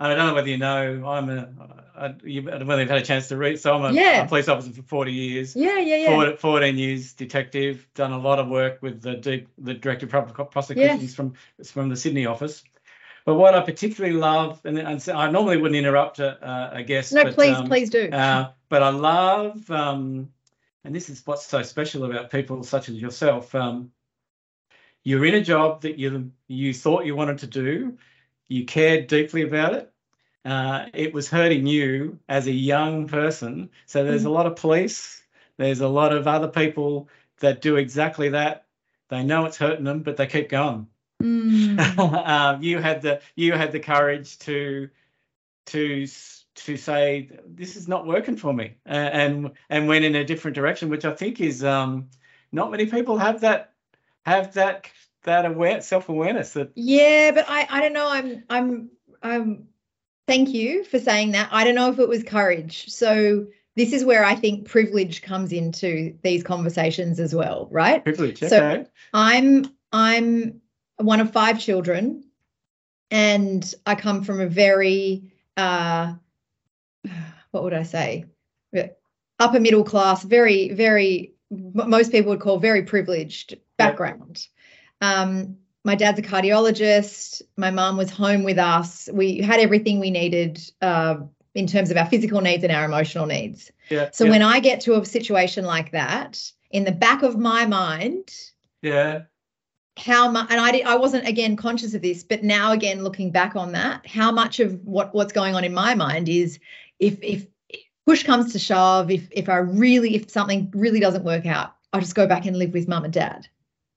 I 0.00 0.08
don't 0.08 0.26
know 0.26 0.34
whether 0.34 0.48
you 0.48 0.58
know, 0.58 1.06
I'm 1.06 1.30
a, 1.30 1.48
I, 1.96 2.14
you, 2.24 2.42
know 2.42 2.64
whether 2.64 2.82
you've 2.82 2.90
had 2.90 2.98
a 2.98 3.04
chance 3.04 3.28
to 3.28 3.36
read. 3.36 3.60
So 3.60 3.72
I'm 3.72 3.84
a, 3.84 3.92
yeah. 3.92 4.24
a 4.24 4.28
police 4.28 4.48
officer 4.48 4.72
for 4.72 4.82
40 4.82 5.12
years. 5.12 5.54
Yeah, 5.54 5.78
yeah, 5.78 5.96
yeah. 5.96 6.08
14, 6.08 6.36
14 6.36 6.76
years 6.76 7.12
detective, 7.12 7.86
done 7.94 8.10
a 8.10 8.18
lot 8.18 8.40
of 8.40 8.48
work 8.48 8.82
with 8.82 9.00
the 9.00 9.46
the 9.58 9.74
director 9.74 10.06
of 10.06 10.12
public 10.12 10.50
prosecutions 10.50 11.14
from 11.14 11.34
from 11.64 11.88
the 11.88 11.96
Sydney 11.96 12.26
office. 12.26 12.64
But 13.24 13.36
what 13.36 13.54
I 13.54 13.60
particularly 13.60 14.16
love, 14.16 14.60
and, 14.64 14.78
and 14.78 15.08
I 15.08 15.30
normally 15.30 15.56
wouldn't 15.56 15.76
interrupt 15.76 16.18
a, 16.18 16.76
a 16.76 16.82
guest. 16.82 17.12
No, 17.12 17.24
but, 17.24 17.34
please, 17.34 17.56
um, 17.56 17.66
please 17.68 17.88
do. 17.88 18.10
Uh, 18.10 18.50
but 18.68 18.82
I 18.82 18.90
love, 18.90 19.70
um, 19.70 20.28
and 20.84 20.94
this 20.94 21.08
is 21.08 21.26
what's 21.26 21.46
so 21.46 21.62
special 21.62 22.04
about 22.04 22.30
people 22.30 22.62
such 22.64 22.90
as 22.90 22.96
yourself. 22.96 23.54
Um, 23.54 23.92
you're 25.04 25.24
in 25.24 25.34
a 25.34 25.42
job 25.42 25.82
that 25.82 25.98
you 25.98 26.32
you 26.48 26.74
thought 26.74 27.06
you 27.06 27.16
wanted 27.16 27.38
to 27.38 27.46
do, 27.46 27.96
you 28.48 28.64
cared 28.66 29.06
deeply 29.06 29.42
about 29.42 29.74
it. 29.74 29.90
Uh, 30.44 30.86
it 30.92 31.14
was 31.14 31.30
hurting 31.30 31.66
you 31.66 32.18
as 32.28 32.46
a 32.46 32.52
young 32.52 33.08
person. 33.08 33.70
So 33.86 34.04
there's 34.04 34.24
mm. 34.24 34.26
a 34.26 34.30
lot 34.30 34.46
of 34.46 34.56
police. 34.56 35.22
There's 35.56 35.80
a 35.80 35.88
lot 35.88 36.12
of 36.12 36.26
other 36.26 36.48
people 36.48 37.08
that 37.40 37.62
do 37.62 37.76
exactly 37.76 38.30
that. 38.30 38.66
They 39.08 39.22
know 39.22 39.46
it's 39.46 39.56
hurting 39.56 39.84
them, 39.84 40.02
but 40.02 40.16
they 40.16 40.26
keep 40.26 40.48
going. 40.50 40.88
Mm. 41.24 41.98
um, 42.28 42.62
you 42.62 42.78
had 42.78 43.02
the 43.02 43.20
you 43.34 43.54
had 43.54 43.72
the 43.72 43.80
courage 43.80 44.38
to 44.40 44.90
to 45.66 46.06
to 46.54 46.76
say 46.76 47.30
this 47.46 47.76
is 47.76 47.88
not 47.88 48.06
working 48.06 48.36
for 48.36 48.52
me 48.52 48.74
and 48.84 49.52
and 49.70 49.88
went 49.88 50.04
in 50.04 50.14
a 50.14 50.24
different 50.24 50.54
direction, 50.54 50.90
which 50.90 51.04
I 51.04 51.12
think 51.12 51.40
is 51.40 51.64
um, 51.64 52.10
not 52.52 52.70
many 52.70 52.86
people 52.86 53.18
have 53.18 53.40
that 53.40 53.72
have 54.26 54.54
that 54.54 54.88
that 55.24 55.46
aware 55.46 55.80
self 55.80 56.08
awareness 56.08 56.52
that. 56.52 56.72
Yeah, 56.74 57.32
but 57.32 57.46
I 57.48 57.66
I 57.70 57.80
don't 57.80 57.92
know. 57.92 58.08
I'm 58.08 58.44
I'm 58.48 58.90
I'm. 59.22 59.68
Thank 60.26 60.50
you 60.50 60.84
for 60.84 60.98
saying 60.98 61.32
that. 61.32 61.48
I 61.52 61.64
don't 61.64 61.74
know 61.74 61.90
if 61.90 61.98
it 61.98 62.08
was 62.08 62.22
courage. 62.22 62.88
So 62.88 63.46
this 63.76 63.92
is 63.92 64.04
where 64.04 64.24
I 64.24 64.34
think 64.34 64.66
privilege 64.66 65.20
comes 65.20 65.52
into 65.52 66.16
these 66.22 66.42
conversations 66.42 67.20
as 67.20 67.34
well, 67.34 67.68
right? 67.70 68.02
Privilege. 68.02 68.42
Okay. 68.42 68.48
So 68.48 68.86
I'm 69.12 69.66
I'm 69.92 70.60
one 70.96 71.20
of 71.20 71.32
five 71.32 71.60
children, 71.60 72.24
and 73.10 73.74
I 73.86 73.94
come 73.94 74.22
from 74.22 74.40
a 74.40 74.46
very 74.46 75.32
uh, 75.56 76.14
what 77.50 77.62
would 77.62 77.74
I 77.74 77.84
say, 77.84 78.26
upper 79.38 79.60
middle 79.60 79.84
class, 79.84 80.22
very 80.22 80.72
very 80.72 81.34
most 81.50 82.10
people 82.10 82.30
would 82.30 82.40
call 82.40 82.58
very 82.58 82.82
privileged 82.82 83.56
background. 83.76 84.46
Yep. 85.00 85.10
Um, 85.10 85.56
my 85.84 85.94
dad's 85.94 86.18
a 86.18 86.22
cardiologist. 86.22 87.42
My 87.56 87.70
mom 87.70 87.96
was 87.96 88.10
home 88.10 88.42
with 88.42 88.58
us. 88.58 89.08
We 89.12 89.38
had 89.38 89.60
everything 89.60 90.00
we 90.00 90.10
needed 90.10 90.60
uh, 90.80 91.16
in 91.54 91.66
terms 91.66 91.90
of 91.90 91.96
our 91.96 92.06
physical 92.06 92.40
needs 92.40 92.64
and 92.64 92.72
our 92.72 92.84
emotional 92.86 93.26
needs. 93.26 93.70
Yeah, 93.90 94.08
so 94.12 94.24
yeah. 94.24 94.30
when 94.30 94.42
I 94.42 94.60
get 94.60 94.80
to 94.82 94.94
a 94.94 95.04
situation 95.04 95.64
like 95.64 95.92
that, 95.92 96.40
in 96.70 96.84
the 96.84 96.92
back 96.92 97.22
of 97.22 97.38
my 97.38 97.66
mind, 97.66 98.34
yeah, 98.82 99.22
how 99.96 100.28
much 100.28 100.48
and 100.50 100.60
I 100.60 100.72
did, 100.72 100.86
I 100.86 100.96
wasn't 100.96 101.26
again 101.26 101.56
conscious 101.56 101.94
of 101.94 102.02
this 102.02 102.24
but 102.24 102.42
now 102.42 102.72
again 102.72 103.04
looking 103.04 103.30
back 103.30 103.54
on 103.54 103.72
that 103.72 104.04
how 104.06 104.32
much 104.32 104.58
of 104.60 104.84
what 104.84 105.14
what's 105.14 105.32
going 105.32 105.54
on 105.54 105.62
in 105.62 105.72
my 105.72 105.94
mind 105.94 106.28
is 106.28 106.58
if 106.98 107.22
if 107.22 107.46
push 108.04 108.24
comes 108.24 108.52
to 108.52 108.58
shove 108.58 109.10
if 109.10 109.28
if 109.30 109.48
I 109.48 109.58
really 109.58 110.16
if 110.16 110.30
something 110.30 110.70
really 110.74 111.00
doesn't 111.00 111.24
work 111.24 111.46
out 111.46 111.76
I'll 111.92 112.00
just 112.00 112.16
go 112.16 112.26
back 112.26 112.44
and 112.44 112.56
live 112.58 112.72
with 112.72 112.88
mum 112.88 113.04
and 113.04 113.12
dad. 113.12 113.46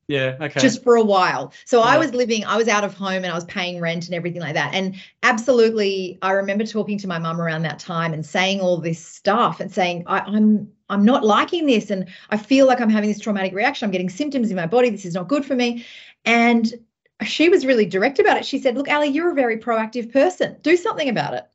Yeah 0.07 0.37
okay. 0.39 0.59
Just 0.59 0.83
for 0.83 0.95
a 0.95 1.03
while. 1.03 1.51
So 1.65 1.79
yeah. 1.79 1.85
I 1.85 1.97
was 1.97 2.13
living 2.13 2.45
I 2.45 2.57
was 2.57 2.67
out 2.67 2.83
of 2.83 2.93
home 2.93 3.23
and 3.23 3.27
I 3.27 3.35
was 3.35 3.45
paying 3.45 3.81
rent 3.81 4.05
and 4.05 4.13
everything 4.13 4.41
like 4.41 4.53
that. 4.53 4.75
And 4.75 4.95
absolutely 5.23 6.19
I 6.21 6.33
remember 6.33 6.63
talking 6.63 6.99
to 6.99 7.07
my 7.07 7.17
mum 7.17 7.41
around 7.41 7.63
that 7.63 7.79
time 7.79 8.13
and 8.13 8.23
saying 8.23 8.61
all 8.61 8.77
this 8.77 9.03
stuff 9.03 9.59
and 9.59 9.71
saying 9.71 10.03
I, 10.05 10.19
I'm 10.19 10.71
I'm 10.89 11.03
not 11.03 11.23
liking 11.23 11.65
this 11.65 11.89
and 11.91 12.07
I 12.29 12.37
feel 12.37 12.67
like 12.67 12.79
I'm 12.79 12.89
having 12.89 13.09
this 13.09 13.19
traumatic 13.19 13.53
reaction. 13.53 13.85
I'm 13.85 13.91
getting 13.91 14.09
symptoms 14.09 14.49
in 14.49 14.55
my 14.55 14.67
body. 14.67 14.89
This 14.89 15.05
is 15.05 15.13
not 15.13 15.27
good 15.27 15.45
for 15.45 15.55
me. 15.55 15.85
And 16.25 16.73
she 17.23 17.49
was 17.49 17.65
really 17.65 17.85
direct 17.85 18.19
about 18.19 18.37
it. 18.37 18.45
She 18.45 18.59
said, 18.59 18.75
Look, 18.75 18.89
Ali, 18.89 19.07
you're 19.07 19.31
a 19.31 19.35
very 19.35 19.57
proactive 19.57 20.11
person. 20.11 20.57
Do 20.61 20.77
something 20.77 21.09
about 21.09 21.33
it. 21.33 21.47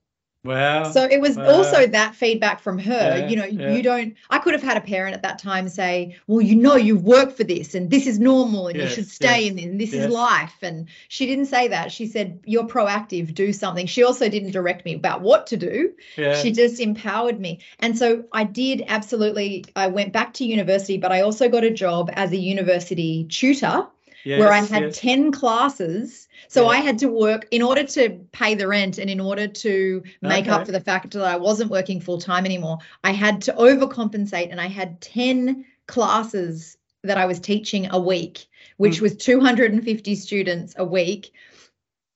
Wow. 0.44 0.90
So 0.90 1.04
it 1.04 1.20
was 1.20 1.38
also 1.38 1.86
that 1.86 2.16
feedback 2.16 2.60
from 2.60 2.76
her. 2.78 3.18
Yeah, 3.18 3.28
you 3.28 3.36
know, 3.36 3.44
yeah. 3.44 3.72
you 3.72 3.82
don't, 3.82 4.16
I 4.28 4.38
could 4.38 4.54
have 4.54 4.62
had 4.62 4.76
a 4.76 4.80
parent 4.80 5.14
at 5.14 5.22
that 5.22 5.38
time 5.38 5.68
say, 5.68 6.16
well, 6.26 6.40
you 6.40 6.56
know, 6.56 6.74
you've 6.74 7.04
worked 7.04 7.36
for 7.36 7.44
this 7.44 7.76
and 7.76 7.88
this 7.88 8.08
is 8.08 8.18
normal 8.18 8.66
and 8.66 8.76
Yes, 8.76 8.88
you 8.88 8.94
should 8.96 9.08
stay 9.08 9.42
yes, 9.42 9.50
in 9.50 9.56
this 9.56 9.64
and 9.64 9.80
this 9.80 9.92
yes. 9.92 10.04
is 10.04 10.10
life. 10.10 10.56
And 10.62 10.88
she 11.06 11.26
didn't 11.26 11.46
say 11.46 11.68
that. 11.68 11.92
She 11.92 12.06
said, 12.06 12.40
you're 12.44 12.66
proactive, 12.66 13.32
do 13.34 13.52
something. 13.52 13.86
She 13.86 14.02
also 14.02 14.28
didn't 14.28 14.50
direct 14.50 14.84
me 14.84 14.94
about 14.94 15.20
what 15.20 15.46
to 15.48 15.56
do. 15.56 15.92
yeah. 16.16 16.34
She 16.34 16.50
just 16.50 16.80
empowered 16.80 17.38
me. 17.38 17.60
And 17.78 17.96
so 17.96 18.24
I 18.32 18.42
did 18.42 18.82
absolutely, 18.88 19.64
I 19.76 19.86
went 19.86 20.12
back 20.12 20.34
to 20.34 20.44
university, 20.44 20.98
but 20.98 21.12
I 21.12 21.20
also 21.20 21.48
got 21.48 21.62
a 21.62 21.70
job 21.70 22.10
as 22.14 22.32
a 22.32 22.36
university 22.36 23.26
tutor 23.30 23.86
where 24.24 24.52
I 24.52 24.58
had. 24.58 24.92
10 24.92 25.32
classes. 25.32 26.28
So 26.52 26.64
Yeah. 26.64 26.68
I 26.68 26.76
had 26.80 26.98
to 26.98 27.08
work 27.08 27.48
in 27.50 27.62
order 27.62 27.82
to 27.82 28.10
pay 28.32 28.54
the 28.54 28.68
rent 28.68 28.98
and 28.98 29.08
in 29.08 29.20
order 29.20 29.46
to 29.48 30.02
make 30.20 30.48
up 30.48 30.66
for 30.66 30.72
the 30.72 30.80
fact 30.82 31.12
that 31.12 31.22
I 31.24 31.36
wasn't 31.36 31.70
working 31.70 31.98
full 31.98 32.20
time 32.20 32.44
anymore. 32.44 32.76
I 33.02 33.12
had 33.12 33.40
to 33.42 33.52
overcompensate 33.54 34.50
and 34.50 34.60
I 34.60 34.66
had 34.66 35.00
10 35.00 35.64
classes 35.88 36.76
that 37.04 37.16
I 37.16 37.24
was 37.24 37.40
teaching 37.40 37.88
a 37.90 37.98
week, 37.98 38.44
which 38.76 38.98
Mm. 38.98 39.00
was 39.00 39.16
250 39.16 40.14
students 40.14 40.74
a 40.76 40.84
week 40.84 41.32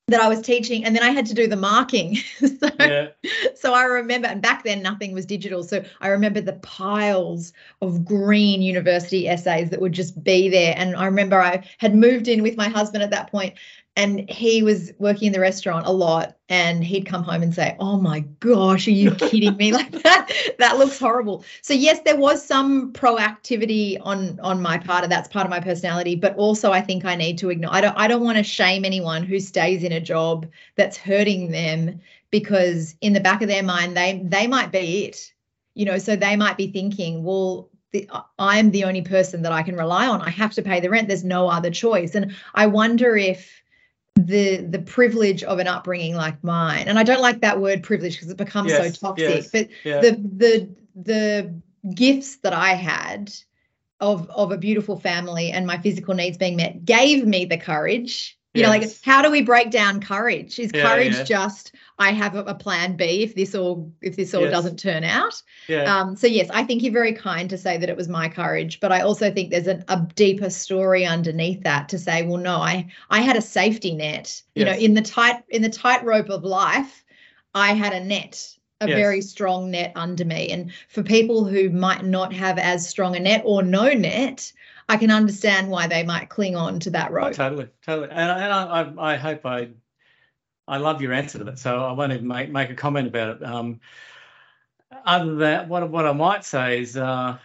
that 0.09 0.21
I 0.21 0.29
was 0.29 0.43
teaching. 0.43 0.85
And 0.85 0.95
then 0.95 1.03
I 1.03 1.13
had 1.13 1.25
to 1.27 1.35
do 1.35 1.47
the 1.47 1.57
marking. 1.57 2.17
so, 2.39 2.69
Yeah. 2.79 3.09
so 3.55 3.73
I 3.73 3.85
remember, 3.85 4.29
and 4.29 4.43
back 4.43 4.65
then 4.65 4.83
nothing 4.83 5.15
was 5.15 5.25
digital. 5.25 5.63
So 5.63 5.83
I 6.03 6.09
remember 6.09 6.43
the 6.43 6.53
piles 6.61 7.55
of 7.81 8.05
green 8.05 8.61
university 8.61 9.29
essays 9.29 9.71
that 9.71 9.81
would 9.81 9.93
just 9.95 10.23
be 10.23 10.51
there. 10.51 10.75
And 10.77 10.95
I 10.95 11.07
remember 11.07 11.41
I 11.41 11.65
had 11.79 11.97
moved 11.97 12.29
in 12.29 12.43
with 12.43 12.59
my 12.59 12.69
husband 12.69 13.03
at 13.03 13.11
that 13.13 13.31
point, 13.31 13.55
and 13.97 14.29
he 14.31 14.63
was 14.63 14.93
working 14.99 15.29
in 15.29 15.33
the 15.33 15.41
restaurant 15.41 15.87
a 15.87 15.93
lot. 15.93 16.37
And 16.49 16.85
he'd 16.85 17.07
come 17.07 17.25
home 17.25 17.43
and 17.43 17.53
say, 17.53 17.77
Oh 17.81 17.97
my 17.97 18.21
gosh, 18.41 18.87
are 18.87 18.93
you 18.93 19.11
kidding 19.13 19.57
me? 19.57 19.73
Like 19.77 19.91
that, 20.03 20.31
that 20.59 20.79
looks 20.79 20.99
horrible. 20.99 21.45
So 21.63 21.75
yes, 21.75 22.01
there 22.05 22.17
was 22.17 22.45
some 22.45 22.93
proactivity 22.93 23.99
on 24.01 24.39
on 24.41 24.63
my 24.63 24.79
part, 24.79 25.03
and 25.03 25.11
that's 25.11 25.29
part 25.29 25.45
of 25.45 25.51
my 25.51 25.61
personality. 25.61 26.15
But 26.15 26.37
also 26.37 26.71
I 26.71 26.81
think 26.81 27.05
I 27.05 27.17
need 27.17 27.39
to 27.39 27.51
ignore 27.51 27.75
I 27.75 27.81
don't 27.81 27.99
I 27.99 28.07
don't 28.07 28.23
want 28.23 28.39
to 28.39 28.45
shame 28.45 28.85
anyone 28.85 29.25
who 29.25 29.41
stays 29.41 29.83
in 29.83 29.91
a 29.93 30.01
job 30.01 30.47
that's 30.77 30.97
hurting 30.97 31.51
them 31.51 32.01
because 32.31 32.95
in 33.01 33.13
the 33.13 33.21
back 33.21 33.43
of 33.43 33.49
their 33.49 33.63
mind 33.63 33.97
they 33.97 34.21
they 34.25 34.47
might 34.47 34.71
be 34.73 35.05
it 35.05 35.33
you 35.75 35.85
know 35.85 35.99
so 35.99 36.17
they 36.17 36.37
might 36.37 36.57
be 36.57 36.67
thinking 36.67 37.23
well 37.23 37.71
the, 37.93 38.09
i'm 38.39 38.71
the 38.73 38.85
only 38.85 39.03
person 39.03 39.43
that 39.43 39.53
i 39.53 39.63
can 39.63 39.77
rely 39.77 40.07
on 40.07 40.21
i 40.21 40.31
have 40.31 40.53
to 40.53 40.63
pay 40.63 40.81
the 40.81 40.91
rent 40.91 41.09
there's 41.09 41.25
no 41.25 41.49
other 41.49 41.71
choice 41.71 42.15
and 42.15 42.35
i 42.55 42.67
wonder 42.67 43.17
if 43.17 43.63
the 44.17 44.57
the 44.59 44.79
privilege 44.79 45.43
of 45.45 45.59
an 45.59 45.67
upbringing 45.67 46.15
like 46.15 46.43
mine 46.43 46.89
and 46.89 46.99
i 46.99 47.03
don't 47.03 47.21
like 47.21 47.41
that 47.41 47.61
word 47.61 47.83
privilege 47.83 48.15
because 48.15 48.31
it 48.31 48.37
becomes 48.37 48.71
Yes, 48.71 48.99
so 48.99 49.09
toxic 49.09 49.29
yes, 49.29 49.51
but 49.51 49.69
yeah. 49.85 50.01
the 50.01 50.11
the 50.37 50.69
the 51.03 51.61
gifts 51.95 52.37
that 52.39 52.55
i 52.55 52.71
had 52.71 53.33
of 54.01 54.29
of 54.31 54.53
a 54.53 54.59
beautiful 54.59 54.99
family 54.99 55.51
and 55.51 55.67
my 55.67 55.79
physical 55.79 56.15
needs 56.15 56.39
being 56.39 56.57
met 56.57 56.85
gave 56.85 57.27
me 57.27 57.45
the 57.45 57.59
courage 57.59 58.36
you 58.57 58.63
know 58.63 58.69
like 58.69 58.89
how 59.05 59.23
do 59.23 59.31
we 59.31 59.43
break 59.43 59.71
down 59.71 60.01
courage 60.01 60.59
is 60.59 60.71
Yeah, 60.75 60.83
courage 60.83 61.15
yeah. 61.15 61.25
just 61.25 61.75
i 61.99 62.11
have 62.13 62.35
a, 62.35 62.43
a 62.45 62.55
plan 62.55 62.97
b 62.97 63.23
if 63.23 63.35
this 63.35 63.55
all 63.55 63.93
if 64.03 64.17
this 64.17 64.35
all 64.35 64.43
Yes. 64.43 64.53
doesn't 64.53 64.79
turn 64.79 65.05
out 65.05 65.41
yeah. 65.69 65.85
um 66.01 66.17
so 66.17 66.27
yes 66.27 66.49
i 66.53 66.63
think 66.65 66.83
you're 66.83 66.93
very 66.93 67.13
kind 67.13 67.49
to 67.51 67.59
say 67.59 67.77
that 67.79 67.89
it 67.89 67.97
was 67.97 68.09
my 68.09 68.29
courage 68.29 68.81
but 68.81 68.93
i 68.93 69.01
also 69.01 69.31
think 69.33 69.51
there's 69.51 69.67
a, 69.69 69.83
a 69.89 70.07
deeper 70.15 70.51
story 70.51 71.05
underneath 71.07 71.63
that 71.63 71.89
to 71.91 71.99
say 71.99 72.23
well 72.27 72.39
no 72.39 72.57
i 72.57 72.87
i 73.11 73.21
had 73.21 73.37
a 73.37 73.43
safety 73.43 73.95
net 73.95 74.43
you 74.55 74.65
know 74.65 74.73
in 74.73 74.95
the 74.95 75.03
tight 75.03 75.43
in 75.51 75.63
the 75.63 75.69
tightrope 75.71 76.31
of 76.31 76.45
life 76.45 77.05
i 77.55 77.73
had 77.73 77.93
a 77.93 78.01
net 78.05 78.53
a 78.83 78.87
Yes. 78.89 78.97
very 78.97 79.23
strong 79.23 79.71
net 79.71 79.91
under 79.97 80.25
me 80.27 80.51
and 80.51 80.71
for 80.91 81.03
people 81.03 81.47
who 81.47 81.71
might 81.71 82.05
not 82.05 82.31
have 82.35 82.59
as 82.59 82.87
strong 82.87 83.17
a 83.17 83.21
net 83.21 83.41
or 83.47 83.63
no 83.63 83.89
net 83.89 84.53
i 84.89 84.97
can 84.97 85.11
understand 85.11 85.69
why 85.69 85.87
they 85.87 86.03
might 86.03 86.29
cling 86.29 86.57
on 86.57 86.79
to 86.81 86.91
that 86.91 87.11
Oh, 87.11 87.15
rope 87.15 87.33
totally, 87.33 87.69
totally. 87.83 88.09
And, 88.11 88.31
and 88.31 88.53
I, 88.53 88.83
I, 88.83 89.13
I 89.13 89.17
hope 89.17 89.47
I, 89.47 89.71
I 90.69 90.79
love 90.79 91.01
your 91.03 91.13
answer 91.13 91.39
to 91.39 91.45
that. 91.45 91.59
So 91.59 91.85
I 91.85 91.93
won't 91.93 92.13
even 92.13 92.27
make, 92.27 92.51
make 92.51 92.71
a 92.71 92.75
comment 92.75 93.09
about 93.09 93.37
it. 93.37 93.45
Um, 93.45 93.81
other 95.05 95.27
than 95.27 95.39
that, 95.39 95.69
what 95.69 95.89
what 95.91 96.07
I 96.07 96.13
might 96.13 96.45
say 96.45 96.81
is, 96.81 96.97
uh, 96.97 97.39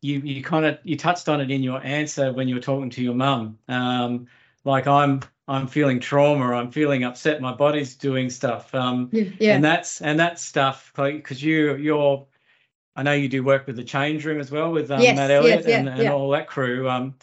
you 0.00 0.20
you 0.20 0.42
kind 0.42 0.64
of 0.64 0.78
you 0.84 0.96
touched 0.96 1.28
on 1.28 1.40
it 1.40 1.50
in 1.50 1.62
your 1.62 1.82
answer 1.84 2.32
when 2.32 2.48
you 2.48 2.54
were 2.54 2.60
talking 2.60 2.90
to 2.90 3.02
your 3.02 3.14
mum. 3.14 3.58
Um, 3.68 4.26
like 4.64 4.86
I'm 4.86 5.22
I'm 5.46 5.66
feeling 5.66 6.00
trauma. 6.00 6.52
I'm 6.54 6.70
feeling 6.70 7.04
upset. 7.04 7.40
My 7.40 7.54
body's 7.54 7.96
doing 7.96 8.30
stuff. 8.30 8.74
Um, 8.74 9.10
yeah 9.12 9.54
and 9.54 9.64
that's 9.64 10.00
and 10.00 10.20
that 10.20 10.38
stuff 10.38 10.92
because 10.94 11.42
you 11.42 11.76
you're 11.76 12.26
I 12.98 13.04
know 13.04 13.12
you 13.12 13.28
do 13.28 13.44
work 13.44 13.68
with 13.68 13.76
the 13.76 13.84
change 13.84 14.24
room 14.24 14.40
as 14.40 14.50
well 14.50 14.72
with 14.72 14.90
um, 14.90 15.00
Yes, 15.00 15.14
Matt 15.14 15.30
yes, 15.30 15.40
Elliott 15.40 15.68
yeah, 15.68 15.78
and, 15.78 15.88
and 15.88 16.02
yeah. 16.02 16.12
all 16.12 16.30
that 16.30 16.48
crew. 16.48 16.90
Um, 16.90 17.14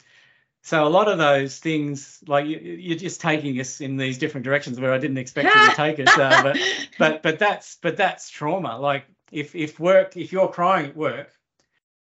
so 0.63 0.87
a 0.87 0.89
lot 0.89 1.09
of 1.09 1.17
those 1.17 1.59
things, 1.59 2.23
like 2.27 2.45
you, 2.45 2.57
you're 2.57 2.97
just 2.97 3.19
taking 3.19 3.59
us 3.59 3.81
in 3.81 3.97
these 3.97 4.17
different 4.17 4.45
directions 4.45 4.79
where 4.79 4.93
I 4.93 4.97
didn't 4.97 5.17
expect 5.17 5.53
you 5.53 5.69
to 5.69 5.75
take 5.75 5.99
us. 5.99 6.17
Uh, 6.17 6.41
but 6.43 6.57
but 6.97 7.23
but 7.23 7.39
that's 7.39 7.77
but 7.81 7.97
that's 7.97 8.29
trauma. 8.29 8.79
Like 8.79 9.05
if 9.33 9.53
if 9.53 9.77
work 9.77 10.15
if 10.15 10.31
you're 10.31 10.47
crying 10.47 10.85
at 10.85 10.95
work, 10.95 11.33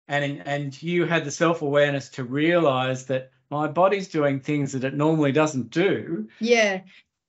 and 0.06 0.40
and 0.46 0.80
you 0.80 1.04
had 1.04 1.24
the 1.24 1.32
self 1.32 1.62
awareness 1.62 2.10
to 2.10 2.22
realize 2.22 3.06
that 3.06 3.32
my 3.50 3.66
body's 3.66 4.06
doing 4.06 4.38
things 4.38 4.70
that 4.70 4.84
it 4.84 4.94
normally 4.94 5.32
doesn't 5.32 5.70
do. 5.70 6.28
yeah 6.38 6.80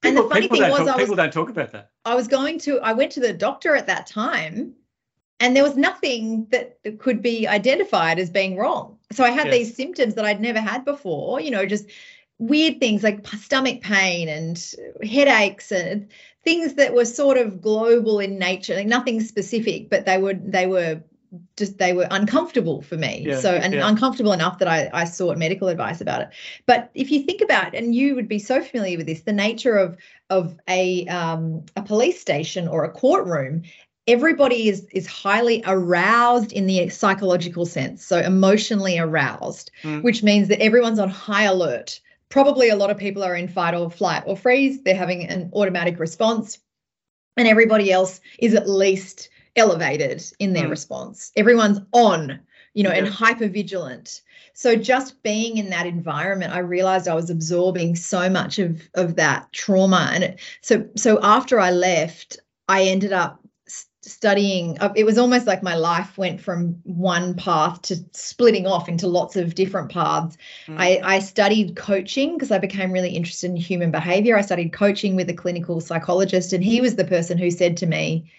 and 0.03 0.17
the 0.17 0.23
funny 0.23 0.47
thing 0.47 0.61
was 0.61 0.77
talk, 0.77 0.87
i 0.87 0.91
was 0.91 1.01
people 1.01 1.15
don't 1.15 1.33
talk 1.33 1.49
about 1.49 1.71
that. 1.71 1.89
I 2.05 2.13
was 2.13 2.27
going 2.27 2.59
to, 2.59 2.79
I 2.79 2.93
went 2.93 3.11
to 3.13 3.19
the 3.19 3.33
doctor 3.33 3.75
at 3.75 3.87
that 3.87 4.05
time 4.05 4.75
and 5.39 5.55
there 5.55 5.63
was 5.63 5.75
nothing 5.75 6.47
that 6.51 6.77
could 6.99 7.21
be 7.21 7.47
identified 7.47 8.19
as 8.19 8.29
being 8.29 8.57
wrong. 8.57 8.97
So 9.11 9.23
I 9.23 9.31
had 9.31 9.47
Yes. 9.47 9.55
these 9.55 9.75
symptoms 9.75 10.15
that 10.15 10.25
I'd 10.25 10.41
never 10.41 10.59
had 10.59 10.85
before, 10.85 11.41
you 11.41 11.51
know, 11.51 11.65
just 11.65 11.85
weird 12.37 12.79
things 12.79 13.03
like 13.03 13.25
stomach 13.27 13.81
pain 13.81 14.27
and 14.27 14.73
headaches 15.03 15.71
and 15.71 16.07
things 16.43 16.75
that 16.75 16.93
were 16.93 17.05
sort 17.05 17.37
of 17.37 17.61
global 17.61 18.19
in 18.19 18.37
nature, 18.39 18.75
like 18.75 18.87
nothing 18.87 19.21
specific, 19.21 19.89
but 19.89 20.05
they 20.05 20.17
were, 20.17 20.33
they 20.33 20.67
were 20.67 21.01
just 21.57 21.77
they 21.77 21.93
were 21.93 22.07
uncomfortable 22.11 22.81
for 22.81 22.95
me 22.95 23.25
Yeah, 23.27 23.39
so 23.39 23.51
and 23.55 23.73
yeah. 23.73 23.87
uncomfortable 23.87 24.31
enough 24.31 24.59
that 24.59 24.67
I, 24.67 24.89
I 24.93 25.05
sought 25.05 25.37
medical 25.37 25.67
advice 25.67 26.01
about 26.01 26.21
it 26.21 26.29
but 26.65 26.91
if 26.93 27.11
you 27.11 27.23
think 27.23 27.41
about 27.41 27.75
and 27.75 27.93
you 27.93 28.15
would 28.15 28.27
be 28.27 28.39
so 28.39 28.63
familiar 28.63 28.97
with 28.97 29.07
this 29.07 29.21
the 29.21 29.33
nature 29.33 29.75
of 29.75 29.97
of 30.29 30.57
a 30.69 31.05
um, 31.07 31.65
a 31.75 31.81
police 31.81 32.19
station 32.19 32.67
or 32.67 32.83
a 32.83 32.91
courtroom 32.91 33.63
everybody 34.07 34.69
is 34.69 34.85
is 34.91 35.07
highly 35.07 35.63
aroused 35.65 36.51
in 36.53 36.67
the 36.67 36.89
psychological 36.89 37.65
sense 37.65 38.05
so 38.05 38.19
emotionally 38.19 38.99
aroused 38.99 39.71
Mm. 39.83 40.03
which 40.03 40.23
means 40.23 40.47
that 40.49 40.61
everyone's 40.61 40.99
on 40.99 41.09
high 41.09 41.43
alert. 41.43 41.99
Probably 42.29 42.69
a 42.69 42.75
lot 42.75 42.89
of 42.91 42.97
people 42.97 43.23
are 43.23 43.35
in 43.35 43.47
fight 43.47 43.73
or 43.75 43.89
flight 43.89 44.23
or 44.25 44.35
freeze. 44.35 44.81
They're 44.83 44.95
having 44.95 45.27
an 45.27 45.49
automatic 45.53 45.99
response. 45.99 46.59
And 47.37 47.47
everybody 47.47 47.91
else 47.91 48.19
is 48.39 48.53
at 48.55 48.69
least 48.69 49.29
elevated 49.55 50.23
in 50.39 50.53
their 50.53 50.67
Mm. 50.67 50.71
response. 50.71 51.31
Everyone's 51.35 51.79
on 51.93 52.39
you 52.73 52.83
know 52.83 52.89
and 52.89 53.07
hyper 53.07 53.47
vigilant 53.47 54.21
so 54.53 54.75
just 54.75 55.23
being 55.23 55.55
in 55.57 55.69
that 55.69 55.85
environment 55.85 56.51
i 56.53 56.59
realized 56.59 57.07
i 57.07 57.13
was 57.13 57.29
absorbing 57.29 57.95
so 57.95 58.29
much 58.29 58.59
of 58.59 58.81
of 58.95 59.15
that 59.15 59.47
trauma. 59.53 60.09
And 60.13 60.23
it, 60.25 60.39
so 60.61 60.85
so 60.97 61.17
after 61.23 61.57
i 61.59 61.71
left 61.71 62.37
i 62.67 62.83
ended 62.83 63.13
up 63.13 63.39
studying 63.67 64.77
uh, 64.79 64.93
it 64.95 65.03
was 65.03 65.17
almost 65.17 65.47
like 65.47 65.63
my 65.63 65.75
life 65.75 66.15
went 66.17 66.39
from 66.39 66.79
one 66.83 67.33
path 67.33 67.81
to 67.81 67.95
splitting 68.11 68.67
off 68.67 68.87
into 68.87 69.07
lots 69.07 69.35
of 69.35 69.55
different 69.55 69.91
paths 69.91 70.37
Mm. 70.67 70.79
I, 70.79 71.15
I 71.15 71.19
studied 71.19 71.75
coaching 71.75 72.33
because 72.33 72.51
I 72.51 72.57
became 72.59 72.91
really 72.91 73.09
interested 73.11 73.49
in 73.49 73.55
human 73.57 73.91
behavior. 73.91 74.37
I 74.37 74.41
studied 74.41 74.73
coaching 74.73 75.15
with 75.15 75.29
a 75.29 75.33
clinical 75.33 75.79
psychologist, 75.81 76.53
and 76.53 76.63
he 76.63 76.81
was 76.81 76.95
the 76.95 77.05
person 77.05 77.37
who 77.37 77.51
said 77.51 77.77
to 77.77 77.85
me, 77.85 78.31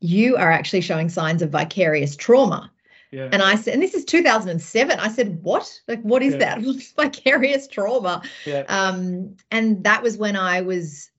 You 0.00 0.36
are 0.36 0.50
actually 0.50 0.82
showing 0.82 1.08
signs 1.08 1.42
of 1.42 1.50
vicarious 1.50 2.16
trauma. 2.16 2.70
Yeah. 3.10 3.28
And 3.32 3.42
I 3.42 3.56
said, 3.56 3.74
and 3.74 3.82
this 3.82 3.94
is 3.94 4.04
2007. 4.04 4.98
I 5.00 5.08
said, 5.08 5.42
What? 5.42 5.80
Like, 5.88 6.00
what 6.02 6.22
is 6.22 6.34
Yeah. 6.34 6.58
that? 6.58 6.60
Vicarious 6.96 7.66
trauma? 7.66 8.22
yeah. 8.46 8.64
Um, 8.68 9.36
and 9.50 9.84
that 9.84 10.02
was 10.02 10.16
when 10.16 10.36
I 10.36 10.60
was 10.62 11.10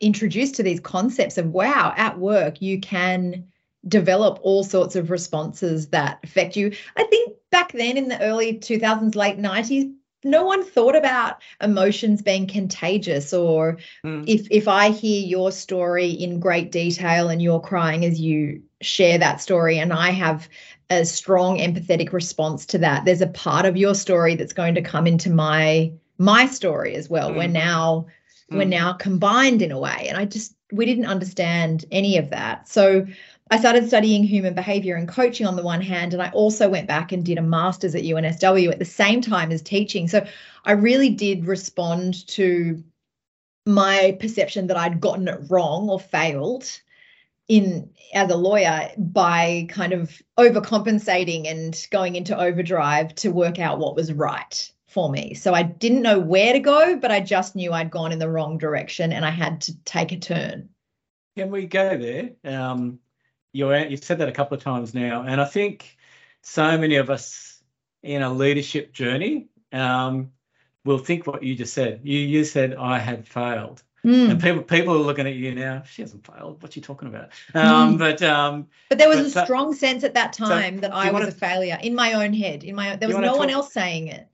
introduced 0.00 0.56
to 0.56 0.62
these 0.62 0.80
concepts 0.80 1.38
of 1.38 1.46
wow, 1.46 1.92
at 1.96 2.18
work, 2.18 2.60
you 2.62 2.80
can 2.80 3.44
develop 3.86 4.38
all 4.42 4.62
sorts 4.62 4.96
of 4.96 5.10
responses 5.10 5.88
that 5.88 6.18
affect 6.22 6.56
you. 6.56 6.72
I 6.96 7.04
think 7.04 7.36
back 7.50 7.72
then 7.72 7.96
in 7.96 8.08
the 8.08 8.20
early 8.20 8.58
2000s, 8.58 9.14
late 9.14 9.38
90s, 9.38 9.92
no 10.22 10.44
one 10.44 10.62
thought 10.64 10.96
about 10.96 11.36
emotions 11.62 12.20
being 12.20 12.46
contagious 12.46 13.32
or 13.32 13.78
Mm. 14.04 14.24
if 14.26 14.46
if 14.50 14.68
I 14.68 14.90
hear 14.90 15.26
your 15.26 15.50
story 15.50 16.10
in 16.10 16.40
great 16.40 16.70
detail 16.70 17.30
and 17.30 17.40
you're 17.40 17.60
crying 17.60 18.04
as 18.04 18.20
you 18.20 18.62
share 18.82 19.16
that 19.18 19.40
story 19.40 19.78
and 19.78 19.92
I 19.92 20.10
have 20.10 20.46
a 20.90 21.06
strong 21.06 21.58
empathetic 21.58 22.12
response 22.12 22.66
to 22.66 22.78
that 22.78 23.04
there's 23.04 23.22
a 23.22 23.28
part 23.28 23.64
of 23.64 23.78
your 23.78 23.94
story 23.94 24.34
that's 24.34 24.52
going 24.52 24.74
to 24.74 24.82
come 24.82 25.06
into 25.06 25.30
my 25.30 25.92
my 26.18 26.44
story 26.44 26.96
as 26.96 27.08
well. 27.08 27.30
Mm. 27.30 27.36
We're 27.36 27.48
now 27.48 28.06
mm. 28.50 28.58
we're 28.58 28.64
now 28.64 28.92
combined 28.92 29.62
in 29.62 29.72
a 29.72 29.78
way, 29.78 30.06
and 30.08 30.16
I 30.16 30.24
just 30.24 30.54
we 30.72 30.86
didn't 30.86 31.06
understand 31.06 31.84
any 31.90 32.16
of 32.16 32.30
that. 32.30 32.68
So 32.68 33.06
I 33.50 33.58
started 33.58 33.88
studying 33.88 34.22
human 34.22 34.54
behavior 34.54 34.94
and 34.94 35.08
coaching 35.08 35.46
on 35.46 35.56
the 35.56 35.62
one 35.62 35.80
hand, 35.80 36.12
and 36.12 36.22
I 36.22 36.30
also 36.30 36.68
went 36.68 36.86
back 36.86 37.12
and 37.12 37.24
did 37.24 37.38
a 37.38 37.42
master's 37.42 37.94
at 37.94 38.02
UNSW 38.02 38.70
at 38.70 38.78
the 38.78 38.84
same 38.84 39.20
time 39.20 39.50
as 39.50 39.62
teaching. 39.62 40.06
So 40.06 40.24
I 40.64 40.72
really 40.72 41.10
did 41.10 41.46
respond 41.46 42.26
to 42.28 42.82
my 43.66 44.16
perception 44.20 44.68
that 44.68 44.76
I'd 44.76 45.00
gotten 45.00 45.28
it 45.28 45.40
wrong 45.48 45.88
or 45.88 46.00
failed 46.00 46.80
in 47.48 47.90
as 48.14 48.30
a 48.30 48.36
lawyer 48.36 48.90
by 48.96 49.66
kind 49.68 49.92
of 49.92 50.22
overcompensating 50.38 51.50
and 51.50 51.86
going 51.90 52.14
into 52.14 52.38
overdrive 52.38 53.14
to 53.16 53.30
work 53.30 53.58
out 53.58 53.78
what 53.78 53.96
was 53.96 54.12
right 54.12 54.70
for 54.90 55.08
me. 55.10 55.34
So 55.34 55.54
I 55.54 55.62
didn't 55.62 56.02
know 56.02 56.18
where 56.18 56.52
to 56.52 56.58
go, 56.58 56.96
but 56.96 57.12
I 57.12 57.20
just 57.20 57.54
knew 57.54 57.72
I'd 57.72 57.90
gone 57.90 58.10
in 58.12 58.18
the 58.18 58.28
wrong 58.28 58.58
direction 58.58 59.12
and 59.12 59.24
I 59.24 59.30
had 59.30 59.60
to 59.62 59.76
take 59.84 60.10
a 60.12 60.18
turn. 60.18 60.68
Can 61.36 61.50
we 61.50 61.66
go 61.66 61.96
there? 61.96 62.30
Um, 62.44 62.98
you 63.52 63.72
you've 63.72 64.04
said 64.04 64.18
that 64.18 64.28
a 64.28 64.32
couple 64.32 64.56
of 64.56 64.62
times 64.62 64.92
now, 64.94 65.22
and 65.22 65.40
I 65.40 65.44
think 65.44 65.96
so 66.42 66.76
many 66.76 66.96
of 66.96 67.08
us 67.08 67.62
in 68.02 68.22
a 68.22 68.32
leadership 68.32 68.92
journey 68.92 69.48
um, 69.72 70.32
will 70.84 70.98
think 70.98 71.26
what 71.26 71.42
you 71.42 71.54
just 71.54 71.72
said. 71.72 72.00
You 72.02 72.18
you 72.18 72.44
said 72.44 72.74
I 72.74 72.98
had 72.98 73.26
failed. 73.26 73.82
Mm. 74.04 74.30
And 74.30 74.42
people 74.42 74.62
people 74.62 74.94
are 74.94 74.98
looking 74.98 75.26
at 75.26 75.34
you 75.34 75.54
now. 75.54 75.82
She 75.84 76.02
hasn't 76.02 76.26
failed. 76.26 76.62
What 76.62 76.74
you 76.74 76.80
talking 76.80 77.08
about? 77.08 77.30
Um, 77.54 77.94
mm. 77.94 77.98
But 77.98 78.22
um, 78.22 78.66
but 78.88 78.98
there 78.98 79.08
was 79.08 79.34
but, 79.34 79.42
a 79.42 79.44
strong 79.44 79.74
sense 79.74 80.04
at 80.04 80.14
that 80.14 80.32
time 80.32 80.76
so 80.76 80.80
that 80.82 80.94
I 80.94 81.10
was 81.10 81.22
to, 81.22 81.28
a 81.28 81.32
failure 81.32 81.78
in 81.82 81.94
my 81.94 82.14
own 82.14 82.32
head. 82.32 82.64
In 82.64 82.74
my 82.74 82.96
there 82.96 83.08
was 83.08 83.18
no 83.18 83.28
talk, 83.28 83.38
one 83.38 83.50
else 83.50 83.72
saying 83.72 84.08
it. 84.08 84.26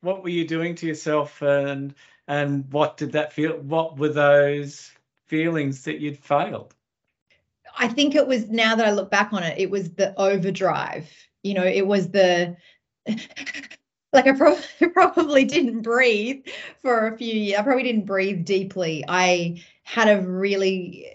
What 0.00 0.22
were 0.22 0.28
you 0.28 0.46
doing 0.46 0.74
to 0.76 0.86
yourself, 0.86 1.42
and 1.42 1.94
and 2.26 2.70
what 2.72 2.96
did 2.96 3.12
that 3.12 3.32
feel? 3.32 3.58
What 3.58 3.98
were 3.98 4.08
those 4.08 4.92
feelings 5.26 5.84
that 5.84 6.00
you'd 6.00 6.18
failed? 6.18 6.74
I 7.78 7.88
think 7.88 8.14
it 8.14 8.26
was 8.26 8.48
now 8.48 8.74
that 8.74 8.86
I 8.86 8.92
look 8.92 9.10
back 9.10 9.32
on 9.32 9.42
it, 9.42 9.58
it 9.58 9.70
was 9.70 9.92
the 9.92 10.18
overdrive. 10.18 11.08
You 11.42 11.54
know, 11.54 11.64
it 11.64 11.86
was 11.86 12.10
the 12.10 12.56
like 14.12 14.26
I, 14.26 14.32
pro- 14.32 14.58
probably 14.92 15.44
didn't 15.44 15.82
breathe 15.82 16.46
for 16.80 17.08
a 17.08 17.16
few 17.16 17.34
years. 17.34 17.60
I 17.60 17.62
probably 17.62 17.84
didn't 17.84 18.06
breathe 18.06 18.44
deeply. 18.44 19.04
I 19.08 19.62
had 19.84 20.08
a 20.08 20.22
really 20.22 21.06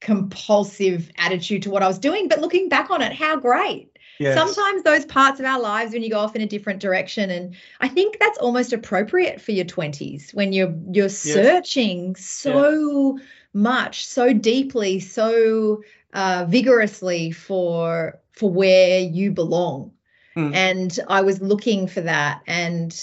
compulsive 0.00 1.10
attitude 1.18 1.62
to 1.62 1.70
what 1.70 1.82
I 1.82 1.88
was 1.88 1.98
doing. 1.98 2.28
But 2.28 2.40
looking 2.40 2.68
back 2.68 2.90
on 2.90 3.02
it, 3.02 3.12
how 3.12 3.36
great. 3.36 3.89
Yes. 4.20 4.36
Sometimes 4.36 4.82
those 4.82 5.06
parts 5.06 5.40
of 5.40 5.46
our 5.46 5.58
lives 5.58 5.94
when 5.94 6.02
you 6.02 6.10
go 6.10 6.18
off 6.18 6.36
in 6.36 6.42
a 6.42 6.46
different 6.46 6.78
direction. 6.78 7.30
And 7.30 7.56
I 7.80 7.88
think 7.88 8.18
that's 8.20 8.36
almost 8.36 8.74
appropriate 8.74 9.40
for 9.40 9.52
your 9.52 9.64
20s 9.64 10.34
when 10.34 10.52
you're 10.52 10.74
you're 10.92 11.06
yes. 11.06 11.16
searching 11.16 12.14
so 12.16 13.16
yeah. 13.16 13.24
much, 13.54 14.04
so 14.04 14.34
deeply, 14.34 15.00
so 15.00 15.82
uh, 16.12 16.44
vigorously 16.46 17.30
for 17.30 18.20
for 18.32 18.50
where 18.50 19.00
you 19.00 19.30
belong. 19.30 19.92
Mm. 20.36 20.54
And 20.54 20.98
I 21.08 21.22
was 21.22 21.40
looking 21.40 21.86
for 21.86 22.02
that. 22.02 22.42
And 22.46 22.94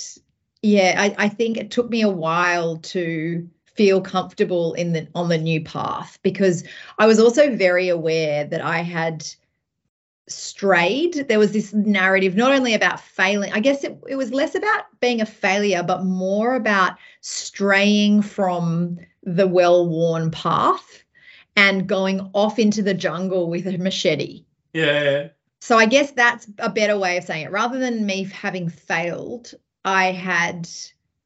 yeah, 0.62 0.93
I, 0.99 1.15
I 1.17 1.30
think 1.30 1.58
it 1.58 1.71
took 1.71 1.89
me 1.89 2.03
a 2.03 2.10
while 2.10 2.77
to 2.77 3.49
feel 3.73 4.01
comfortable 4.01 4.75
in 4.75 4.93
the 4.93 5.08
on 5.15 5.30
the 5.30 5.38
new 5.39 5.63
path 5.63 6.19
because 6.21 6.63
I 6.99 7.08
was 7.08 7.19
also 7.19 7.56
very 7.56 7.89
aware 7.89 8.43
that 8.43 8.62
I 8.62 8.84
had 8.84 9.25
strayed. 10.27 11.27
There 11.27 11.39
was 11.39 11.51
this 11.51 11.73
narrative 11.73 12.35
not 12.35 12.51
only 12.51 12.73
about 12.73 12.99
failing, 12.99 13.51
I 13.53 13.59
guess 13.59 13.83
it, 13.83 13.97
it 14.07 14.15
was 14.15 14.31
less 14.31 14.55
about 14.55 14.85
being 14.99 15.21
a 15.21 15.25
failure, 15.25 15.83
but 15.83 16.03
more 16.03 16.55
about 16.55 16.97
straying 17.21 18.21
from 18.21 18.99
the 19.23 19.47
well-worn 19.47 20.31
path 20.31 21.03
and 21.55 21.87
going 21.87 22.29
off 22.33 22.59
into 22.59 22.83
the 22.83 22.93
jungle 22.93 23.49
with 23.49 23.67
a 23.67 23.77
machete. 23.77 24.45
Yeah. 24.73 25.29
So 25.59 25.77
I 25.77 25.85
guess 25.85 26.11
that's 26.11 26.47
a 26.59 26.69
better 26.69 26.97
way 26.97 27.17
of 27.17 27.23
saying 27.23 27.45
it. 27.45 27.51
Rather 27.51 27.79
than 27.79 28.05
me 28.05 28.23
having 28.25 28.69
failed, 28.69 29.53
I 29.83 30.11
had 30.11 30.69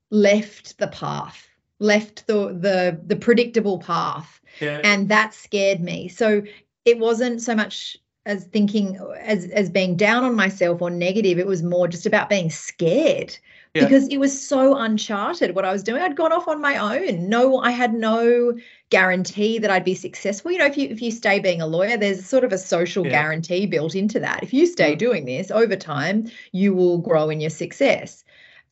left 0.09 0.77
the 0.77 0.87
path, 0.87 1.47
left 1.79 2.27
the 2.27 2.47
the 2.53 2.99
the 3.05 3.15
predictable 3.15 3.79
path. 3.79 4.39
Yeah. 4.59 4.79
And 4.83 5.09
that 5.09 5.33
scared 5.33 5.81
me. 5.81 6.07
So 6.07 6.43
it 6.85 6.97
wasn't 6.97 7.41
so 7.41 7.55
much 7.55 7.97
as 8.25 8.45
thinking 8.45 8.97
as 9.19 9.45
as 9.45 9.69
being 9.69 9.95
down 9.95 10.23
on 10.23 10.35
myself 10.35 10.81
or 10.81 10.89
negative. 10.89 11.39
It 11.39 11.47
was 11.47 11.63
more 11.63 11.87
just 11.87 12.05
about 12.05 12.29
being 12.29 12.49
scared 12.49 13.35
yeah. 13.73 13.83
because 13.83 14.07
it 14.09 14.17
was 14.17 14.47
so 14.47 14.75
uncharted 14.77 15.55
what 15.55 15.65
I 15.65 15.71
was 15.71 15.83
doing. 15.83 16.01
I'd 16.01 16.15
gone 16.15 16.31
off 16.31 16.47
on 16.47 16.61
my 16.61 16.77
own. 16.77 17.29
No, 17.29 17.59
I 17.59 17.71
had 17.71 17.93
no 17.93 18.57
guarantee 18.89 19.57
that 19.59 19.71
I'd 19.71 19.85
be 19.85 19.95
successful. 19.95 20.51
You 20.51 20.59
know, 20.59 20.65
if 20.65 20.77
you 20.77 20.89
if 20.89 21.01
you 21.01 21.11
stay 21.11 21.39
being 21.39 21.61
a 21.61 21.67
lawyer, 21.67 21.97
there's 21.97 22.25
sort 22.25 22.43
of 22.43 22.53
a 22.53 22.57
social 22.57 23.05
yeah. 23.05 23.11
guarantee 23.11 23.65
built 23.65 23.95
into 23.95 24.19
that. 24.19 24.43
If 24.43 24.53
you 24.53 24.67
stay 24.67 24.95
doing 24.95 25.25
this 25.25 25.49
over 25.49 25.75
time, 25.75 26.29
you 26.51 26.73
will 26.73 26.99
grow 26.99 27.29
in 27.29 27.41
your 27.41 27.49
success. 27.49 28.23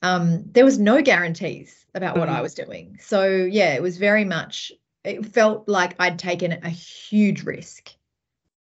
Um, 0.02 0.44
there 0.52 0.64
was 0.66 0.80
no 0.80 1.02
guarantees 1.02 1.86
about 1.96 2.18
what 2.18 2.30
mm-hmm. 2.30 2.38
I 2.38 2.42
was 2.42 2.54
doing. 2.54 2.98
So 3.02 3.26
yeah, 3.26 3.74
it 3.74 3.82
was 3.82 3.98
very 3.98 4.26
much. 4.26 4.72
It 5.04 5.26
felt 5.26 5.68
like 5.68 5.96
I'd 5.98 6.20
taken 6.20 6.52
a 6.52 6.70
huge 6.70 7.44
risk 7.44 7.92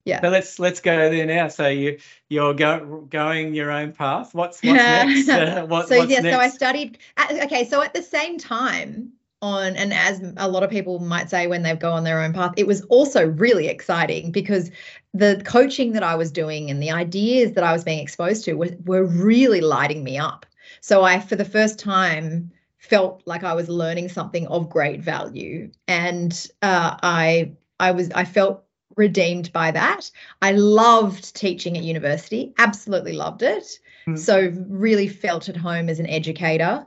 yeah. 0.09 0.21
So 0.21 0.29
let's 0.29 0.59
let's 0.59 0.79
go 0.81 1.09
there 1.09 1.25
now. 1.25 1.47
So 1.47 1.67
you 1.67 1.99
you're 2.27 2.53
go, 2.53 3.05
going 3.09 3.53
your 3.53 3.71
own 3.71 3.93
path. 3.93 4.33
What's 4.33 4.61
what's 4.61 4.77
next? 4.77 5.29
Uh, 5.29 5.65
what, 5.65 5.87
so 5.87 5.95
yeah, 5.95 6.19
next? 6.19 6.35
so 6.35 6.39
I 6.39 6.49
studied. 6.49 6.97
Okay, 7.43 7.65
so 7.65 7.81
at 7.81 7.93
the 7.93 8.01
same 8.01 8.37
time 8.37 9.13
on, 9.41 9.75
and 9.75 9.93
as 9.93 10.21
a 10.37 10.49
lot 10.49 10.63
of 10.63 10.69
people 10.69 10.99
might 10.99 11.29
say 11.29 11.47
when 11.47 11.63
they 11.63 11.75
go 11.75 11.91
on 11.91 12.03
their 12.03 12.21
own 12.21 12.33
path, 12.33 12.53
it 12.57 12.67
was 12.67 12.81
also 12.83 13.27
really 13.27 13.67
exciting 13.67 14.31
because 14.31 14.71
the 15.13 15.41
coaching 15.45 15.93
that 15.93 16.03
I 16.03 16.15
was 16.15 16.31
doing 16.31 16.69
and 16.69 16.81
the 16.81 16.91
ideas 16.91 17.53
that 17.53 17.63
I 17.63 17.71
was 17.71 17.83
being 17.83 17.99
exposed 17.99 18.45
to 18.45 18.53
were, 18.53 18.71
were 18.85 19.05
really 19.05 19.61
lighting 19.61 20.03
me 20.03 20.17
up. 20.17 20.45
So 20.81 21.03
I, 21.03 21.19
for 21.19 21.35
the 21.35 21.45
first 21.45 21.79
time, 21.79 22.51
felt 22.77 23.21
like 23.25 23.43
I 23.43 23.53
was 23.53 23.69
learning 23.69 24.09
something 24.09 24.47
of 24.47 24.69
great 24.69 25.01
value, 25.01 25.71
and 25.87 26.31
uh, 26.61 26.97
I 27.01 27.53
I 27.79 27.91
was 27.91 28.11
I 28.11 28.25
felt 28.25 28.63
redeemed 28.95 29.51
by 29.53 29.71
that. 29.71 30.11
I 30.41 30.51
loved 30.51 31.35
teaching 31.35 31.77
at 31.77 31.83
university, 31.83 32.53
absolutely 32.57 33.13
loved 33.13 33.43
it. 33.43 33.79
Mm. 34.07 34.17
So, 34.17 34.53
really 34.67 35.07
felt 35.07 35.49
at 35.49 35.57
home 35.57 35.89
as 35.89 35.99
an 35.99 36.07
educator. 36.07 36.85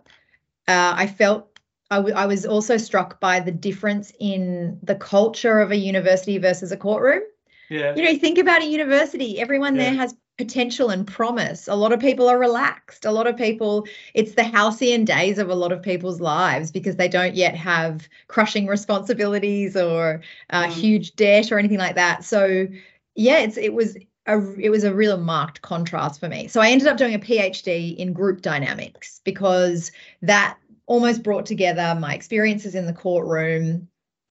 Uh, 0.69 0.95
I 0.97 1.07
felt 1.07 1.53
I, 1.91 1.97
w- 1.97 2.15
I 2.15 2.25
was 2.25 2.47
also 2.47 2.79
struck 2.79 3.21
by 3.21 3.41
the 3.41 3.53
difference 3.53 4.13
in 4.19 4.79
the 4.83 4.95
culture 4.95 5.61
of 5.61 5.71
a 5.71 5.77
university 5.77 6.39
versus 6.39 6.73
a 6.73 6.77
courtroom. 6.77 7.21
Yeah. 7.69 7.95
You 7.95 8.05
know, 8.05 8.19
think 8.19 8.39
about 8.39 8.63
a 8.63 8.67
university, 8.67 9.39
everyone 9.39 9.77
yeah. 9.77 9.83
there 9.83 9.95
has 9.95 10.15
potential 10.39 10.89
and 10.89 11.07
promise. 11.07 11.69
A 11.69 11.75
lot 11.75 11.93
of 11.93 12.01
people 12.01 12.29
are 12.29 12.39
relaxed. 12.39 13.05
A 13.05 13.11
lot 13.11 13.27
of 13.27 13.37
people, 13.37 13.87
it's 14.15 14.35
the 14.35 14.43
halcyon 14.43 15.05
days 15.05 15.39
of 15.39 15.51
a 15.51 15.55
lot 15.55 15.73
of 15.73 15.83
people's 15.83 16.21
lives 16.21 16.71
because 16.71 16.97
they 16.97 17.09
don't 17.09 17.35
yet 17.35 17.55
have 17.55 18.09
crushing 18.29 18.67
responsibilities 18.67 19.77
or 19.77 20.23
uh, 20.51 20.65
mm. 20.65 20.71
huge 20.71 21.15
debt 21.17 21.53
or 21.53 21.59
anything 21.59 21.79
like 21.79 21.97
that. 21.97 22.25
So, 22.25 22.67
yeah, 23.15 23.39
it's 23.39 23.57
it 23.57 23.75
was 23.75 23.97
a 24.27 24.55
it 24.59 24.71
was 24.71 24.85
a 24.85 24.95
real 24.95 25.19
marked 25.19 25.63
contrast 25.63 26.21
for 26.21 26.29
me. 26.29 26.49
So 26.49 26.61
I 26.61 26.71
ended 26.71 26.89
up 26.89 26.97
doing 26.97 27.15
a 27.15 27.19
PhD 27.19 27.97
in 27.97 28.13
group 28.13 28.41
dynamics 28.41 29.21
because 29.25 29.93
that 30.23 30.57
almost 30.87 31.23
brought 31.23 31.47
together 31.47 31.97
my 32.01 32.15
experiences 32.15 32.75
in 32.75 32.87
the 32.87 32.93
courtroom, 32.93 33.89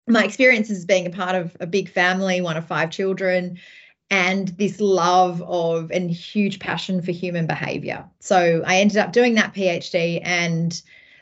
my 0.07 0.23
experiences 0.23 0.85
being 0.85 1.05
a 1.05 1.11
part 1.11 1.35
of 1.35 1.55
a 1.59 1.67
big 1.67 1.89
family, 1.89 2.41
one 2.41 2.57
of 2.57 2.65
five 2.65 2.89
children, 2.89 3.57
and 4.11 4.49
this 4.49 4.81
love 4.81 5.41
of 5.43 5.89
and 5.89 6.11
huge 6.11 6.59
passion 6.59 7.01
for 7.01 7.11
human 7.11 7.47
behavior. 7.47 8.05
So 8.19 8.61
I 8.67 8.75
ended 8.75 8.97
up 8.97 9.13
doing 9.13 9.35
that 9.35 9.53
PhD 9.53 10.21
and 10.23 10.79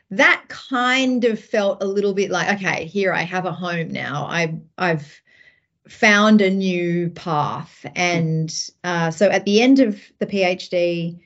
that 0.09 0.43
kind 0.47 1.23
of 1.23 1.39
felt 1.39 1.83
a 1.83 1.85
little 1.85 2.15
bit 2.15 2.31
like 2.31 2.59
okay, 2.59 2.85
here 2.85 3.13
I 3.13 3.21
have 3.21 3.45
a 3.45 3.53
home 3.53 3.89
now. 3.89 4.25
I 4.25 4.59
I've 4.77 5.21
found 5.87 6.41
a 6.41 6.49
new 6.49 7.09
path 7.11 7.85
and 7.95 8.53
uh, 8.83 9.11
so 9.11 9.29
at 9.29 9.45
the 9.45 9.61
end 9.61 9.79
of 9.79 9.99
the 10.17 10.25
PhD 10.25 11.19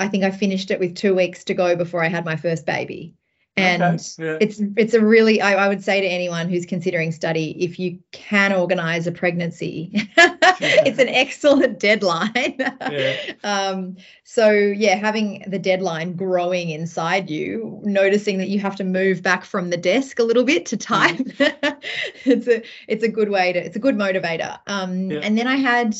I 0.00 0.08
think 0.08 0.24
I 0.24 0.30
finished 0.30 0.70
it 0.70 0.78
with 0.78 0.94
2 0.94 1.14
weeks 1.14 1.44
to 1.44 1.54
go 1.54 1.74
before 1.74 2.04
I 2.04 2.08
had 2.08 2.24
my 2.24 2.36
first 2.36 2.64
baby 2.64 3.14
and 3.58 3.82
okay, 3.82 4.02
yeah. 4.18 4.38
it's 4.40 4.60
it's 4.76 4.94
a 4.94 5.00
really 5.00 5.40
I, 5.40 5.54
I, 5.54 5.68
would 5.68 5.82
say 5.82 6.00
to 6.00 6.06
anyone 6.06 6.48
who's 6.48 6.64
considering 6.64 7.12
study 7.12 7.50
if 7.62 7.78
you 7.78 7.98
can 8.12 8.52
organize 8.52 9.06
a 9.06 9.12
pregnancy 9.12 9.90
it's 10.16 10.98
an 10.98 11.08
excellent 11.08 11.78
deadline 11.78 12.56
yeah. 12.58 13.16
um, 13.44 13.96
so 14.24 14.50
yeah 14.50 14.94
having 14.94 15.44
the 15.46 15.58
deadline 15.58 16.14
growing 16.14 16.70
inside 16.70 17.30
you 17.30 17.80
noticing 17.82 18.38
that 18.38 18.48
you 18.48 18.58
have 18.60 18.76
to 18.76 18.84
move 18.84 19.22
back 19.22 19.44
from 19.44 19.70
the 19.70 19.76
desk 19.76 20.18
a 20.18 20.24
little 20.24 20.44
bit 20.44 20.66
to 20.66 20.76
type 20.76 21.16
mm. 21.16 21.76
it's 22.24 22.46
a 22.46 22.62
it's 22.86 23.04
a 23.04 23.08
good 23.08 23.30
way 23.30 23.52
to 23.52 23.58
it's 23.58 23.76
a 23.76 23.80
good 23.80 23.96
motivator 23.96 24.58
um, 24.66 25.10
yeah. 25.10 25.20
and 25.22 25.36
then 25.36 25.46
i 25.46 25.56
had 25.56 25.94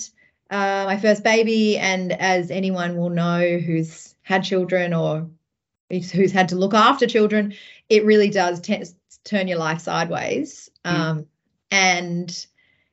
uh, 0.51 0.85
my 0.87 0.97
first 0.97 1.23
baby 1.23 1.77
and 1.77 2.13
as 2.13 2.51
anyone 2.51 2.97
will 2.97 3.11
know 3.11 3.59
who's 3.59 4.15
had 4.23 4.45
children 4.45 4.95
or 4.95 5.29
who's 5.91 6.33
had 6.33 6.49
to 6.51 6.57
look 6.57 6.75
after 6.75 7.07
children, 7.07 7.55
it 7.89 8.05
really 8.05 8.31
does 8.31 8.61
t- 8.61 8.83
turn 9.25 9.49
your 9.49 9.59
life 9.59 9.81
sideways. 9.81 10.71
Mm. 10.85 10.91
Um, 10.91 11.27
and 11.71 12.47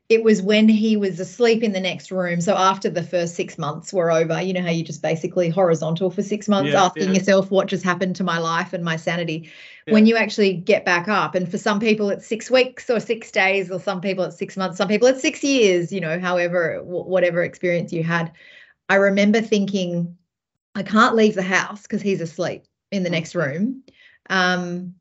it 0.07 0.23
was 0.23 0.41
when 0.41 0.69
he 0.69 0.97
was 0.97 1.19
asleep 1.19 1.63
in 1.63 1.71
the 1.71 1.79
next 1.79 2.11
room. 2.11 2.39
So 2.39 2.55
after 2.55 2.89
the 2.89 3.01
first 3.01 3.33
six 3.35 3.57
months 3.57 3.91
were 3.91 4.11
over, 4.11 4.39
you 4.39 4.53
know 4.53 4.61
how 4.61 4.69
you 4.69 4.83
just 4.83 5.01
basically 5.01 5.49
horizontal 5.49 6.11
for 6.11 6.21
six 6.21 6.47
months, 6.47 6.71
yeah, 6.71 6.83
asking 6.83 7.09
yeah. 7.09 7.13
yourself 7.19 7.49
what 7.49 7.67
just 7.67 7.83
happened 7.83 8.15
to 8.17 8.23
my 8.23 8.37
life 8.37 8.73
and 8.73 8.83
my 8.83 8.97
sanity. 8.97 9.49
Yeah. 9.87 9.93
When 9.93 10.05
you 10.05 10.15
actually 10.15 10.53
get 10.53 10.85
back 10.85 11.07
up, 11.07 11.33
and 11.33 11.49
for 11.49 11.57
some 11.57 11.79
people 11.79 12.11
it's 12.11 12.27
six 12.27 12.51
weeks 12.51 12.87
or 12.89 12.99
six 12.99 13.31
days, 13.31 13.71
or 13.71 13.79
some 13.79 13.99
people 13.99 14.25
it's 14.25 14.37
six 14.37 14.55
months, 14.55 14.77
some 14.77 14.87
people 14.87 15.07
it's 15.07 15.21
six 15.21 15.43
years. 15.43 15.91
You 15.91 16.01
know, 16.01 16.19
however, 16.19 16.81
whatever 16.83 17.43
experience 17.43 17.91
you 17.91 18.03
had. 18.03 18.31
I 18.87 18.95
remember 18.95 19.41
thinking, 19.41 20.15
I 20.75 20.83
can't 20.83 21.15
leave 21.15 21.33
the 21.33 21.41
house 21.41 21.81
because 21.81 22.03
he's 22.03 22.21
asleep 22.21 22.65
in 22.91 23.03
the 23.03 23.09
mm. 23.09 23.13
next 23.13 23.35
room. 23.35 23.83
Um, 24.29 24.95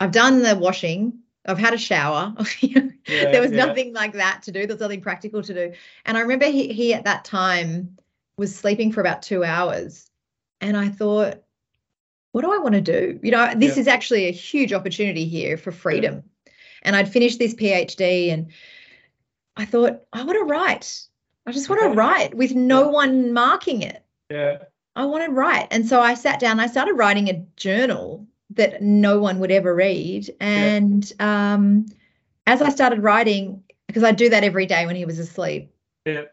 I've 0.00 0.12
done 0.12 0.42
the 0.42 0.56
washing. 0.56 1.20
I've 1.46 1.58
had 1.58 1.74
a 1.74 1.78
shower. 1.78 2.34
yeah, 2.60 2.90
there 3.06 3.40
was 3.40 3.52
yeah. 3.52 3.64
nothing 3.64 3.92
like 3.92 4.14
that 4.14 4.42
to 4.44 4.52
do. 4.52 4.66
There's 4.66 4.80
nothing 4.80 5.00
practical 5.00 5.42
to 5.42 5.54
do. 5.54 5.72
And 6.04 6.16
I 6.16 6.20
remember 6.20 6.46
he, 6.46 6.72
he 6.72 6.92
at 6.92 7.04
that 7.04 7.24
time 7.24 7.96
was 8.36 8.54
sleeping 8.54 8.92
for 8.92 9.00
about 9.00 9.22
two 9.22 9.44
hours. 9.44 10.10
And 10.60 10.76
I 10.76 10.88
thought, 10.88 11.42
what 12.32 12.42
do 12.42 12.52
I 12.52 12.58
want 12.58 12.74
to 12.74 12.80
do? 12.80 13.18
You 13.22 13.30
know, 13.30 13.54
this 13.56 13.76
yeah. 13.76 13.80
is 13.80 13.88
actually 13.88 14.26
a 14.26 14.32
huge 14.32 14.72
opportunity 14.72 15.26
here 15.26 15.56
for 15.56 15.72
freedom. 15.72 16.24
And 16.82 16.94
I'd 16.94 17.10
finished 17.10 17.38
this 17.38 17.54
PhD 17.54 18.32
and 18.32 18.48
I 19.56 19.64
thought, 19.64 20.02
I 20.12 20.24
want 20.24 20.38
to 20.38 20.44
write. 20.44 21.02
I 21.46 21.52
just 21.52 21.70
want 21.70 21.80
to 21.82 21.88
write 21.88 22.34
with 22.34 22.54
no 22.54 22.88
one 22.88 23.32
marking 23.32 23.82
it. 23.82 24.04
Yeah. 24.30 24.58
I 24.96 25.04
want 25.04 25.24
to 25.24 25.30
write. 25.30 25.68
And 25.70 25.86
so 25.86 26.00
I 26.00 26.14
sat 26.14 26.40
down, 26.40 26.58
I 26.58 26.66
started 26.66 26.94
writing 26.94 27.28
a 27.28 27.44
journal 27.56 28.26
that 28.50 28.82
no 28.82 29.20
one 29.20 29.38
would 29.38 29.50
ever 29.50 29.74
read. 29.74 30.34
And 30.40 31.12
yeah. 31.20 31.54
um, 31.54 31.86
as 32.46 32.62
I 32.62 32.70
started 32.70 33.02
writing, 33.02 33.62
because 33.86 34.02
I 34.02 34.12
do 34.12 34.30
that 34.30 34.42
every 34.42 34.66
day 34.66 34.86
when 34.86 34.96
he 34.96 35.04
was 35.04 35.18
asleep. 35.18 35.70
Yeah 36.04 36.24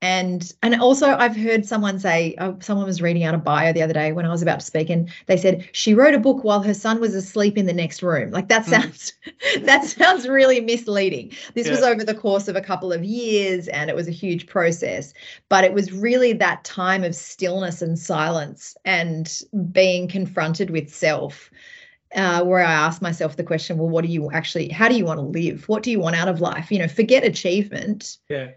and 0.00 0.54
and 0.62 0.80
also 0.80 1.08
i've 1.16 1.36
heard 1.36 1.66
someone 1.66 1.98
say 1.98 2.34
uh, 2.38 2.52
someone 2.60 2.86
was 2.86 3.02
reading 3.02 3.24
out 3.24 3.34
a 3.34 3.38
bio 3.38 3.72
the 3.72 3.82
other 3.82 3.92
day 3.92 4.12
when 4.12 4.24
i 4.24 4.28
was 4.28 4.42
about 4.42 4.60
to 4.60 4.66
speak 4.66 4.88
and 4.88 5.10
they 5.26 5.36
said 5.36 5.68
she 5.72 5.92
wrote 5.92 6.14
a 6.14 6.20
book 6.20 6.44
while 6.44 6.62
her 6.62 6.74
son 6.74 7.00
was 7.00 7.14
asleep 7.14 7.58
in 7.58 7.66
the 7.66 7.72
next 7.72 8.02
room 8.02 8.30
like 8.30 8.48
that 8.48 8.64
hmm. 8.64 8.70
sounds 8.70 9.12
mm. 9.56 9.64
that 9.64 9.84
sounds 9.84 10.28
really 10.28 10.60
misleading 10.60 11.32
this 11.54 11.66
yeah. 11.66 11.72
was 11.72 11.82
over 11.82 12.04
the 12.04 12.14
course 12.14 12.46
of 12.46 12.54
a 12.54 12.60
couple 12.60 12.92
of 12.92 13.02
years 13.02 13.66
and 13.68 13.90
it 13.90 13.96
was 13.96 14.06
a 14.06 14.12
huge 14.12 14.46
process 14.46 15.12
but 15.48 15.64
it 15.64 15.72
was 15.72 15.92
really 15.92 16.32
that 16.32 16.62
time 16.62 17.02
of 17.02 17.14
stillness 17.14 17.82
and 17.82 17.98
silence 17.98 18.76
and 18.84 19.42
being 19.72 20.06
confronted 20.06 20.70
with 20.70 20.92
self 20.92 21.50
uh, 22.14 22.42
where 22.42 22.64
I 22.64 22.72
asked 22.72 23.02
myself 23.02 23.36
the 23.36 23.44
question, 23.44 23.76
well, 23.76 23.90
what 23.90 24.02
do 24.02 24.10
you 24.10 24.30
actually, 24.30 24.70
how 24.70 24.88
do 24.88 24.96
you 24.96 25.04
want 25.04 25.18
to 25.18 25.26
live? 25.26 25.68
What 25.68 25.82
do 25.82 25.90
you 25.90 26.00
want 26.00 26.16
out 26.16 26.26
of 26.26 26.40
life? 26.40 26.72
You 26.72 26.78
know, 26.78 26.88
forget 26.88 27.22
achievement. 27.22 28.16
Yeah 28.30 28.52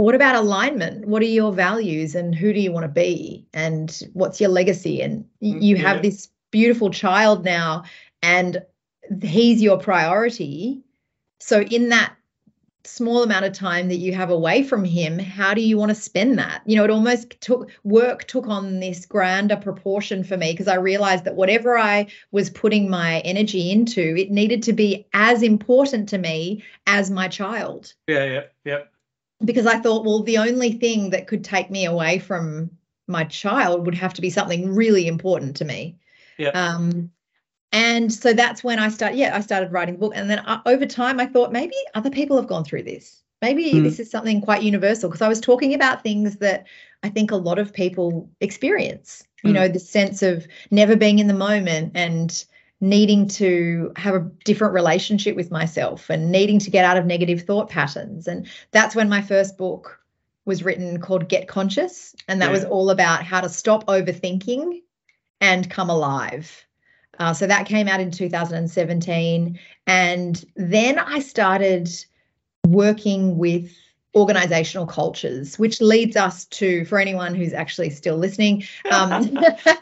what 0.00 0.14
about 0.14 0.34
alignment? 0.34 1.06
What 1.06 1.22
are 1.22 1.26
your 1.26 1.52
values 1.52 2.14
and 2.14 2.34
who 2.34 2.52
do 2.52 2.60
you 2.60 2.72
want 2.72 2.84
to 2.84 2.88
be? 2.88 3.46
And 3.52 3.96
what's 4.14 4.40
your 4.40 4.50
legacy? 4.50 5.02
And 5.02 5.24
mm, 5.42 5.62
you 5.62 5.76
have 5.76 6.02
this 6.02 6.28
beautiful 6.50 6.90
child 6.90 7.44
now 7.44 7.84
and 8.22 8.62
he's 9.22 9.60
your 9.62 9.78
priority. 9.78 10.82
So 11.38 11.60
in 11.60 11.90
that 11.90 12.14
small 12.84 13.22
amount 13.22 13.44
of 13.44 13.52
time 13.52 13.88
that 13.88 13.96
you 13.96 14.14
have 14.14 14.30
away 14.30 14.62
from 14.62 14.84
him 14.86 15.18
how 15.18 15.52
do 15.52 15.60
you 15.60 15.76
want 15.76 15.90
to 15.90 15.94
spend 15.94 16.38
that? 16.38 16.62
You 16.64 16.76
know 16.76 16.84
it 16.84 16.90
almost 16.90 17.38
took 17.42 17.70
work 17.84 18.26
took 18.26 18.46
on 18.46 18.80
this 18.80 19.04
grander 19.04 19.56
proportion 19.56 20.24
for 20.24 20.38
me 20.38 20.52
because 20.52 20.66
i 20.66 20.76
realized 20.76 21.24
that 21.24 21.36
whatever 21.36 21.76
i 21.76 22.06
was 22.32 22.48
putting 22.48 22.88
my 22.88 23.20
energy 23.20 23.70
into 23.70 24.16
it 24.16 24.30
needed 24.30 24.62
to 24.62 24.72
be 24.72 25.06
as 25.12 25.42
important 25.42 26.08
to 26.08 26.18
me 26.18 26.64
as 26.86 27.10
my 27.10 27.28
child. 27.28 27.92
Yeah 28.08 28.24
yeah 28.24 28.42
yeah 28.64 28.78
because 29.44 29.66
I 29.66 29.78
thought, 29.78 30.04
well, 30.04 30.22
the 30.22 30.38
only 30.38 30.72
thing 30.72 31.10
that 31.10 31.26
could 31.26 31.44
take 31.44 31.70
me 31.70 31.84
away 31.84 32.18
from 32.18 32.70
my 33.06 33.24
child 33.24 33.86
would 33.86 33.94
have 33.94 34.14
to 34.14 34.20
be 34.20 34.30
something 34.30 34.74
really 34.74 35.06
important 35.06 35.56
to 35.56 35.64
me. 35.64 35.96
Yeah. 36.38 36.50
Um, 36.50 37.10
and 37.72 38.12
so 38.12 38.32
that's 38.32 38.64
when 38.64 38.78
I 38.78 38.88
started. 38.88 39.16
Yeah, 39.16 39.36
I 39.36 39.40
started 39.40 39.72
writing 39.72 39.94
the 39.94 40.00
book, 40.00 40.12
and 40.16 40.28
then 40.28 40.40
uh, 40.40 40.60
over 40.66 40.86
time, 40.86 41.20
I 41.20 41.26
thought 41.26 41.52
maybe 41.52 41.74
other 41.94 42.10
people 42.10 42.36
have 42.36 42.48
gone 42.48 42.64
through 42.64 42.82
this. 42.82 43.22
Maybe 43.42 43.72
mm. 43.72 43.82
this 43.82 44.00
is 44.00 44.10
something 44.10 44.40
quite 44.40 44.62
universal 44.62 45.08
because 45.08 45.22
I 45.22 45.28
was 45.28 45.40
talking 45.40 45.72
about 45.72 46.02
things 46.02 46.36
that 46.38 46.66
I 47.02 47.08
think 47.08 47.30
a 47.30 47.36
lot 47.36 47.58
of 47.58 47.72
people 47.72 48.28
experience. 48.40 49.22
You 49.44 49.50
mm. 49.50 49.54
know, 49.54 49.68
the 49.68 49.78
sense 49.78 50.22
of 50.22 50.46
never 50.70 50.96
being 50.96 51.20
in 51.20 51.28
the 51.28 51.34
moment 51.34 51.92
and 51.94 52.44
needing 52.80 53.28
to 53.28 53.92
have 53.96 54.14
a 54.14 54.30
different 54.44 54.74
relationship 54.74 55.36
with 55.36 55.50
myself 55.50 56.08
and 56.08 56.32
needing 56.32 56.58
to 56.58 56.70
get 56.70 56.84
out 56.84 56.96
of 56.96 57.04
negative 57.04 57.42
thought 57.42 57.68
patterns. 57.68 58.26
And 58.26 58.46
that's 58.70 58.96
when 58.96 59.08
my 59.08 59.20
first 59.20 59.58
book 59.58 60.00
was 60.46 60.62
written 60.64 61.00
called 61.00 61.28
Get 61.28 61.46
Conscious. 61.46 62.14
And 62.26 62.40
that 62.40 62.46
yeah. 62.46 62.52
was 62.52 62.64
all 62.64 62.90
about 62.90 63.22
how 63.22 63.40
to 63.42 63.48
stop 63.48 63.86
overthinking 63.86 64.80
and 65.40 65.70
come 65.70 65.90
alive. 65.90 66.66
Uh, 67.18 67.34
so 67.34 67.46
that 67.46 67.66
came 67.66 67.86
out 67.86 68.00
in 68.00 68.10
2017. 68.10 69.58
And 69.86 70.44
then 70.56 70.98
I 70.98 71.18
started 71.18 71.90
working 72.66 73.36
with 73.36 73.76
organizational 74.14 74.86
cultures, 74.86 75.58
which 75.58 75.80
leads 75.80 76.16
us 76.16 76.44
to, 76.46 76.84
for 76.84 76.98
anyone 76.98 77.34
who's 77.34 77.52
actually 77.52 77.90
still 77.90 78.16
listening, 78.16 78.64
um, 78.90 79.12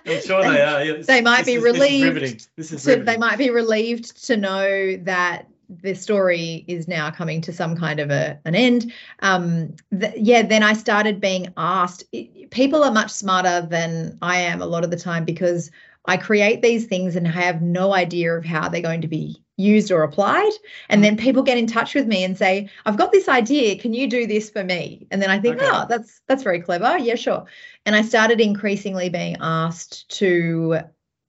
I'm 0.06 0.20
sure 0.20 0.42
they 0.42 0.60
are. 0.60 1.02
They 1.02 1.20
might 1.20 1.46
be 1.46 1.54
is, 1.54 1.62
relieved. 1.62 2.16
This 2.16 2.32
is, 2.32 2.48
this 2.56 2.72
is 2.72 2.84
to, 2.84 3.02
they 3.02 3.16
might 3.16 3.38
be 3.38 3.50
relieved 3.50 4.24
to 4.26 4.36
know 4.36 4.96
that 4.98 5.46
the 5.68 5.94
story 5.94 6.64
is 6.66 6.88
now 6.88 7.10
coming 7.10 7.40
to 7.42 7.52
some 7.52 7.76
kind 7.76 8.00
of 8.00 8.10
a 8.10 8.38
an 8.44 8.54
end. 8.54 8.92
Um, 9.20 9.74
th- 9.98 10.14
yeah, 10.16 10.42
then 10.42 10.62
I 10.62 10.72
started 10.72 11.20
being 11.20 11.52
asked. 11.56 12.04
People 12.50 12.82
are 12.84 12.92
much 12.92 13.10
smarter 13.10 13.66
than 13.68 14.18
I 14.22 14.38
am 14.38 14.62
a 14.62 14.66
lot 14.66 14.84
of 14.84 14.90
the 14.90 14.96
time 14.96 15.24
because 15.24 15.70
I 16.06 16.16
create 16.16 16.62
these 16.62 16.86
things 16.86 17.16
and 17.16 17.26
have 17.26 17.60
no 17.60 17.92
idea 17.92 18.34
of 18.34 18.44
how 18.44 18.68
they're 18.68 18.80
going 18.80 19.02
to 19.02 19.08
be 19.08 19.42
used 19.58 19.90
or 19.90 20.02
applied. 20.04 20.52
And 20.88 21.04
then 21.04 21.18
people 21.18 21.42
get 21.42 21.58
in 21.58 21.66
touch 21.66 21.94
with 21.94 22.06
me 22.06 22.24
and 22.24 22.38
say, 22.38 22.70
I've 22.86 22.96
got 22.96 23.12
this 23.12 23.28
idea. 23.28 23.76
Can 23.76 23.92
you 23.92 24.08
do 24.08 24.26
this 24.26 24.48
for 24.48 24.64
me? 24.64 25.06
And 25.10 25.20
then 25.20 25.30
I 25.30 25.38
think, 25.38 25.56
okay. 25.56 25.68
oh, 25.70 25.84
that's 25.86 26.22
that's 26.26 26.42
very 26.42 26.60
clever. 26.60 26.96
Yeah, 26.96 27.16
sure. 27.16 27.44
And 27.84 27.94
I 27.94 28.02
started 28.02 28.40
increasingly 28.40 29.10
being 29.10 29.36
asked 29.40 30.08
to 30.18 30.78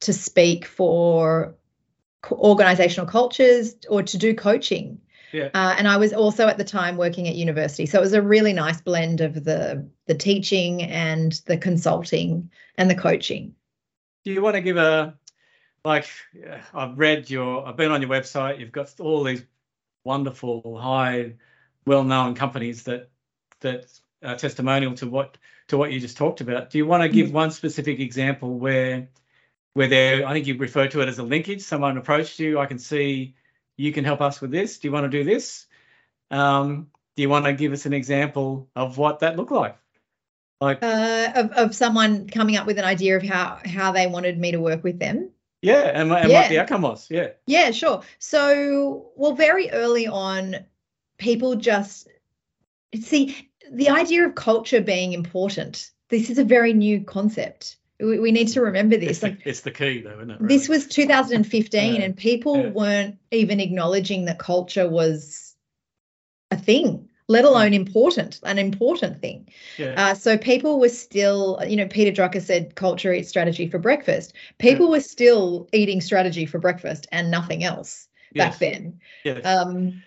to 0.01 0.13
speak 0.13 0.65
for 0.65 1.55
organizational 2.31 3.07
cultures 3.07 3.75
or 3.89 4.03
to 4.03 4.17
do 4.17 4.33
coaching. 4.33 5.01
Yeah. 5.31 5.49
Uh, 5.53 5.75
and 5.77 5.87
I 5.87 5.97
was 5.97 6.13
also 6.13 6.47
at 6.47 6.57
the 6.57 6.63
time 6.63 6.97
working 6.97 7.27
at 7.27 7.35
university, 7.35 7.85
so 7.85 7.99
it 7.99 8.01
was 8.01 8.13
a 8.13 8.21
really 8.21 8.53
nice 8.53 8.81
blend 8.81 9.21
of 9.21 9.43
the 9.43 9.87
the 10.05 10.15
teaching 10.15 10.83
and 10.83 11.33
the 11.45 11.57
consulting 11.57 12.49
and 12.77 12.89
the 12.89 12.95
coaching. 12.95 13.55
Do 14.25 14.31
you 14.31 14.41
want 14.41 14.55
to 14.55 14.61
give 14.61 14.77
a 14.77 15.15
like 15.83 16.07
I've 16.73 16.97
read 16.97 17.29
your, 17.29 17.67
I've 17.67 17.77
been 17.77 17.91
on 17.91 18.01
your 18.01 18.09
website. 18.09 18.59
You've 18.59 18.71
got 18.71 18.93
all 18.99 19.23
these 19.23 19.43
wonderful, 20.03 20.79
high, 20.79 21.35
well-known 21.85 22.35
companies 22.35 22.83
that 22.83 23.09
that 23.61 23.85
are 24.23 24.35
testimonial 24.35 24.93
to 24.95 25.07
what 25.07 25.37
to 25.67 25.77
what 25.77 25.91
you 25.91 25.99
just 25.99 26.17
talked 26.17 26.41
about. 26.41 26.69
Do 26.69 26.77
you 26.77 26.85
want 26.85 27.03
to 27.03 27.09
give 27.09 27.29
mm. 27.29 27.33
one 27.33 27.51
specific 27.51 27.99
example 27.99 28.57
where 28.57 29.09
where 29.73 29.87
there, 29.87 30.27
I 30.27 30.33
think 30.33 30.47
you 30.47 30.57
referred 30.57 30.91
to 30.91 31.01
it 31.01 31.09
as 31.09 31.19
a 31.19 31.23
linkage. 31.23 31.61
Someone 31.61 31.97
approached 31.97 32.39
you. 32.39 32.59
I 32.59 32.65
can 32.65 32.79
see 32.79 33.35
you 33.77 33.93
can 33.93 34.03
help 34.03 34.21
us 34.21 34.41
with 34.41 34.51
this. 34.51 34.79
Do 34.79 34.87
you 34.87 34.91
want 34.91 35.09
to 35.09 35.09
do 35.09 35.23
this? 35.23 35.67
Um, 36.31 36.87
do 37.15 37.21
you 37.21 37.29
want 37.29 37.45
to 37.45 37.53
give 37.53 37.71
us 37.71 37.85
an 37.85 37.93
example 37.93 38.69
of 38.75 38.97
what 38.97 39.19
that 39.19 39.37
looked 39.37 39.51
like? 39.51 39.77
Like 40.61 40.83
uh, 40.83 41.31
of, 41.35 41.51
of 41.51 41.75
someone 41.75 42.27
coming 42.27 42.57
up 42.57 42.67
with 42.67 42.77
an 42.77 42.85
idea 42.85 43.15
of 43.15 43.23
how 43.23 43.59
how 43.63 43.93
they 43.93 44.07
wanted 44.07 44.37
me 44.37 44.51
to 44.51 44.59
work 44.59 44.83
with 44.83 44.99
them. 44.99 45.29
Yeah, 45.61 45.91
and, 45.93 46.11
and 46.11 46.29
yeah. 46.29 46.41
what 46.41 46.49
the 46.49 46.59
outcome 46.59 46.83
was. 46.83 47.07
Yeah. 47.09 47.29
Yeah, 47.45 47.71
sure. 47.71 48.01
So, 48.17 49.11
well, 49.15 49.33
very 49.33 49.69
early 49.71 50.07
on, 50.07 50.55
people 51.17 51.55
just 51.55 52.07
see 52.99 53.49
the 53.71 53.89
idea 53.89 54.25
of 54.25 54.35
culture 54.35 54.81
being 54.81 55.13
important. 55.13 55.91
This 56.07 56.29
is 56.29 56.37
a 56.37 56.43
very 56.43 56.73
new 56.73 57.01
concept. 57.01 57.75
We, 57.99 58.19
we 58.19 58.31
need 58.31 58.47
to 58.49 58.61
remember 58.61 58.95
this. 58.97 59.21
It's 59.23 59.41
the, 59.43 59.49
it's 59.49 59.61
the 59.61 59.71
key, 59.71 60.01
though, 60.01 60.17
isn't 60.17 60.31
it? 60.31 60.39
Really? 60.39 60.55
This 60.55 60.69
was 60.69 60.87
2015, 60.87 61.95
yeah. 61.95 62.01
and 62.01 62.15
people 62.15 62.57
yeah. 62.57 62.69
weren't 62.69 63.17
even 63.31 63.59
acknowledging 63.59 64.25
that 64.25 64.39
culture 64.39 64.89
was 64.89 65.55
a 66.51 66.57
thing 66.57 67.08
let 67.29 67.45
alone 67.45 67.73
important, 67.75 68.39
an 68.43 68.57
important 68.57 69.21
thing. 69.21 69.47
Yeah. 69.77 69.93
Uh, 69.95 70.13
so 70.15 70.35
people 70.35 70.79
were 70.79 70.89
still, 70.89 71.61
you 71.65 71.77
know, 71.77 71.87
Peter 71.87 72.11
Drucker 72.11 72.41
said 72.41 72.73
culture 72.73 73.13
eats 73.13 73.29
strategy 73.29 73.69
for 73.69 73.77
breakfast. 73.77 74.33
People 74.57 74.87
yeah. 74.87 74.93
were 74.93 74.99
still 74.99 75.69
eating 75.71 76.01
strategy 76.01 76.47
for 76.47 76.57
breakfast 76.57 77.05
and 77.11 77.29
nothing 77.29 77.63
else 77.63 78.07
yes. 78.33 78.49
back 78.49 78.59
then. 78.59 78.99
Yes. 79.23 79.45
Um, 79.45 80.01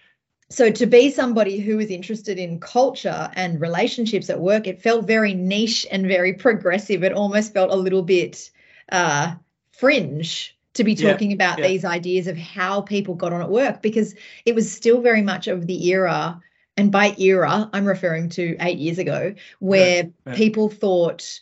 so 0.50 0.70
to 0.70 0.84
be 0.84 1.10
somebody 1.12 1.60
who 1.60 1.76
was 1.76 1.90
interested 1.90 2.38
in 2.38 2.58
culture 2.58 3.30
and 3.34 3.60
relationships 3.60 4.28
at 4.28 4.40
work, 4.40 4.66
it 4.66 4.82
felt 4.82 5.06
very 5.06 5.32
niche 5.32 5.86
and 5.92 6.06
very 6.06 6.34
progressive. 6.34 7.04
It 7.04 7.12
almost 7.12 7.54
felt 7.54 7.70
a 7.70 7.76
little 7.76 8.02
bit 8.02 8.50
uh, 8.90 9.36
fringe 9.70 10.58
to 10.74 10.82
be 10.82 10.96
talking 10.96 11.30
yeah, 11.30 11.36
about 11.36 11.58
these 11.58 11.84
ideas 11.84 12.26
of 12.26 12.36
how 12.36 12.80
people 12.80 13.14
got 13.14 13.32
on 13.32 13.42
at 13.42 13.50
work 13.50 13.80
because 13.80 14.14
it 14.44 14.54
was 14.54 14.70
still 14.70 15.00
very 15.00 15.22
much 15.22 15.46
of 15.46 15.66
the 15.66 15.88
era 15.88 16.40
and 16.76 16.90
by 16.90 17.14
era 17.18 17.68
i'm 17.72 17.84
referring 17.84 18.28
to 18.28 18.56
8 18.60 18.78
years 18.78 18.98
ago 18.98 19.34
where 19.58 20.10
people 20.34 20.68
thought 20.68 21.40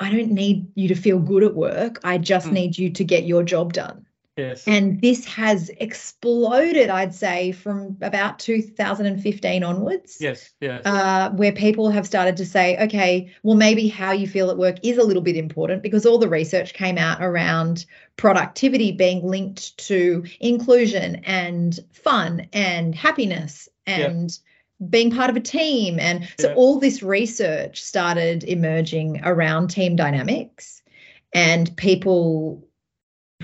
i 0.00 0.10
don't 0.10 0.30
need 0.30 0.66
you 0.74 0.88
to 0.88 0.94
feel 0.94 1.18
good 1.18 1.42
at 1.42 1.54
work 1.54 2.00
i 2.04 2.18
just 2.18 2.48
mm. 2.48 2.52
need 2.52 2.78
you 2.78 2.90
to 2.90 3.04
get 3.04 3.24
your 3.24 3.42
job 3.42 3.72
done 3.72 4.06
Yes. 4.36 4.68
And 4.68 5.00
this 5.00 5.24
has 5.24 5.70
exploded, 5.70 6.90
I'd 6.90 7.14
say, 7.14 7.52
from 7.52 7.96
about 8.02 8.38
2015 8.38 9.64
onwards. 9.64 10.18
Yes, 10.20 10.52
yes. 10.60 10.82
Uh, 10.84 11.30
where 11.30 11.52
people 11.52 11.88
have 11.88 12.06
started 12.06 12.36
to 12.36 12.44
say, 12.44 12.76
okay, 12.84 13.32
well, 13.42 13.56
maybe 13.56 13.88
how 13.88 14.12
you 14.12 14.28
feel 14.28 14.50
at 14.50 14.58
work 14.58 14.76
is 14.82 14.98
a 14.98 15.02
little 15.02 15.22
bit 15.22 15.36
important 15.36 15.82
because 15.82 16.04
all 16.04 16.18
the 16.18 16.28
research 16.28 16.74
came 16.74 16.98
out 16.98 17.22
around 17.22 17.86
productivity 18.18 18.92
being 18.92 19.26
linked 19.26 19.78
to 19.78 20.24
inclusion 20.38 21.16
and 21.24 21.80
fun 21.92 22.46
and 22.52 22.94
happiness 22.94 23.70
and 23.86 24.38
being 24.88 25.10
part 25.10 25.30
of 25.30 25.36
a 25.36 25.40
team. 25.40 25.98
And 25.98 26.28
so 26.38 26.52
all 26.54 26.78
this 26.78 27.02
research 27.02 27.82
started 27.82 28.44
emerging 28.44 29.20
around 29.24 29.68
team 29.68 29.96
dynamics 29.96 30.82
and 31.32 31.74
people 31.76 32.65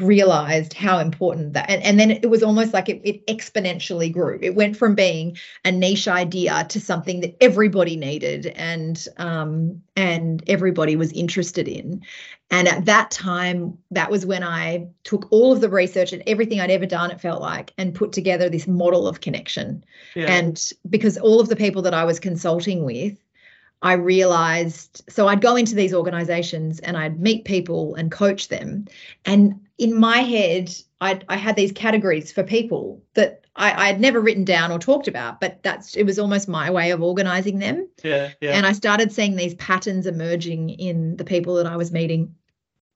realized 0.00 0.72
how 0.72 0.98
important 0.98 1.52
that 1.52 1.68
and, 1.68 1.82
and 1.82 2.00
then 2.00 2.10
it 2.10 2.30
was 2.30 2.42
almost 2.42 2.72
like 2.72 2.88
it, 2.88 3.02
it 3.04 3.26
exponentially 3.26 4.10
grew 4.10 4.38
it 4.40 4.54
went 4.54 4.74
from 4.74 4.94
being 4.94 5.36
a 5.66 5.70
niche 5.70 6.08
idea 6.08 6.64
to 6.70 6.80
something 6.80 7.20
that 7.20 7.36
everybody 7.42 7.94
needed 7.94 8.46
and 8.46 9.06
um 9.18 9.82
and 9.94 10.42
everybody 10.46 10.96
was 10.96 11.12
interested 11.12 11.68
in 11.68 12.02
and 12.50 12.68
at 12.68 12.86
that 12.86 13.10
time 13.10 13.76
that 13.90 14.10
was 14.10 14.24
when 14.24 14.42
i 14.42 14.88
took 15.04 15.30
all 15.30 15.52
of 15.52 15.60
the 15.60 15.68
research 15.68 16.14
and 16.14 16.22
everything 16.26 16.58
i'd 16.58 16.70
ever 16.70 16.86
done 16.86 17.10
it 17.10 17.20
felt 17.20 17.42
like 17.42 17.74
and 17.76 17.94
put 17.94 18.12
together 18.12 18.48
this 18.48 18.66
model 18.66 19.06
of 19.06 19.20
connection 19.20 19.84
yeah. 20.16 20.24
and 20.24 20.70
because 20.88 21.18
all 21.18 21.38
of 21.38 21.50
the 21.50 21.56
people 21.56 21.82
that 21.82 21.92
i 21.92 22.04
was 22.04 22.18
consulting 22.18 22.82
with 22.82 23.18
I 23.84 23.94
realized 23.94 25.02
so 25.08 25.26
I'd 25.26 25.40
go 25.40 25.56
into 25.56 25.74
these 25.74 25.92
organizations 25.92 26.78
and 26.78 26.96
I'd 26.96 27.20
meet 27.20 27.44
people 27.44 27.96
and 27.96 28.12
coach 28.12 28.46
them. 28.46 28.86
And 29.24 29.60
in 29.78 29.98
my 29.98 30.18
head, 30.18 30.72
I'd, 31.00 31.24
I 31.28 31.36
had 31.36 31.56
these 31.56 31.72
categories 31.72 32.30
for 32.30 32.42
people 32.42 33.02
that 33.14 33.44
I, 33.56 33.88
I'd 33.88 34.00
never 34.00 34.20
written 34.20 34.44
down 34.44 34.70
or 34.70 34.78
talked 34.78 35.08
about, 35.08 35.40
but 35.40 35.62
that's 35.62 35.96
it 35.96 36.04
was 36.04 36.18
almost 36.18 36.48
my 36.48 36.70
way 36.70 36.90
of 36.90 37.02
organizing 37.02 37.58
them. 37.58 37.88
Yeah, 38.02 38.30
yeah. 38.40 38.52
And 38.52 38.66
I 38.66 38.72
started 38.72 39.12
seeing 39.12 39.36
these 39.36 39.54
patterns 39.54 40.06
emerging 40.06 40.70
in 40.70 41.16
the 41.16 41.24
people 41.24 41.54
that 41.56 41.66
I 41.66 41.76
was 41.76 41.92
meeting. 41.92 42.34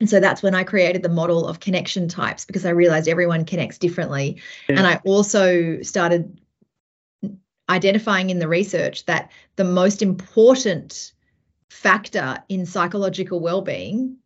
And 0.01 0.09
so 0.09 0.21
that's 0.21 0.43
when 0.43 0.55
I 0.55 0.65
created 0.65 1.03
the 1.03 1.09
model 1.09 1.47
of 1.47 1.61
connection 1.61 2.09
types 2.09 2.45
because 2.45 2.67
I 2.67 2.71
realized 2.71 3.09
everyone 3.09 3.45
connects 3.45 3.79
differently. 3.79 4.41
Yeah. 4.69 4.79
And 4.79 4.87
I 4.87 5.01
also 5.05 5.81
started 5.83 6.39
identifying 7.69 8.31
in 8.31 8.39
the 8.39 8.49
research 8.49 9.07
that 9.07 9.31
the 9.57 9.65
most 9.65 10.03
important 10.03 11.13
factor 11.69 12.43
in 12.49 12.65
psychological 12.65 13.41
well-being 13.41 14.17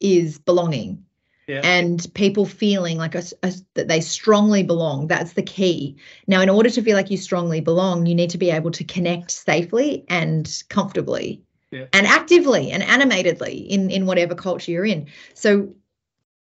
is 0.00 0.38
belonging 0.38 1.04
yeah. 1.46 1.60
and 1.62 2.06
people 2.14 2.46
feeling 2.46 2.96
like 2.96 3.14
a, 3.14 3.22
a, 3.42 3.52
that 3.74 3.88
they 3.88 4.00
strongly 4.00 4.62
belong 4.62 5.06
that's 5.06 5.34
the 5.34 5.42
key 5.42 5.96
now 6.26 6.40
in 6.40 6.48
order 6.48 6.70
to 6.70 6.82
feel 6.82 6.96
like 6.96 7.10
you 7.10 7.16
strongly 7.16 7.60
belong 7.60 8.06
you 8.06 8.14
need 8.14 8.30
to 8.30 8.38
be 8.38 8.50
able 8.50 8.70
to 8.70 8.84
connect 8.84 9.30
safely 9.30 10.04
and 10.08 10.62
comfortably 10.68 11.42
yeah. 11.70 11.86
and 11.92 12.06
actively 12.06 12.70
and 12.70 12.82
animatedly 12.82 13.54
in 13.70 13.90
in 13.90 14.06
whatever 14.06 14.34
culture 14.34 14.70
you're 14.70 14.84
in 14.84 15.06
so 15.34 15.74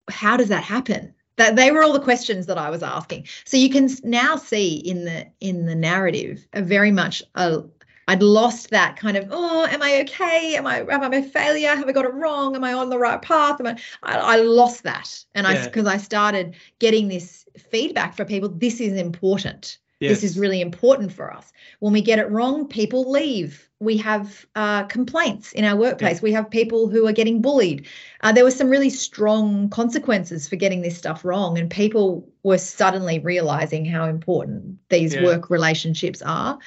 how 0.09 0.37
does 0.37 0.49
that 0.49 0.65
happen 0.65 1.15
that 1.37 1.57
they 1.57 1.71
were 1.71 1.83
all 1.83 1.93
the 1.93 2.01
questions 2.01 2.47
that 2.47 2.59
I 2.59 2.71
was 2.71 2.83
asking. 2.83 3.27
So 3.45 3.57
you 3.57 3.71
can 3.71 3.89
now 4.05 4.37
see 4.37 4.77
in 4.77 5.05
the 5.05 5.27
in 5.41 5.67
the 5.67 5.75
narrative 5.75 6.47
a 6.53 6.63
very 6.63 6.91
much 6.91 7.23
a 7.35 7.63
I'd 8.09 8.23
lost 8.23 8.71
that 8.71 8.97
kind 8.97 9.17
of 9.17 9.29
oh 9.31 9.67
am 9.67 9.83
I 9.83 10.03
okay 10.03 10.57
am 10.57 10.67
I 10.67 10.81
am 10.81 11.03
I 11.03 11.17
a 11.17 11.23
failure 11.23 11.75
have 11.75 11.89
I 11.89 11.93
got 11.93 12.05
it 12.05 12.15
wrong 12.15 12.57
am 12.57 12.65
I 12.65 12.73
on 12.73 12.91
the 12.91 12.99
right 12.99 13.21
path 13.21 13.61
am 13.61 13.67
I 13.67 13.79
I, 14.03 14.17
I 14.17 14.37
lost 14.37 14.83
that 14.85 15.25
and 15.35 15.47
yeah. 15.47 15.63
I 15.63 15.65
because 15.65 15.87
I 15.87 15.97
started 15.97 16.55
getting 16.79 17.09
this 17.09 17.47
feedback 17.71 18.15
for 18.15 18.25
people 18.25 18.49
this 18.49 18.81
is 18.81 18.95
important 18.95 19.79
Yes. 20.03 20.21
This 20.21 20.33
is 20.33 20.39
really 20.39 20.61
important 20.61 21.13
for 21.13 21.33
us. 21.33 21.53
When 21.79 21.93
we 21.93 22.01
get 22.01 22.19
it 22.19 22.29
wrong, 22.29 22.67
people 22.67 23.09
leave. 23.09 23.69
We 23.79 23.97
have 23.99 24.45
uh, 24.57 24.83
complaints 24.85 25.53
in 25.53 25.65
our 25.65 25.77
workplace. 25.77 26.17
Yeah. 26.17 26.23
We 26.23 26.33
have 26.33 26.51
people 26.51 26.89
who 26.89 27.07
are 27.07 27.13
getting 27.13 27.41
bullied. 27.41 27.87
Uh, 28.21 28.33
there 28.33 28.43
were 28.43 28.51
some 28.51 28.69
really 28.69 28.91
strong 28.91 29.69
consequences 29.69 30.49
for 30.49 30.57
getting 30.57 30.83
this 30.83 30.99
stuff 30.99 31.25
wrong, 31.25 31.57
and 31.57 31.71
people 31.71 32.29
were 32.43 32.59
suddenly 32.59 33.21
realizing 33.21 33.85
how 33.85 34.07
important 34.07 34.77
these 34.89 35.15
yeah. 35.15 35.23
work 35.23 35.51
relationships 35.51 36.21
are. 36.21 36.59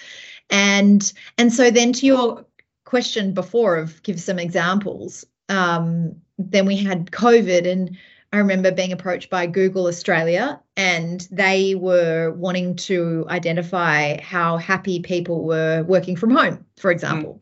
And 0.49 1.11
and 1.37 1.51
so 1.51 1.71
then 1.71 1.93
to 1.93 2.05
your 2.05 2.45
question 2.85 3.33
before 3.33 3.77
of 3.77 4.01
give 4.03 4.19
some 4.19 4.39
examples. 4.39 5.25
Um, 5.49 6.15
then 6.37 6.65
we 6.65 6.77
had 6.77 7.11
COVID 7.11 7.69
and 7.69 7.97
I 8.33 8.37
remember 8.37 8.71
being 8.71 8.91
approached 8.91 9.29
by 9.29 9.47
Google 9.47 9.87
Australia 9.87 10.59
and 10.75 11.27
they 11.31 11.75
were 11.75 12.31
wanting 12.31 12.75
to 12.77 13.25
identify 13.29 14.19
how 14.21 14.57
happy 14.57 14.99
people 14.99 15.45
were 15.45 15.83
working 15.83 16.15
from 16.15 16.31
home, 16.31 16.65
for 16.77 16.91
example. 16.91 17.41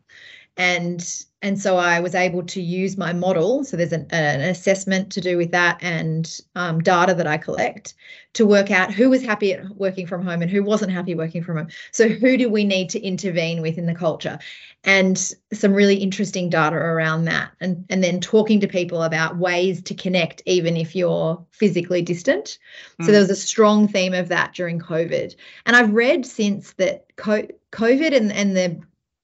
And 0.56 1.24
and 1.44 1.60
so 1.60 1.76
I 1.76 2.00
was 2.00 2.14
able 2.14 2.42
to 2.42 2.62
use 2.62 2.96
my 2.96 3.12
model. 3.12 3.64
So 3.64 3.76
there's 3.76 3.92
an, 3.92 4.06
an 4.08 4.40
assessment 4.40 5.12
to 5.12 5.20
do 5.20 5.36
with 5.36 5.50
that 5.50 5.78
and 5.82 6.40
um, 6.54 6.80
data 6.80 7.12
that 7.12 7.26
I 7.26 7.36
collect 7.36 7.92
to 8.32 8.46
work 8.46 8.70
out 8.70 8.90
who 8.90 9.10
was 9.10 9.22
happy 9.22 9.52
at 9.52 9.68
working 9.76 10.06
from 10.06 10.24
home 10.24 10.40
and 10.40 10.50
who 10.50 10.64
wasn't 10.64 10.90
happy 10.90 11.14
working 11.14 11.44
from 11.44 11.58
home. 11.58 11.68
So 11.92 12.08
who 12.08 12.38
do 12.38 12.48
we 12.48 12.64
need 12.64 12.88
to 12.90 13.00
intervene 13.00 13.60
with 13.60 13.76
in 13.76 13.84
the 13.84 13.94
culture? 13.94 14.38
And 14.84 15.18
some 15.52 15.74
really 15.74 15.96
interesting 15.96 16.48
data 16.48 16.76
around 16.76 17.26
that. 17.26 17.50
And, 17.60 17.84
and 17.90 18.02
then 18.02 18.20
talking 18.20 18.58
to 18.60 18.66
people 18.66 19.02
about 19.02 19.36
ways 19.36 19.82
to 19.82 19.94
connect 19.94 20.40
even 20.46 20.78
if 20.78 20.96
you're 20.96 21.44
physically 21.50 22.00
distant. 22.00 22.58
Mm. 23.00 23.04
So 23.04 23.12
there 23.12 23.20
was 23.20 23.30
a 23.30 23.36
strong 23.36 23.86
theme 23.86 24.14
of 24.14 24.28
that 24.28 24.54
during 24.54 24.78
COVID. 24.78 25.36
And 25.66 25.76
I've 25.76 25.92
read 25.92 26.24
since 26.24 26.72
that 26.78 27.14
COVID 27.18 28.16
and, 28.16 28.32
and 28.32 28.56
the 28.56 28.80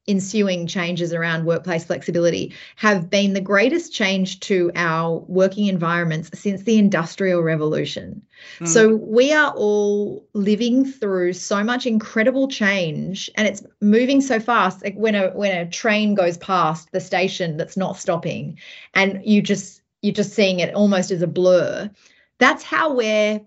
ensuing 0.06 0.66
changes 0.66 1.12
around 1.12 1.44
workplace 1.44 1.84
flexibility 1.84 2.52
have 2.76 3.10
been 3.10 3.34
the 3.34 3.40
greatest 3.40 3.92
change 3.92 4.40
to 4.40 4.70
our 4.74 5.18
working 5.28 5.66
environments 5.66 6.30
since 6.38 6.62
the 6.62 6.78
industrial 6.78 7.42
revolution. 7.42 8.22
Mm. 8.60 8.68
So 8.68 8.94
we 8.96 9.32
are 9.32 9.52
all 9.52 10.26
living 10.32 10.84
through 10.84 11.34
so 11.34 11.62
much 11.62 11.86
incredible 11.86 12.48
change 12.48 13.30
and 13.36 13.46
it's 13.46 13.62
moving 13.80 14.20
so 14.20 14.40
fast 14.40 14.82
like 14.82 14.94
when 14.94 15.14
a 15.14 15.30
when 15.30 15.56
a 15.56 15.70
train 15.70 16.14
goes 16.14 16.38
past 16.38 16.90
the 16.92 17.00
station 17.00 17.56
that's 17.56 17.76
not 17.76 17.96
stopping 17.96 18.58
and 18.94 19.20
you 19.24 19.42
just 19.42 19.82
you're 20.02 20.14
just 20.14 20.32
seeing 20.32 20.60
it 20.60 20.74
almost 20.74 21.10
as 21.10 21.20
a 21.20 21.26
blur. 21.26 21.90
That's 22.38 22.62
how 22.62 22.94
we're 22.94 23.42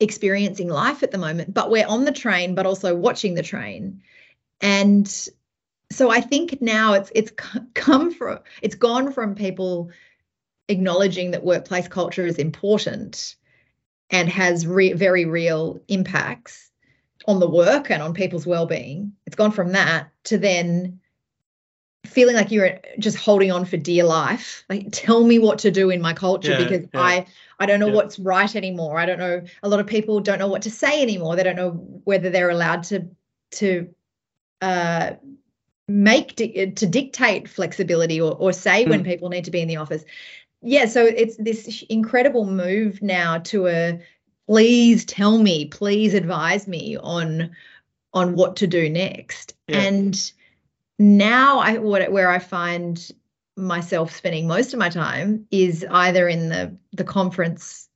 experiencing 0.00 0.68
life 0.68 1.02
at 1.02 1.12
the 1.12 1.18
moment 1.18 1.54
but 1.54 1.70
we're 1.70 1.86
on 1.86 2.04
the 2.04 2.12
train 2.12 2.54
but 2.54 2.66
also 2.66 2.94
watching 2.94 3.34
the 3.34 3.42
train 3.42 4.02
and 4.60 5.28
so 5.92 6.10
I 6.10 6.20
think 6.20 6.60
now 6.60 6.94
it's 6.94 7.12
it's 7.14 7.30
come 7.74 8.12
from 8.12 8.38
it's 8.62 8.74
gone 8.74 9.12
from 9.12 9.34
people 9.34 9.90
acknowledging 10.68 11.32
that 11.32 11.44
workplace 11.44 11.88
culture 11.88 12.26
is 12.26 12.38
important 12.38 13.36
and 14.10 14.28
has 14.28 14.66
re- 14.66 14.92
very 14.92 15.24
real 15.24 15.80
impacts 15.88 16.70
on 17.26 17.40
the 17.40 17.48
work 17.48 17.90
and 17.90 18.02
on 18.02 18.14
people's 18.14 18.46
well-being 18.46 19.12
it's 19.26 19.36
gone 19.36 19.52
from 19.52 19.72
that 19.72 20.10
to 20.24 20.38
then 20.38 20.98
feeling 22.04 22.34
like 22.34 22.50
you're 22.50 22.80
just 22.98 23.16
holding 23.16 23.52
on 23.52 23.64
for 23.64 23.76
dear 23.76 24.02
life 24.02 24.64
like 24.68 24.86
tell 24.90 25.24
me 25.24 25.38
what 25.38 25.58
to 25.60 25.70
do 25.70 25.90
in 25.90 26.00
my 26.00 26.12
culture 26.12 26.52
yeah, 26.52 26.58
because 26.58 26.86
yeah. 26.92 27.00
i 27.00 27.26
i 27.60 27.66
don't 27.66 27.78
know 27.78 27.86
yeah. 27.86 27.94
what's 27.94 28.18
right 28.18 28.56
anymore 28.56 28.98
i 28.98 29.06
don't 29.06 29.20
know 29.20 29.40
a 29.62 29.68
lot 29.68 29.78
of 29.78 29.86
people 29.86 30.20
don't 30.20 30.40
know 30.40 30.48
what 30.48 30.62
to 30.62 30.70
say 30.70 31.00
anymore 31.00 31.36
they 31.36 31.44
don't 31.44 31.56
know 31.56 31.70
whether 32.04 32.28
they're 32.28 32.50
allowed 32.50 32.82
to 32.82 33.06
to 33.52 33.88
uh, 34.62 35.12
make 35.88 36.36
to 36.36 36.86
dictate 36.86 37.48
flexibility 37.48 38.20
or, 38.20 38.32
or 38.36 38.52
say 38.52 38.84
mm. 38.84 38.90
when 38.90 39.04
people 39.04 39.28
need 39.28 39.44
to 39.44 39.50
be 39.50 39.60
in 39.60 39.68
the 39.68 39.76
office 39.76 40.04
yeah 40.62 40.86
so 40.86 41.04
it's 41.04 41.36
this 41.36 41.82
incredible 41.88 42.46
move 42.46 43.02
now 43.02 43.38
to 43.38 43.66
a 43.66 44.00
please 44.46 45.04
tell 45.04 45.38
me 45.38 45.66
please 45.66 46.14
advise 46.14 46.68
me 46.68 46.96
on 46.96 47.50
on 48.14 48.34
what 48.34 48.56
to 48.56 48.66
do 48.66 48.88
next 48.88 49.54
yeah. 49.66 49.80
and 49.80 50.32
now 50.98 51.58
i 51.58 51.78
what 51.78 52.10
where 52.12 52.30
i 52.30 52.38
find 52.38 53.10
myself 53.56 54.14
spending 54.14 54.46
most 54.46 54.72
of 54.72 54.78
my 54.78 54.88
time 54.88 55.46
is 55.50 55.84
either 55.90 56.28
in 56.28 56.48
the 56.48 56.74
the 56.92 57.04
conference 57.04 57.88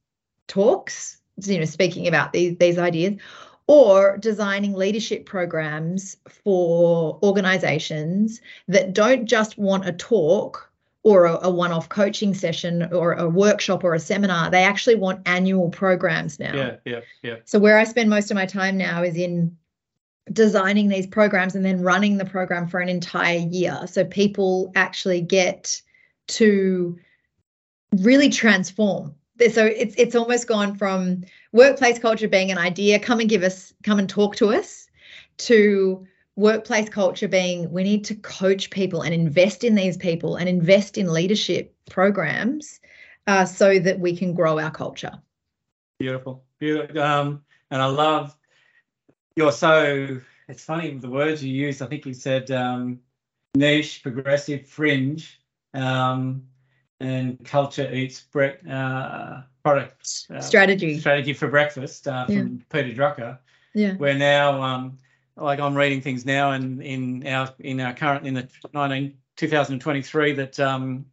talks 0.49 1.19
you 1.43 1.59
know 1.59 1.65
speaking 1.65 2.09
about 2.09 2.33
these 2.33 2.57
these 2.59 2.79
ideas 2.79 3.21
or 3.67 4.17
designing 4.19 4.75
leadership 4.75 5.27
programs 5.27 6.17
for 6.29 7.19
organizations 7.23 8.41
that 8.69 8.93
don't 8.93 9.27
just 9.27 9.59
want 9.59 9.87
a 9.87 9.93
talk 9.93 10.71
or 11.03 11.27
a, 11.27 11.39
a 11.43 11.51
one-off 11.51 11.89
coaching 11.89 12.35
session 12.35 12.93
or 12.93 13.13
a 13.13 13.29
workshop 13.29 13.85
or 13.85 13.95
a 13.95 14.01
seminar. 14.01 14.51
They 14.51 14.65
actually 14.65 14.97
want 14.97 15.27
annual 15.27 15.69
programs 15.71 16.39
now. 16.39 16.55
Yeah, 16.55 16.77
yeah, 16.85 17.01
yeah. 17.23 17.37
So 17.45 17.59
where 17.59 17.79
I 17.79 17.85
spend 17.85 18.11
most 18.11 18.31
of 18.31 18.35
my 18.35 18.47
time 18.47 18.77
now 18.77 19.03
is 19.03 19.17
in 19.17 19.57
designing 20.33 20.89
these 20.89 21.07
programs 21.07 21.55
and 21.55 21.65
then 21.65 21.81
running 21.81 22.19
the 22.19 22.25
program 22.25 22.67
for 22.67 22.81
an 22.81 22.89
entire 22.89 23.39
year. 23.39 23.87
So 23.87 24.05
people 24.05 24.73
actually 24.75 25.21
get 25.21 25.81
to 26.29 26.99
really 27.99 28.29
transform. 28.29 29.15
So 29.51 29.67
it's 29.67 29.95
it's 29.97 30.15
almost 30.15 30.47
gone 30.47 30.77
from 30.77 31.25
workplace 31.53 31.99
culture 31.99 32.29
being 32.29 32.51
an 32.51 32.59
idea, 32.59 32.99
come 32.99 33.21
and 33.21 33.29
give 33.29 33.43
us, 33.43 33.73
come 33.83 33.99
and 33.99 34.09
talk 34.09 34.37
to 34.37 34.53
us, 34.55 34.89
to 35.39 36.07
workplace 36.37 36.89
culture 36.89 37.29
being 37.29 37.71
we 37.73 37.83
need 37.83 38.05
to 38.05 38.15
coach 38.15 38.71
people 38.71 39.01
and 39.03 39.15
invest 39.15 39.65
in 39.65 39.75
these 39.75 39.97
people 39.97 40.37
and 40.37 40.49
invest 40.49 40.99
in 40.99 41.11
leadership 41.11 41.75
programs 41.91 42.79
uh, 43.27 43.45
so 43.45 43.79
that 43.79 43.99
we 43.99 44.15
can 44.17 44.35
grow 44.35 44.59
our 44.59 44.71
culture. 44.71 45.13
Beautiful, 45.99 46.45
beautiful. 46.59 47.01
Um, 47.01 47.43
and 47.71 47.81
I 47.83 47.87
love 47.87 48.37
you're 49.37 49.53
so. 49.53 50.21
It's 50.49 50.65
funny 50.65 50.97
the 50.97 51.11
words 51.11 51.43
you 51.43 51.53
use. 51.53 51.83
I 51.83 51.87
think 51.87 52.07
you 52.07 52.15
said 52.15 52.51
um, 52.51 53.01
niche, 53.55 54.03
progressive, 54.03 54.67
fringe, 54.67 55.41
um, 55.75 56.45
and 57.01 57.45
culture 57.45 57.93
eats 57.93 58.21
bre- 58.21 58.69
uh, 58.71 59.43
product 59.63 60.27
uh, 60.35 60.41
strategy 60.41 60.99
strategy 60.99 61.33
for 61.33 61.49
breakfast 61.49 62.09
uh, 62.09 62.27
from 62.27 62.35
yeah. 62.35 62.65
Peter 62.71 62.95
Drucker. 62.95 63.39
Yeah, 63.75 63.95
we're 63.95 64.15
now 64.15 64.63
um, 64.63 64.99
like 65.37 65.61
I'm 65.61 65.75
reading 65.75 66.01
things 66.01 66.25
now 66.25 66.53
and 66.53 66.83
in, 66.83 67.23
in 67.23 67.33
our 67.33 67.55
in 67.59 67.81
our 67.81 67.93
current 67.93 68.27
in 68.27 68.35
the 68.35 68.49
19 68.73 69.15
2023 69.37 70.33
that 70.33 70.59
um, 70.59 71.07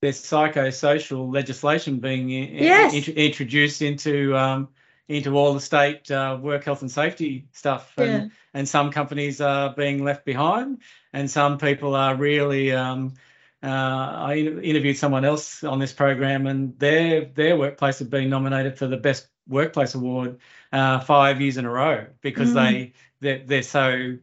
there's 0.00 0.20
psychosocial 0.20 1.32
legislation 1.32 1.98
being 1.98 2.28
yes. 2.28 2.94
in, 2.94 3.14
introduced 3.14 3.82
into 3.82 4.36
um, 4.36 4.68
into 5.08 5.36
all 5.36 5.52
the 5.52 5.60
state 5.60 6.10
uh, 6.10 6.38
work 6.40 6.64
health 6.64 6.80
and 6.80 6.90
safety 6.90 7.46
stuff 7.52 7.92
and, 7.98 8.10
yeah. 8.10 8.28
and 8.54 8.68
some 8.68 8.90
companies 8.90 9.40
are 9.40 9.74
being 9.74 10.02
left 10.02 10.24
behind 10.24 10.78
and 11.12 11.30
some 11.30 11.58
people 11.58 11.94
are 11.94 12.14
really 12.14 12.72
um, 12.72 13.12
uh, 13.62 13.66
I 13.66 14.36
interviewed 14.36 14.96
someone 14.96 15.24
else 15.24 15.62
on 15.62 15.78
this 15.78 15.92
program 15.92 16.46
and 16.46 16.78
their 16.78 17.26
their 17.26 17.56
workplace 17.56 17.98
had 18.00 18.10
been 18.10 18.28
nominated 18.28 18.76
for 18.76 18.86
the 18.86 18.96
best 18.96 19.28
workplace 19.48 19.94
award 19.94 20.38
uh, 20.72 21.00
five 21.00 21.40
years 21.40 21.56
in 21.56 21.64
a 21.64 21.70
row 21.70 22.06
because 22.20 22.50
mm. 22.50 22.54
they 22.54 22.92
they're, 23.20 23.44
they're 23.46 23.62
so 23.62 24.16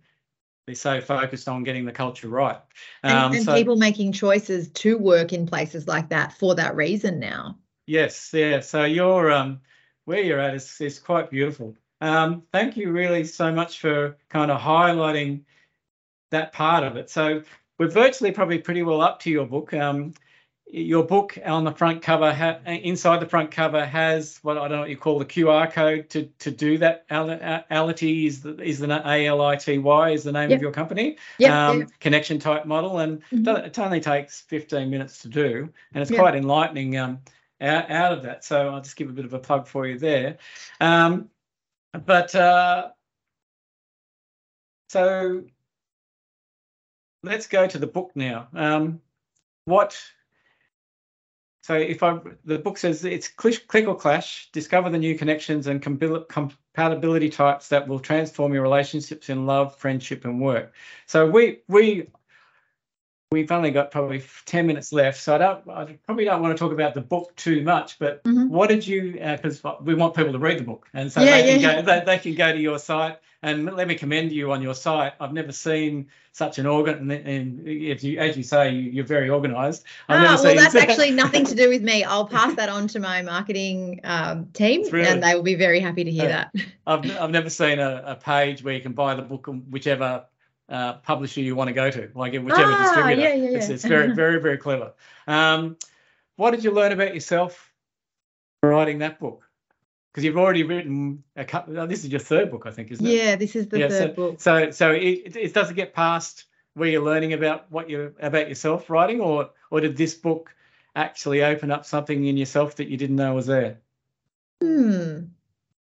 they're 0.65 0.75
so 0.75 1.01
focused 1.01 1.47
on 1.47 1.63
getting 1.63 1.85
the 1.85 1.91
culture 1.91 2.27
right. 2.27 2.59
Um, 3.03 3.11
and, 3.11 3.35
and 3.35 3.45
so, 3.45 3.55
people 3.55 3.75
making 3.75 4.11
choices 4.11 4.69
to 4.69 4.97
work 4.97 5.33
in 5.33 5.47
places 5.47 5.87
like 5.87 6.09
that 6.09 6.33
for 6.33 6.55
that 6.55 6.75
reason 6.75 7.19
now. 7.19 7.57
Yes, 7.87 8.31
yeah. 8.33 8.59
So 8.59 8.83
you're 8.83 9.31
um, 9.31 9.61
where 10.05 10.21
you're 10.21 10.39
at 10.39 10.53
is, 10.53 10.79
is 10.81 10.99
quite 10.99 11.31
beautiful. 11.31 11.75
Um, 12.01 12.43
thank 12.51 12.77
you 12.77 12.91
really 12.91 13.23
so 13.23 13.51
much 13.51 13.79
for 13.79 14.17
kind 14.29 14.51
of 14.51 14.59
highlighting 14.59 15.41
that 16.31 16.53
part 16.53 16.83
of 16.83 16.97
it. 16.97 17.09
So 17.09 17.43
we're 17.80 17.88
virtually 17.89 18.32
probably 18.32 18.59
pretty 18.59 18.84
well 18.84 19.01
up 19.01 19.19
to 19.21 19.32
your 19.32 19.47
book. 19.47 19.73
Um, 19.73 20.13
your 20.71 21.03
book 21.03 21.36
on 21.45 21.63
the 21.63 21.71
front 21.71 22.03
cover, 22.03 22.32
ha- 22.32 22.59
inside 22.67 23.19
the 23.19 23.25
front 23.25 23.49
cover, 23.49 23.84
has 23.84 24.38
what 24.43 24.57
I 24.57 24.67
don't 24.67 24.77
know 24.77 24.80
what 24.82 24.89
you 24.89 24.97
call 24.97 25.17
the 25.17 25.25
QR 25.25 25.71
code 25.71 26.09
to 26.11 26.25
to 26.39 26.51
do 26.51 26.77
that. 26.77 27.09
Ality 27.09 28.27
is 28.27 28.41
the 28.41 28.61
is 28.61 28.77
the 28.77 29.01
A 29.09 29.25
L 29.25 29.41
I 29.41 29.55
T 29.55 29.80
Y 29.80 30.09
is 30.11 30.23
the 30.23 30.32
name 30.32 30.51
yep. 30.51 30.57
of 30.57 30.61
your 30.61 30.71
company. 30.71 31.17
Yeah. 31.39 31.69
Um, 31.69 31.88
Connection 31.99 32.38
type 32.38 32.65
model, 32.65 32.99
and 32.99 33.23
mm-hmm. 33.32 33.65
it 33.65 33.80
only 33.80 33.99
takes 33.99 34.41
15 34.41 34.89
minutes 34.89 35.23
to 35.23 35.27
do, 35.27 35.69
and 35.93 36.01
it's 36.01 36.11
yep. 36.11 36.19
quite 36.19 36.36
enlightening 36.36 36.97
um, 36.97 37.19
out, 37.61 37.89
out 37.89 38.11
of 38.11 38.21
that. 38.23 38.43
So 38.43 38.69
I'll 38.69 38.82
just 38.82 38.95
give 38.95 39.09
a 39.09 39.13
bit 39.13 39.25
of 39.25 39.34
a 39.34 39.39
plug 39.39 39.67
for 39.67 39.88
you 39.88 39.97
there. 39.97 40.38
Um, 40.80 41.30
but 42.05 42.36
uh, 42.36 42.89
so 44.89 45.45
let's 47.24 47.47
go 47.47 47.67
to 47.67 47.78
the 47.78 47.88
book 47.88 48.11
now. 48.15 48.47
Um, 48.53 49.01
what 49.65 49.99
so 51.61 51.76
if 51.76 52.01
I, 52.01 52.17
the 52.45 52.57
book 52.57 52.80
says 52.80 53.05
it's 53.05 53.28
click, 53.28 53.67
click 53.67 53.88
or 53.88 53.95
clash, 53.95 54.49
discover 54.51 54.89
the 54.89 54.97
new 54.97 55.15
connections 55.15 55.67
and 55.67 55.80
compatibility 55.80 57.30
types 57.30 57.67
that 57.67 57.88
will 57.88 57.99
transform 57.99 58.53
your 58.53 58.63
relationships 58.63 59.30
in 59.30 59.45
love, 59.45 59.76
friendship, 59.76 60.26
and 60.26 60.41
work. 60.41 60.74
So 61.05 61.30
we 61.30 61.59
we 61.67 62.07
we've 63.32 63.51
only 63.51 63.69
got 63.69 63.91
probably 63.91 64.23
10 64.45 64.65
minutes 64.65 64.91
left 64.91 65.21
so 65.21 65.36
i 65.36 65.38
don't 65.38 65.69
i 65.69 65.86
probably 66.07 66.25
don't 66.25 66.41
want 66.41 66.55
to 66.55 66.59
talk 66.59 66.71
about 66.71 66.95
the 66.95 67.01
book 67.01 67.36
too 67.36 67.61
much 67.61 67.99
but 67.99 68.23
mm-hmm. 68.23 68.49
what 68.49 68.69
did 68.69 68.86
you 68.88 69.11
because 69.11 69.63
uh, 69.63 69.75
we 69.82 69.93
want 69.93 70.15
people 70.15 70.32
to 70.32 70.39
read 70.39 70.57
the 70.57 70.63
book 70.63 70.88
and 70.95 71.11
so 71.11 71.21
yeah, 71.21 71.39
they, 71.39 71.59
yeah. 71.59 71.75
Can 71.75 71.86
go, 71.86 71.99
they, 71.99 72.05
they, 72.05 72.17
can 72.17 72.34
go 72.34 72.51
to 72.51 72.59
your 72.59 72.80
site 72.80 73.19
and 73.43 73.65
let 73.65 73.88
me 73.88 73.93
commend 73.93 74.32
you 74.32 74.51
on 74.51 74.63
your 74.63 74.73
site 74.73 75.13
i've 75.19 75.32
never 75.32 75.51
seen 75.51 76.07
such 76.32 76.57
an 76.57 76.65
organ 76.65 77.11
and, 77.11 77.27
and 77.27 77.67
if 77.67 78.03
you 78.03 78.17
as 78.17 78.36
you 78.36 78.41
say 78.41 78.71
you, 78.71 79.03
are 79.03 79.05
very 79.05 79.30
organized 79.30 79.84
I've 80.07 80.27
ah, 80.27 80.41
well 80.43 80.55
that's 80.55 80.73
actually 80.89 81.11
nothing 81.11 81.45
to 81.45 81.53
do 81.53 81.69
with 81.69 81.84
me 81.84 82.03
i'll 82.03 82.25
pass 82.25 82.55
that 82.55 82.69
on 82.69 82.88
to 82.88 82.99
my 82.99 83.21
marketing 83.21 83.99
um, 84.05 84.47
team 84.53 84.84
and 84.91 85.21
they 85.21 85.36
will 85.36 85.43
be 85.43 85.53
very 85.53 85.80
happy 85.80 86.03
to 86.03 86.09
hear 86.09 86.25
uh, 86.25 86.27
that 86.30 86.51
I've, 86.88 87.21
I've 87.21 87.32
never 87.32 87.51
seen 87.51 87.77
a, 87.77 88.01
a 88.07 88.15
page 88.15 88.63
where 88.63 88.73
you 88.73 88.82
can 88.82 88.93
buy 88.93 89.13
the 89.13 89.21
book 89.21 89.47
whichever 89.69 90.25
uh, 90.70 90.93
publisher 90.93 91.41
you 91.41 91.55
want 91.55 91.67
to 91.67 91.74
go 91.74 91.89
to, 91.89 92.11
like 92.13 92.34
whichever 92.34 92.72
ah, 92.72 92.84
distributor. 92.84 93.22
Yeah, 93.22 93.34
yeah, 93.34 93.49
yeah. 93.49 93.57
It's, 93.57 93.70
it's 93.70 93.86
very, 93.86 94.13
very, 94.15 94.39
very 94.39 94.57
clever. 94.57 94.93
Um, 95.28 95.78
what 96.36 96.51
did 96.51 96.63
you 96.63 96.72
learn 96.72 96.91
about 96.91 97.13
yourself 97.13 97.72
writing 98.63 98.99
that 98.99 99.20
book? 99.20 99.43
Because 100.11 100.24
you've 100.24 100.38
already 100.38 100.63
written 100.63 101.24
a 101.36 101.45
couple. 101.45 101.80
Oh, 101.80 101.88
this 101.88 102.03
is 102.03 102.09
your 102.09 102.20
third 102.20 102.51
book, 102.51 102.63
I 102.65 102.72
think, 102.72 102.91
isn't 102.91 103.05
it? 103.05 103.11
Yeah, 103.11 103.36
this 103.36 103.55
is 103.55 103.67
the 103.67 103.80
yeah, 103.80 103.89
third 103.89 104.09
so, 104.11 104.15
book. 104.15 104.41
So, 104.41 104.72
so 104.72 104.91
it, 104.91 105.36
it 105.36 105.53
doesn't 105.53 105.76
get 105.76 105.93
past 105.93 106.45
where 106.74 106.89
you're 106.89 107.03
learning 107.03 107.34
about 107.34 107.72
what 107.72 107.89
you 107.89 108.13
about 108.20 108.49
yourself 108.49 108.89
writing, 108.89 109.22
or 109.22 109.49
or 109.70 109.82
did 109.82 109.97
this 109.97 110.15
book 110.15 110.53
actually 110.95 111.43
open 111.43 111.72
up 111.72 111.86
something 111.86 112.26
in 112.26 112.38
yourself 112.38 112.76
that 112.78 112.88
you 112.88 112.97
didn't 112.97 113.15
know 113.15 113.36
was 113.36 113.45
there? 113.45 113.80
Hmm. 114.61 115.26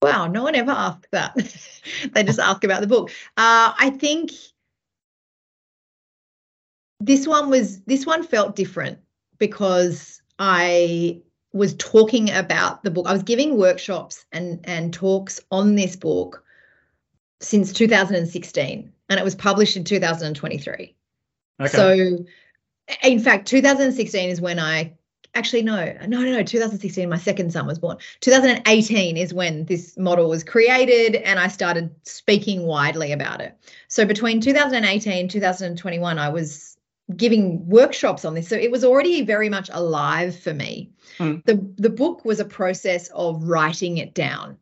Wow, 0.02 0.26
no 0.26 0.42
one 0.42 0.56
ever 0.56 0.72
asked 0.72 1.10
that. 1.12 1.34
they 2.12 2.24
just 2.24 2.40
ask 2.40 2.64
about 2.64 2.80
the 2.80 2.88
book. 2.88 3.10
Uh, 3.36 3.72
I 3.78 3.90
think 3.90 4.32
this 7.04 7.26
one 7.26 7.50
was 7.50 7.80
this 7.82 8.06
one 8.06 8.22
felt 8.22 8.54
different 8.54 8.98
because 9.38 10.22
I 10.38 11.22
was 11.52 11.74
talking 11.74 12.30
about 12.30 12.84
the 12.84 12.90
book. 12.90 13.06
I 13.06 13.12
was 13.12 13.24
giving 13.24 13.56
workshops 13.58 14.24
and 14.32 14.60
and 14.64 14.94
talks 14.94 15.40
on 15.50 15.74
this 15.74 15.96
book 15.96 16.44
since 17.40 17.72
2016 17.72 18.92
and 19.10 19.20
it 19.20 19.24
was 19.24 19.34
published 19.34 19.76
in 19.76 19.84
2023. 19.84 20.94
Okay. 21.60 21.68
So 21.68 22.24
in 23.02 23.20
fact 23.20 23.48
2016 23.48 24.30
is 24.30 24.40
when 24.40 24.60
I 24.60 24.94
actually 25.34 25.62
no 25.62 25.76
no 26.06 26.20
no 26.20 26.30
no 26.30 26.42
2016 26.42 27.08
my 27.08 27.16
second 27.16 27.50
son 27.50 27.66
was 27.66 27.78
born 27.78 27.96
2018 28.20 29.16
is 29.16 29.32
when 29.32 29.64
this 29.64 29.96
model 29.96 30.28
was 30.28 30.44
created 30.44 31.14
and 31.14 31.38
i 31.38 31.48
started 31.48 31.90
speaking 32.02 32.66
widely 32.66 33.12
about 33.12 33.40
it 33.40 33.56
so 33.88 34.04
between 34.04 34.42
2018 34.42 35.28
2021 35.28 36.18
i 36.18 36.28
was 36.28 36.76
giving 37.16 37.66
workshops 37.66 38.24
on 38.24 38.34
this 38.34 38.48
so 38.48 38.56
it 38.56 38.70
was 38.70 38.84
already 38.84 39.22
very 39.22 39.48
much 39.48 39.68
alive 39.72 40.38
for 40.38 40.54
me 40.54 40.90
mm. 41.18 41.44
the 41.44 41.54
the 41.76 41.90
book 41.90 42.24
was 42.24 42.40
a 42.40 42.44
process 42.44 43.08
of 43.08 43.42
writing 43.42 43.98
it 43.98 44.14
down 44.14 44.56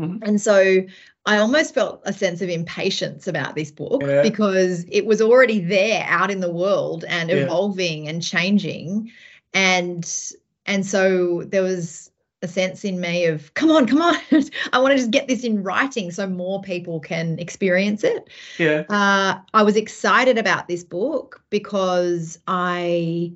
mm. 0.00 0.18
and 0.22 0.40
so 0.40 0.82
i 1.26 1.38
almost 1.38 1.72
felt 1.72 2.02
a 2.04 2.12
sense 2.12 2.42
of 2.42 2.48
impatience 2.48 3.26
about 3.28 3.54
this 3.54 3.70
book 3.70 4.02
yeah. 4.04 4.20
because 4.20 4.84
it 4.90 5.06
was 5.06 5.22
already 5.22 5.60
there 5.60 6.04
out 6.08 6.30
in 6.30 6.40
the 6.40 6.52
world 6.52 7.04
and 7.08 7.30
yeah. 7.30 7.36
evolving 7.36 8.08
and 8.08 8.22
changing 8.22 9.10
and 9.54 10.32
and 10.66 10.84
so 10.84 11.44
there 11.44 11.62
was 11.62 12.10
a 12.46 12.52
sense 12.52 12.84
in 12.84 13.00
me 13.00 13.26
of 13.26 13.52
come 13.54 13.70
on 13.70 13.86
come 13.86 14.00
on 14.00 14.16
i 14.72 14.78
want 14.78 14.92
to 14.92 14.96
just 14.96 15.10
get 15.10 15.28
this 15.28 15.44
in 15.44 15.62
writing 15.62 16.10
so 16.10 16.26
more 16.26 16.62
people 16.62 17.00
can 17.00 17.38
experience 17.38 18.04
it. 18.04 18.28
Yeah. 18.58 18.84
Uh, 18.88 19.38
i 19.52 19.62
was 19.62 19.76
excited 19.76 20.38
about 20.38 20.68
this 20.68 20.84
book 20.84 21.42
because 21.50 22.38
i 22.46 23.32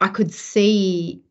i 0.00 0.08
could 0.08 0.32
see 0.32 1.22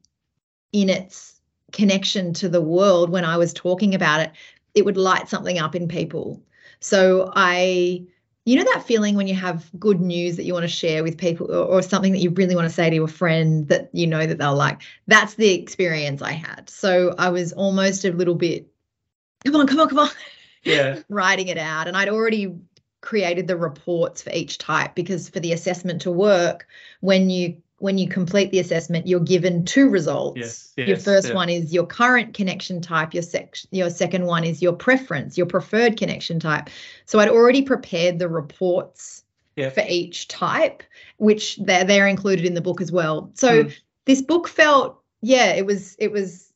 in 0.72 0.90
its 0.90 1.40
connection 1.72 2.34
to 2.34 2.50
the 2.50 2.62
world 2.62 3.10
when 3.10 3.26
i 3.26 3.38
was 3.38 3.54
talking 3.54 3.94
about 3.94 4.22
it 4.22 4.32
it 4.74 4.86
would 4.86 4.98
light 4.98 5.28
something 5.28 5.58
up 5.58 5.76
in 5.76 5.88
people. 5.88 6.42
So 6.80 7.32
i 7.36 8.06
you 8.48 8.56
know 8.56 8.64
that 8.74 8.84
feeling 8.88 9.16
when 9.16 9.28
you 9.28 9.36
have 9.36 9.70
good 9.78 10.00
news 10.00 10.38
that 10.38 10.46
you 10.46 10.54
want 10.54 10.64
to 10.64 10.70
share 10.70 11.04
with 11.04 11.18
people 11.18 11.52
or, 11.52 11.66
or, 11.66 11.82
something 11.82 12.14
that 12.14 12.20
you 12.20 12.30
really 12.30 12.56
want 12.56 12.66
to 12.66 12.74
say 12.74 12.90
to 12.90 13.04
a 13.04 13.08
friend 13.08 13.68
that 13.68 13.90
you 13.92 14.08
know 14.08 14.26
that 14.26 14.38
they'll 14.38 14.56
like? 14.56 14.82
That's 15.06 15.34
the 15.34 15.54
experience 15.54 16.22
i 16.22 16.32
had. 16.32 16.70
So 16.70 17.14
i 17.18 17.28
was 17.28 17.52
almost 17.52 18.06
a 18.06 18.12
little 18.14 18.36
bit 18.36 18.66
come 19.46 19.58
on 19.58 19.68
come 19.68 19.82
on 19.82 19.90
come 19.90 20.00
on. 20.00 20.10
Yeah. 20.64 21.02
Writing 21.10 21.50
it 21.50 21.58
out 21.58 21.88
and 21.88 21.98
i'd 21.98 22.08
already 22.08 22.56
created 23.02 23.48
the 23.48 23.58
reports 23.58 24.22
for 24.22 24.32
each 24.32 24.58
type 24.58 24.96
because 24.96 25.28
for 25.28 25.42
the 25.42 25.52
assessment 25.52 26.02
to 26.04 26.12
work 26.12 26.68
when 27.02 27.30
you 27.30 27.62
when 27.80 27.98
you 27.98 28.08
complete 28.08 28.52
the 28.52 28.60
assessment, 28.60 29.08
you're 29.08 29.20
given 29.20 29.64
two 29.64 29.90
results. 29.90 30.38
Yes, 30.38 30.74
yes, 30.78 30.88
your 30.88 30.98
first 30.98 31.30
yeah. 31.30 31.36
one 31.36 31.50
is 31.50 31.72
your 31.72 31.86
current 31.86 32.34
connection 32.34 32.82
type. 32.82 33.14
Your 33.14 33.24
sec- 33.24 33.58
your 33.72 33.90
second 33.90 34.26
one 34.26 34.44
is 34.44 34.62
your 34.62 34.74
preference, 34.74 35.38
your 35.38 35.46
preferred 35.46 35.98
connection 35.98 36.40
type. 36.40 36.70
So 37.06 37.20
I'd 37.20 37.30
already 37.30 37.62
prepared 37.62 38.18
the 38.18 38.30
reports 38.30 39.24
yeah. 39.56 39.70
for 39.70 39.84
each 39.88 40.28
type, 40.28 40.84
which 41.18 41.58
they're 41.58 41.84
they're 41.84 42.08
included 42.08 42.46
in 42.46 42.56
the 42.56 42.62
book 42.62 42.82
as 42.82 42.92
well. 42.92 43.30
So 43.36 43.66
mm. 43.66 43.80
this 44.06 44.22
book 44.22 44.48
felt, 44.48 45.00
yeah, 45.22 45.54
it 45.54 45.66
was 45.66 45.96
it 46.00 46.12
was 46.12 46.47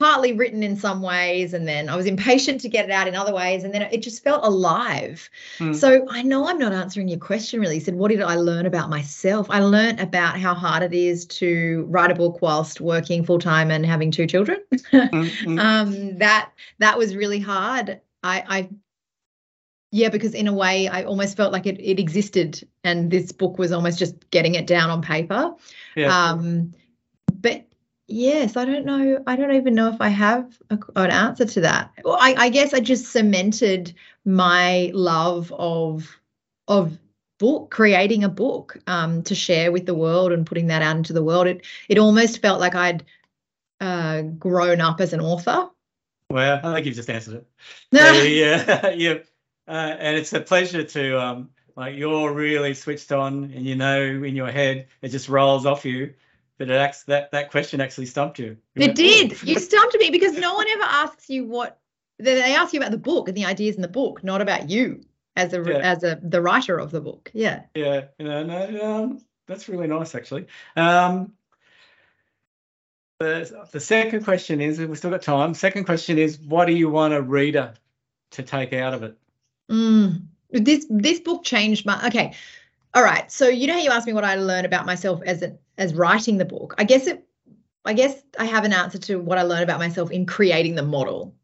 partly 0.00 0.32
written 0.32 0.62
in 0.62 0.76
some 0.76 1.00
ways 1.02 1.54
and 1.54 1.68
then 1.68 1.88
I 1.88 1.96
was 1.96 2.06
impatient 2.06 2.60
to 2.62 2.68
get 2.68 2.84
it 2.84 2.90
out 2.90 3.06
in 3.06 3.14
other 3.14 3.32
ways 3.32 3.62
and 3.64 3.72
then 3.72 3.82
it 3.82 4.02
just 4.02 4.24
felt 4.24 4.44
alive. 4.44 5.28
Mm. 5.58 5.74
So 5.74 6.06
I 6.10 6.22
know 6.22 6.48
I'm 6.48 6.58
not 6.58 6.72
answering 6.72 7.08
your 7.08 7.20
question 7.20 7.60
really. 7.60 7.76
You 7.76 7.80
said 7.80 7.94
what 7.94 8.10
did 8.10 8.20
I 8.20 8.34
learn 8.34 8.66
about 8.66 8.90
myself? 8.90 9.46
I 9.50 9.60
learned 9.60 10.00
about 10.00 10.38
how 10.38 10.54
hard 10.54 10.82
it 10.82 10.92
is 10.92 11.26
to 11.26 11.86
write 11.88 12.10
a 12.10 12.14
book 12.14 12.42
whilst 12.42 12.80
working 12.80 13.24
full 13.24 13.38
time 13.38 13.70
and 13.70 13.86
having 13.86 14.10
two 14.10 14.26
children. 14.26 14.58
mm-hmm. 14.72 15.58
um, 15.58 16.18
that 16.18 16.50
that 16.80 16.98
was 16.98 17.14
really 17.14 17.40
hard. 17.40 18.00
I, 18.22 18.44
I 18.48 18.68
yeah, 19.92 20.08
because 20.08 20.34
in 20.34 20.48
a 20.48 20.52
way 20.52 20.88
I 20.88 21.04
almost 21.04 21.36
felt 21.36 21.52
like 21.52 21.66
it, 21.66 21.78
it 21.80 22.00
existed 22.00 22.66
and 22.82 23.12
this 23.12 23.30
book 23.30 23.58
was 23.58 23.70
almost 23.70 24.00
just 24.00 24.28
getting 24.30 24.56
it 24.56 24.66
down 24.66 24.90
on 24.90 25.02
paper. 25.02 25.54
Yeah. 25.94 26.08
Um, 26.08 26.74
but 27.32 27.64
Yes, 28.06 28.56
I 28.56 28.64
don't 28.66 28.84
know. 28.84 29.22
I 29.26 29.36
don't 29.36 29.54
even 29.54 29.74
know 29.74 29.88
if 29.88 30.00
I 30.00 30.08
have 30.08 30.58
a, 30.68 30.78
an 30.96 31.10
answer 31.10 31.46
to 31.46 31.60
that. 31.62 31.92
Well, 32.04 32.18
I, 32.20 32.34
I 32.34 32.48
guess 32.50 32.74
I 32.74 32.80
just 32.80 33.10
cemented 33.10 33.94
my 34.24 34.90
love 34.92 35.52
of 35.52 36.20
of 36.68 36.98
book, 37.38 37.70
creating 37.70 38.24
a 38.24 38.28
book 38.28 38.76
um, 38.86 39.22
to 39.24 39.34
share 39.34 39.72
with 39.72 39.86
the 39.86 39.94
world 39.94 40.32
and 40.32 40.46
putting 40.46 40.66
that 40.66 40.82
out 40.82 40.96
into 40.96 41.14
the 41.14 41.24
world. 41.24 41.46
It 41.46 41.66
it 41.88 41.98
almost 41.98 42.42
felt 42.42 42.60
like 42.60 42.74
I'd 42.74 43.04
uh, 43.80 44.22
grown 44.22 44.82
up 44.82 45.00
as 45.00 45.14
an 45.14 45.20
author. 45.20 45.70
Well, 46.28 46.60
I 46.62 46.74
think 46.74 46.86
you've 46.86 46.96
just 46.96 47.10
answered 47.10 47.34
it. 47.34 47.46
No. 47.90 48.12
yeah, 48.22 48.90
yeah, 48.90 49.18
uh, 49.68 49.96
and 49.98 50.16
it's 50.16 50.32
a 50.34 50.40
pleasure 50.40 50.84
to 50.84 51.20
um, 51.20 51.50
like 51.74 51.96
you're 51.96 52.32
really 52.32 52.74
switched 52.74 53.12
on, 53.12 53.44
and 53.44 53.64
you 53.64 53.76
know 53.76 54.02
in 54.02 54.36
your 54.36 54.50
head 54.50 54.88
it 55.00 55.08
just 55.08 55.30
rolls 55.30 55.64
off 55.64 55.86
you 55.86 56.12
but 56.58 56.70
it 56.70 56.74
acts, 56.74 57.04
that 57.04 57.30
that 57.32 57.50
question 57.50 57.80
actually 57.80 58.06
stumped 58.06 58.38
you. 58.38 58.56
you 58.74 58.86
it 58.86 58.94
did. 58.94 59.42
You 59.42 59.58
stumped 59.58 59.96
me 59.98 60.10
because 60.10 60.36
no 60.38 60.54
one 60.54 60.66
ever 60.68 60.84
asks 60.84 61.28
you 61.28 61.46
what 61.46 61.78
they 62.18 62.54
ask 62.54 62.72
you 62.72 62.80
about 62.80 62.92
the 62.92 62.98
book 62.98 63.28
and 63.28 63.36
the 63.36 63.44
ideas 63.44 63.76
in 63.76 63.82
the 63.82 63.88
book, 63.88 64.22
not 64.22 64.40
about 64.40 64.70
you 64.70 65.02
as 65.36 65.52
a 65.52 65.62
yeah. 65.62 65.78
as 65.78 66.04
a 66.04 66.18
the 66.22 66.40
writer 66.40 66.78
of 66.78 66.90
the 66.90 67.00
book. 67.00 67.30
Yeah. 67.34 67.62
Yeah. 67.74 68.04
You 68.18 68.26
know, 68.26 68.42
no, 68.44 68.84
um, 68.84 69.20
that's 69.46 69.68
really 69.68 69.88
nice 69.88 70.14
actually. 70.14 70.46
Um, 70.76 71.32
the, 73.20 73.68
the 73.70 73.80
second 73.80 74.24
question 74.24 74.60
is, 74.60 74.78
we've 74.78 74.98
still 74.98 75.10
got 75.10 75.22
time. 75.22 75.54
Second 75.54 75.84
question 75.84 76.18
is, 76.18 76.38
what 76.38 76.66
do 76.66 76.72
you 76.72 76.90
want 76.90 77.14
a 77.14 77.22
reader 77.22 77.74
to 78.32 78.42
take 78.42 78.72
out 78.72 78.92
of 78.92 79.02
it? 79.02 79.16
Mm, 79.70 80.26
this 80.50 80.86
this 80.90 81.20
book 81.20 81.44
changed 81.44 81.86
my. 81.86 82.06
Okay, 82.08 82.34
all 82.92 83.02
right. 83.02 83.30
So 83.30 83.48
you 83.48 83.66
know 83.66 83.74
how 83.74 83.80
you 83.80 83.90
asked 83.90 84.06
me 84.06 84.12
what 84.12 84.24
I 84.24 84.34
learned 84.34 84.66
about 84.66 84.84
myself 84.84 85.22
as 85.24 85.42
an 85.42 85.58
as 85.78 85.94
writing 85.94 86.38
the 86.38 86.44
book. 86.44 86.74
I 86.78 86.84
guess 86.84 87.06
it 87.06 87.26
I 87.84 87.92
guess 87.92 88.22
I 88.38 88.46
have 88.46 88.64
an 88.64 88.72
answer 88.72 88.98
to 88.98 89.16
what 89.16 89.38
I 89.38 89.42
learned 89.42 89.64
about 89.64 89.78
myself 89.78 90.10
in 90.10 90.24
creating 90.24 90.74
the 90.74 90.82
model. 90.82 91.34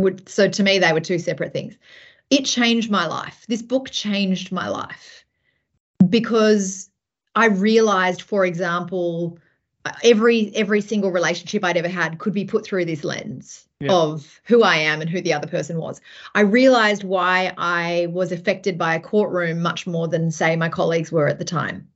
Would 0.00 0.28
So 0.28 0.48
to 0.48 0.62
me, 0.62 0.78
they 0.78 0.92
were 0.92 1.00
two 1.00 1.18
separate 1.18 1.52
things. 1.52 1.76
It 2.30 2.44
changed 2.44 2.90
my 2.90 3.06
life. 3.06 3.44
This 3.48 3.62
book 3.62 3.90
changed 3.90 4.52
my 4.52 4.68
life 4.68 5.24
because 6.08 6.88
I 7.34 7.46
realized, 7.46 8.22
for 8.22 8.46
example, 8.46 9.38
every 10.04 10.54
every 10.54 10.80
single 10.80 11.10
relationship 11.10 11.64
I'd 11.64 11.76
ever 11.76 11.88
had 11.88 12.18
could 12.18 12.32
be 12.32 12.44
put 12.44 12.64
through 12.64 12.84
this 12.84 13.04
lens 13.04 13.66
yeah. 13.80 13.92
of 13.92 14.40
who 14.44 14.62
I 14.62 14.76
am 14.76 15.00
and 15.00 15.10
who 15.10 15.20
the 15.20 15.32
other 15.32 15.48
person 15.48 15.78
was. 15.78 16.00
I 16.34 16.42
realized 16.42 17.02
why 17.02 17.52
I 17.58 18.06
was 18.10 18.30
affected 18.30 18.78
by 18.78 18.94
a 18.94 19.00
courtroom 19.00 19.60
much 19.60 19.86
more 19.86 20.06
than 20.06 20.30
say 20.30 20.54
my 20.54 20.68
colleagues 20.68 21.10
were 21.10 21.28
at 21.28 21.38
the 21.38 21.44
time 21.44 21.88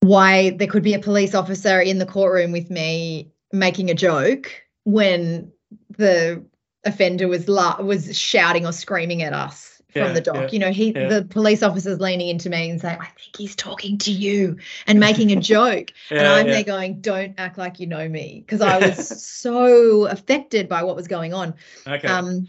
why 0.00 0.50
there 0.50 0.68
could 0.68 0.82
be 0.82 0.94
a 0.94 0.98
police 0.98 1.34
officer 1.34 1.80
in 1.80 1.98
the 1.98 2.06
courtroom 2.06 2.52
with 2.52 2.70
me 2.70 3.32
making 3.52 3.90
a 3.90 3.94
joke 3.94 4.50
when 4.84 5.52
the 5.96 6.42
offender 6.84 7.28
was 7.28 7.48
la- 7.48 7.80
was 7.80 8.16
shouting 8.16 8.66
or 8.66 8.72
screaming 8.72 9.22
at 9.22 9.32
us 9.32 9.78
yeah, 9.94 10.04
from 10.04 10.14
the 10.14 10.20
dock. 10.20 10.36
Yeah, 10.36 10.48
you 10.50 10.58
know, 10.58 10.70
he 10.70 10.92
yeah. 10.92 11.08
the 11.08 11.24
police 11.24 11.62
officer's 11.62 12.00
leaning 12.00 12.28
into 12.28 12.50
me 12.50 12.70
and 12.70 12.80
saying, 12.80 12.98
"I 13.00 13.06
think 13.06 13.36
he's 13.36 13.56
talking 13.56 13.98
to 13.98 14.12
you," 14.12 14.56
and 14.86 15.00
making 15.00 15.32
a 15.32 15.36
joke, 15.40 15.92
and 16.10 16.26
I'm 16.26 16.46
there 16.46 16.64
going, 16.64 17.00
"Don't 17.00 17.34
act 17.38 17.58
like 17.58 17.80
you 17.80 17.86
know 17.86 18.08
me," 18.08 18.42
because 18.44 18.60
I 18.60 18.78
was 18.78 19.22
so 19.24 20.06
affected 20.06 20.68
by 20.68 20.82
what 20.82 20.96
was 20.96 21.08
going 21.08 21.32
on. 21.32 21.54
Okay. 21.86 22.06
Um, 22.06 22.48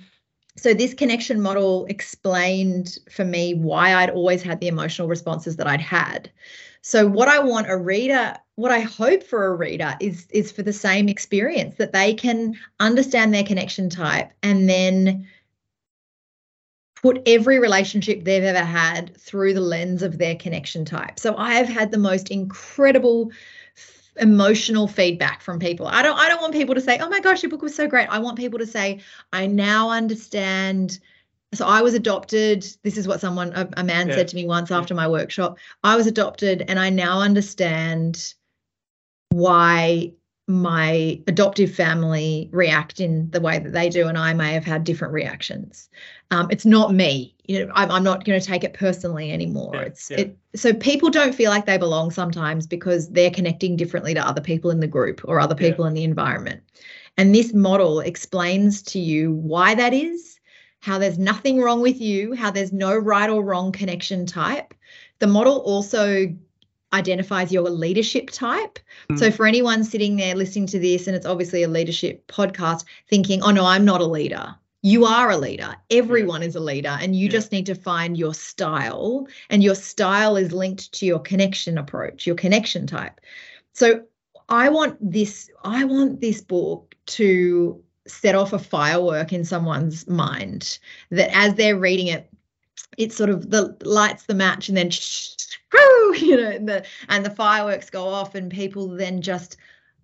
so 0.58 0.74
this 0.74 0.94
connection 0.94 1.40
model 1.40 1.86
explained 1.86 3.00
for 3.10 3.24
me 3.24 3.54
why 3.54 3.96
I'd 3.96 4.10
always 4.10 4.42
had 4.42 4.60
the 4.60 4.68
emotional 4.68 5.08
responses 5.08 5.56
that 5.56 5.68
I'd 5.68 5.82
had. 5.82 6.30
So 6.82 7.08
what 7.08 7.28
I 7.28 7.40
want 7.40 7.70
a 7.70 7.78
reader, 7.78 8.36
what 8.56 8.72
I 8.72 8.80
hope 8.80 9.24
for 9.24 9.46
a 9.48 9.56
reader 9.56 9.96
is 10.00 10.28
is 10.32 10.52
for 10.52 10.64
the 10.64 10.74
same 10.74 11.10
experience 11.10 11.76
that 11.76 11.94
they 11.94 12.14
can 12.14 12.56
understand 12.80 13.34
their 13.34 13.44
connection 13.44 13.90
type 13.90 14.32
and 14.42 14.70
then 14.70 15.28
put 17.02 17.22
every 17.26 17.60
relationship 17.60 18.24
they've 18.24 18.44
ever 18.44 18.60
had 18.60 19.16
through 19.18 19.54
the 19.54 19.62
lens 19.62 20.04
of 20.04 20.18
their 20.18 20.36
connection 20.36 20.86
type. 20.86 21.20
So 21.20 21.36
I 21.38 21.54
have 21.56 21.70
had 21.70 21.92
the 21.92 21.98
most 21.98 22.30
incredible 22.30 23.32
emotional 24.20 24.88
feedback 24.88 25.42
from 25.42 25.60
people. 25.60 25.88
I 25.88 26.02
don't 26.02 26.18
I 26.18 26.28
don't 26.30 26.42
want 26.42 26.54
people 26.54 26.76
to 26.76 26.82
say, 26.82 26.98
"Oh 27.00 27.10
my 27.10 27.20
gosh, 27.20 27.44
your 27.44 27.50
book 27.50 27.62
was 27.62 27.76
so 27.76 27.88
great." 27.88 28.08
I 28.10 28.20
want 28.20 28.38
people 28.38 28.60
to 28.60 28.68
say, 28.68 29.00
"I 29.34 29.48
now 29.48 29.90
understand 29.90 31.00
so 31.54 31.66
I 31.66 31.82
was 31.82 31.94
adopted. 31.94 32.66
This 32.84 32.98
is 32.98 33.08
what 33.08 33.20
someone, 33.20 33.52
a, 33.56 33.68
a 33.78 33.84
man 33.84 34.08
yeah. 34.08 34.16
said 34.16 34.28
to 34.30 34.36
me 34.36 34.46
once 34.46 34.72
after 34.72 34.94
my 34.94 35.08
workshop. 35.08 35.58
I 35.84 35.96
was 35.96 36.08
adopted, 36.08 36.64
and 36.68 36.80
I 36.80 36.90
now 36.90 37.22
understand 37.22 38.34
why 39.30 40.14
my 40.48 41.22
adoptive 41.28 41.74
family 41.74 42.50
react 42.52 43.00
in 43.00 43.30
the 43.30 43.40
way 43.40 43.60
that 43.60 43.74
they 43.74 43.90
do, 43.90 44.08
and 44.08 44.18
I 44.18 44.34
may 44.34 44.54
have 44.54 44.66
had 44.66 44.84
different 44.84 45.14
reactions. 45.14 45.90
Um, 46.32 46.48
it's 46.52 46.66
not 46.66 46.94
me. 46.94 47.36
You 47.46 47.66
know, 47.66 47.72
I'm, 47.76 47.92
I'm 47.92 48.04
not 48.04 48.26
going 48.26 48.40
to 48.40 48.46
take 48.46 48.64
it 48.64 48.74
personally 48.74 49.32
anymore. 49.32 49.72
Yeah, 49.76 49.82
it's 49.82 50.10
yeah. 50.10 50.18
it. 50.18 50.38
So 50.56 50.74
people 50.74 51.10
don't 51.10 51.34
feel 51.34 51.52
like 51.52 51.66
they 51.66 51.78
belong 51.78 52.10
sometimes 52.12 52.68
because 52.68 53.10
they're 53.10 53.30
connecting 53.32 53.76
differently 53.76 54.14
to 54.16 54.28
other 54.28 54.42
people 54.42 54.72
in 54.72 54.80
the 54.80 54.88
group 54.88 55.22
or 55.26 55.40
other 55.40 55.56
people 55.56 55.86
in 55.86 55.94
the 55.94 56.04
environment. 56.04 56.62
And 57.18 57.34
this 57.34 57.54
model 57.54 58.00
explains 58.00 58.82
to 58.84 59.00
you 59.00 59.34
why 59.34 59.76
that 59.76 59.94
is 59.94 60.39
how 60.80 60.98
there's 60.98 61.20
nothing 61.20 61.60
wrong 61.60 61.82
with 61.82 62.00
you, 62.00 62.34
how 62.34 62.52
there's 62.52 62.72
no 62.72 62.96
right 62.96 63.30
or 63.30 63.44
wrong 63.44 63.72
connection 63.72 64.26
type. 64.26 64.74
The 65.20 65.28
model 65.28 65.58
also 65.58 66.34
identifies 66.94 67.52
your 67.52 67.70
leadership 67.70 68.30
type. 68.32 68.80
Mm. 69.12 69.20
So 69.20 69.32
for 69.32 69.46
anyone 69.46 69.84
sitting 69.84 70.16
there 70.16 70.36
listening 70.36 70.68
to 70.68 70.80
this, 70.80 71.08
and 71.08 71.16
it's 71.16 71.26
obviously 71.26 71.64
a 71.64 71.68
leadership 71.68 72.26
podcast, 72.28 72.86
thinking, 73.10 73.44
oh 73.44 73.52
no, 73.52 73.66
I'm 73.66 73.86
not 73.86 74.02
a 74.02 74.06
leader. 74.06 74.56
You 74.82 75.06
are 75.06 75.30
a 75.30 75.38
leader. 75.38 75.76
Everyone 75.92 76.42
yeah. 76.42 76.48
is 76.48 76.56
a 76.56 76.62
leader, 76.62 76.98
and 77.02 77.16
you 77.16 77.26
yeah. 77.26 77.32
just 77.32 77.52
need 77.52 77.66
to 77.66 77.76
find 77.76 78.18
your 78.18 78.34
style. 78.34 79.28
And 79.50 79.62
your 79.62 79.76
style 79.76 80.38
is 80.38 80.54
linked 80.54 80.92
to 80.94 81.06
your 81.06 81.20
connection 81.20 81.78
approach, 81.78 82.26
your 82.26 82.38
connection 82.38 82.88
type. 82.88 83.20
So 83.74 84.04
I 84.48 84.70
want 84.70 84.98
this, 85.00 85.50
I 85.64 85.84
want 85.84 86.22
this 86.22 86.42
book 86.42 86.96
to 87.08 87.84
set 88.10 88.36
off 88.36 88.54
a 88.54 88.60
firework 88.60 89.32
in 89.34 89.46
someone's 89.46 90.08
mind 90.08 90.80
that 91.12 91.30
as 91.36 91.54
they're 91.56 91.78
reading 91.78 92.08
it 92.08 92.30
it 92.98 93.14
sort 93.14 93.30
of 93.30 93.50
the 93.50 93.76
lights 93.84 94.26
the 94.26 94.34
match 94.34 94.68
and 94.68 94.78
then 94.78 94.90
you 96.22 96.36
know 96.36 96.50
and 96.50 96.68
the 96.68 96.86
and 97.08 97.26
the 97.26 97.30
fireworks 97.30 97.90
go 97.90 98.06
off 98.06 98.36
and 98.36 98.52
people 98.52 98.88
then 98.88 99.22
just 99.22 99.58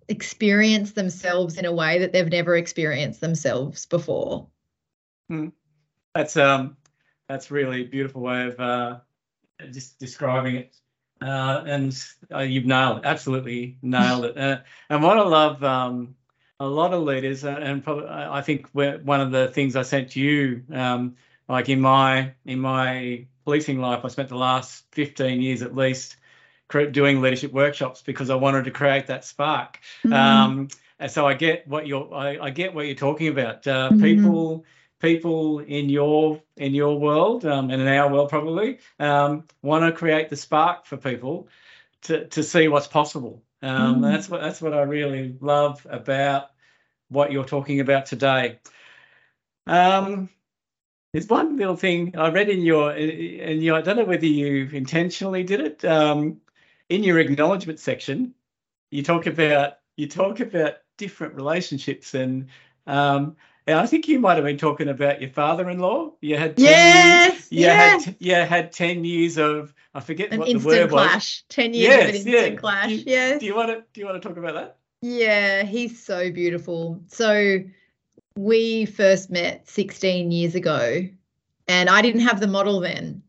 experience 0.08 0.92
themselves 0.92 1.58
in 1.58 1.64
a 1.64 1.72
way 1.72 1.98
that 1.98 2.12
they've 2.12 2.30
never 2.30 2.56
experienced 2.56 3.20
themselves 3.20 3.86
before. 3.86 4.46
Hmm. 5.28 5.48
that's 6.14 6.36
um 6.36 6.76
that's 7.28 7.50
really 7.50 7.82
beautiful 7.82 8.22
way 8.22 8.46
of 8.46 8.60
uh 8.60 8.98
just 9.72 9.98
describing 9.98 10.56
it. 10.56 10.76
Uh 11.20 11.64
and 11.66 12.06
uh, 12.32 12.40
you've 12.40 12.66
nailed 12.66 12.98
it 12.98 13.04
absolutely 13.04 13.78
nailed 13.82 14.26
it. 14.26 14.38
Uh, 14.38 14.58
and 14.90 15.02
what 15.02 15.18
i 15.18 15.22
love 15.22 15.64
um 15.64 16.14
a 16.58 16.66
lot 16.66 16.94
of 16.94 17.02
leaders, 17.02 17.44
uh, 17.44 17.58
and 17.60 17.84
probably 17.84 18.08
I 18.08 18.40
think 18.40 18.68
one 18.72 19.20
of 19.20 19.30
the 19.30 19.48
things 19.48 19.76
I 19.76 19.82
sent 19.82 20.12
to 20.12 20.20
you, 20.20 20.62
um, 20.72 21.16
like 21.48 21.68
in 21.68 21.80
my 21.80 22.32
in 22.44 22.60
my 22.60 23.26
policing 23.44 23.80
life, 23.80 24.04
I 24.04 24.08
spent 24.08 24.28
the 24.28 24.36
last 24.36 24.84
15 24.92 25.40
years 25.40 25.62
at 25.62 25.74
least 25.74 26.16
doing 26.90 27.20
leadership 27.20 27.52
workshops 27.52 28.02
because 28.02 28.30
I 28.30 28.34
wanted 28.34 28.64
to 28.64 28.70
create 28.70 29.06
that 29.06 29.24
spark. 29.24 29.78
Mm-hmm. 30.04 30.12
Um, 30.12 30.68
and 30.98 31.10
so 31.10 31.26
I 31.26 31.34
get 31.34 31.68
what 31.68 31.86
you're 31.86 32.12
I, 32.12 32.38
I 32.38 32.50
get 32.50 32.74
what 32.74 32.86
you're 32.86 32.94
talking 32.94 33.28
about. 33.28 33.66
Uh, 33.66 33.90
mm-hmm. 33.90 34.02
People 34.02 34.64
people 34.98 35.58
in 35.60 35.88
your 35.88 36.40
in 36.56 36.74
your 36.74 36.98
world 36.98 37.44
um, 37.44 37.70
and 37.70 37.82
in 37.82 37.88
our 37.88 38.10
world 38.10 38.30
probably 38.30 38.78
um, 38.98 39.44
want 39.62 39.84
to 39.84 39.92
create 39.92 40.28
the 40.30 40.36
spark 40.36 40.86
for 40.86 40.96
people 40.96 41.48
to, 42.02 42.26
to 42.28 42.42
see 42.42 42.68
what's 42.68 42.86
possible. 42.86 43.42
Um, 43.62 44.00
mm. 44.00 44.12
That's 44.12 44.28
what 44.28 44.40
that's 44.40 44.60
what 44.60 44.74
I 44.74 44.82
really 44.82 45.36
love 45.40 45.86
about 45.88 46.50
what 47.08 47.32
you're 47.32 47.44
talking 47.44 47.80
about 47.80 48.06
today. 48.06 48.58
Um, 49.66 50.28
there's 51.12 51.28
one 51.28 51.56
little 51.56 51.76
thing 51.76 52.14
I 52.16 52.28
read 52.28 52.48
in 52.50 52.60
your, 52.60 52.90
and 52.90 53.62
you, 53.62 53.74
I 53.74 53.80
don't 53.80 53.96
know 53.96 54.04
whether 54.04 54.26
you 54.26 54.68
intentionally 54.72 55.44
did 55.44 55.60
it. 55.60 55.84
Um, 55.84 56.40
in 56.88 57.02
your 57.02 57.18
acknowledgement 57.18 57.80
section, 57.80 58.34
you 58.90 59.02
talk 59.02 59.26
about 59.26 59.78
you 59.96 60.08
talk 60.08 60.40
about 60.40 60.74
different 60.98 61.34
relationships, 61.34 62.14
and 62.14 62.48
um, 62.86 63.36
and 63.66 63.78
I 63.78 63.86
think 63.86 64.06
you 64.08 64.18
might 64.20 64.36
have 64.36 64.44
been 64.44 64.58
talking 64.58 64.88
about 64.88 65.20
your 65.20 65.30
father-in-law. 65.30 66.12
You 66.20 66.36
had 66.36 66.56
10 66.56 66.64
yes, 66.64 67.32
years, 67.32 67.52
you 67.52 67.60
yes. 67.62 68.04
had 68.04 68.16
you 68.20 68.34
had 68.34 68.72
ten 68.72 69.04
years 69.04 69.38
of 69.38 69.74
I 69.94 70.00
forget 70.00 70.32
an 70.32 70.38
what 70.38 70.46
the 70.46 70.52
instant 70.52 70.74
word 70.82 70.90
clash. 70.90 71.12
was. 71.14 71.44
Ten 71.48 71.74
years 71.74 71.88
Yes, 71.88 72.02
of 72.02 72.08
an 72.08 72.14
instant 72.16 72.54
yeah. 72.54 72.60
clash. 72.60 72.90
You- 72.90 73.02
yes. 73.06 73.40
Do 73.40 73.46
you 73.46 73.54
want 73.56 73.68
to 73.70 73.84
do 73.92 74.00
you 74.00 74.06
want 74.06 74.22
to 74.22 74.28
talk 74.28 74.36
about 74.36 74.54
that? 74.54 74.76
Yeah, 75.02 75.62
he's 75.62 76.02
so 76.02 76.30
beautiful. 76.30 77.00
So 77.08 77.60
we 78.36 78.86
first 78.86 79.30
met 79.30 79.68
16 79.68 80.30
years 80.30 80.54
ago, 80.54 81.06
and 81.68 81.88
I 81.88 82.02
didn't 82.02 82.20
have 82.22 82.40
the 82.40 82.46
model 82.46 82.80
then, 82.80 83.22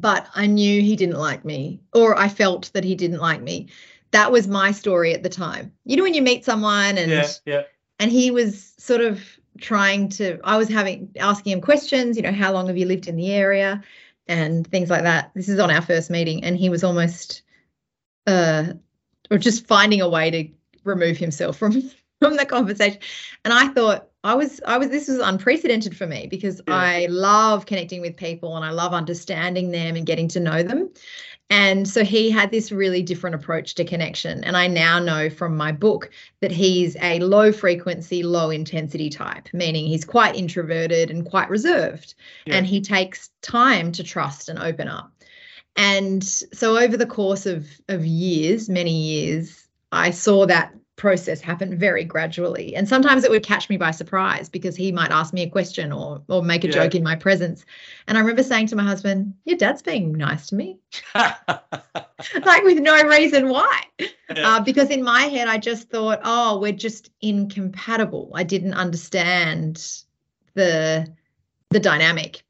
but 0.00 0.26
I 0.34 0.46
knew 0.46 0.80
he 0.82 0.96
didn't 0.96 1.18
like 1.18 1.44
me, 1.44 1.80
or 1.94 2.18
I 2.18 2.28
felt 2.28 2.70
that 2.74 2.84
he 2.84 2.94
didn't 2.94 3.20
like 3.20 3.42
me. 3.42 3.68
That 4.12 4.32
was 4.32 4.48
my 4.48 4.70
story 4.72 5.12
at 5.14 5.22
the 5.22 5.28
time. 5.28 5.72
You 5.84 5.96
know, 5.96 6.02
when 6.02 6.14
you 6.14 6.22
meet 6.22 6.44
someone 6.44 6.96
and 6.96 7.10
Yeah, 7.10 7.28
yeah, 7.44 7.62
and 7.98 8.10
he 8.10 8.30
was 8.30 8.74
sort 8.78 9.00
of 9.00 9.20
trying 9.60 10.08
to 10.08 10.38
i 10.44 10.56
was 10.56 10.68
having 10.68 11.10
asking 11.18 11.52
him 11.52 11.60
questions 11.60 12.16
you 12.16 12.22
know 12.22 12.32
how 12.32 12.52
long 12.52 12.68
have 12.68 12.76
you 12.76 12.86
lived 12.86 13.08
in 13.08 13.16
the 13.16 13.32
area 13.32 13.82
and 14.28 14.66
things 14.66 14.90
like 14.90 15.02
that. 15.02 15.32
This 15.34 15.48
is 15.48 15.58
on 15.58 15.70
our 15.70 15.82
first 15.82 16.10
meeting 16.10 16.44
and 16.44 16.56
he 16.56 16.68
was 16.68 16.84
almost 16.84 17.42
uh 18.26 18.74
or 19.30 19.38
just 19.38 19.66
finding 19.66 20.00
a 20.00 20.08
way 20.08 20.30
to 20.30 20.48
remove 20.84 21.16
himself 21.16 21.56
from 21.56 21.90
from 22.22 22.36
the 22.36 22.46
conversation 22.46 22.98
and 23.44 23.54
i 23.54 23.68
thought 23.68 24.08
i 24.24 24.34
was 24.34 24.60
i 24.66 24.76
was 24.76 24.88
this 24.88 25.08
was 25.08 25.18
unprecedented 25.18 25.96
for 25.96 26.06
me 26.06 26.26
because 26.26 26.60
Yeah. 26.66 26.74
i 26.74 27.06
love 27.06 27.66
connecting 27.66 28.00
with 28.00 28.16
people 28.16 28.56
and 28.56 28.64
i 28.64 28.70
love 28.70 28.92
understanding 28.92 29.70
them 29.70 29.96
and 29.96 30.04
getting 30.06 30.28
to 30.28 30.40
know 30.40 30.62
them 30.62 30.90
and 31.50 31.88
so 31.88 32.04
he 32.04 32.30
had 32.30 32.50
this 32.50 32.70
really 32.70 33.02
different 33.02 33.34
approach 33.34 33.74
to 33.76 33.84
connection 33.84 34.44
and 34.44 34.56
i 34.56 34.66
now 34.66 34.98
know 34.98 35.30
from 35.30 35.56
my 35.56 35.72
book 35.72 36.10
that 36.40 36.50
he's 36.50 36.96
a 37.02 37.18
low 37.20 37.50
frequency, 37.52 38.22
low 38.22 38.50
intensity 38.50 39.10
type, 39.10 39.48
meaning 39.52 39.86
he's 39.86 40.04
quite 40.04 40.36
introverted 40.36 41.10
and 41.10 41.24
quite 41.28 41.50
reserved. 41.50 42.14
Yeah. 42.46 42.56
And 42.56 42.66
he 42.66 42.80
takes 42.80 43.30
time 43.42 43.90
to 43.92 44.04
trust 44.04 44.48
and 44.48 44.58
open 44.58 44.86
up. 44.88 45.10
And 45.76 46.22
so 46.24 46.78
over 46.78 46.96
the 46.96 47.06
course 47.06 47.46
of, 47.46 47.66
of 47.88 48.04
years, 48.04 48.68
many 48.68 48.92
years, 48.92 49.66
I 49.90 50.10
saw 50.10 50.46
that 50.46 50.74
process 50.98 51.40
happened 51.40 51.78
very 51.78 52.04
gradually. 52.04 52.74
And 52.76 52.86
sometimes 52.86 53.24
it 53.24 53.30
would 53.30 53.42
catch 53.42 53.70
me 53.70 53.78
by 53.78 53.92
surprise 53.92 54.48
because 54.50 54.76
he 54.76 54.92
might 54.92 55.10
ask 55.10 55.32
me 55.32 55.42
a 55.42 55.48
question 55.48 55.92
or 55.92 56.22
or 56.28 56.42
make 56.42 56.64
a 56.64 56.66
Yeah. 56.66 56.74
joke 56.74 56.94
in 56.94 57.02
my 57.02 57.16
presence. 57.16 57.64
And 58.06 58.18
I 58.18 58.20
remember 58.20 58.42
saying 58.42 58.66
to 58.68 58.76
my 58.76 58.82
husband, 58.84 59.34
Your 59.46 59.56
dad's 59.56 59.80
being 59.82 60.12
nice 60.12 60.48
to 60.48 60.56
me. 60.56 60.78
like 61.14 62.64
with 62.64 62.78
no 62.78 63.02
reason 63.04 63.48
why 63.48 63.82
uh, 64.30 64.60
because 64.60 64.90
in 64.90 65.02
my 65.02 65.22
head 65.22 65.46
i 65.48 65.56
just 65.56 65.88
thought 65.88 66.20
oh 66.24 66.58
we're 66.58 66.72
just 66.72 67.10
incompatible 67.20 68.30
i 68.34 68.42
didn't 68.42 68.74
understand 68.74 70.02
the 70.54 71.06
the 71.70 71.80
dynamic 71.80 72.42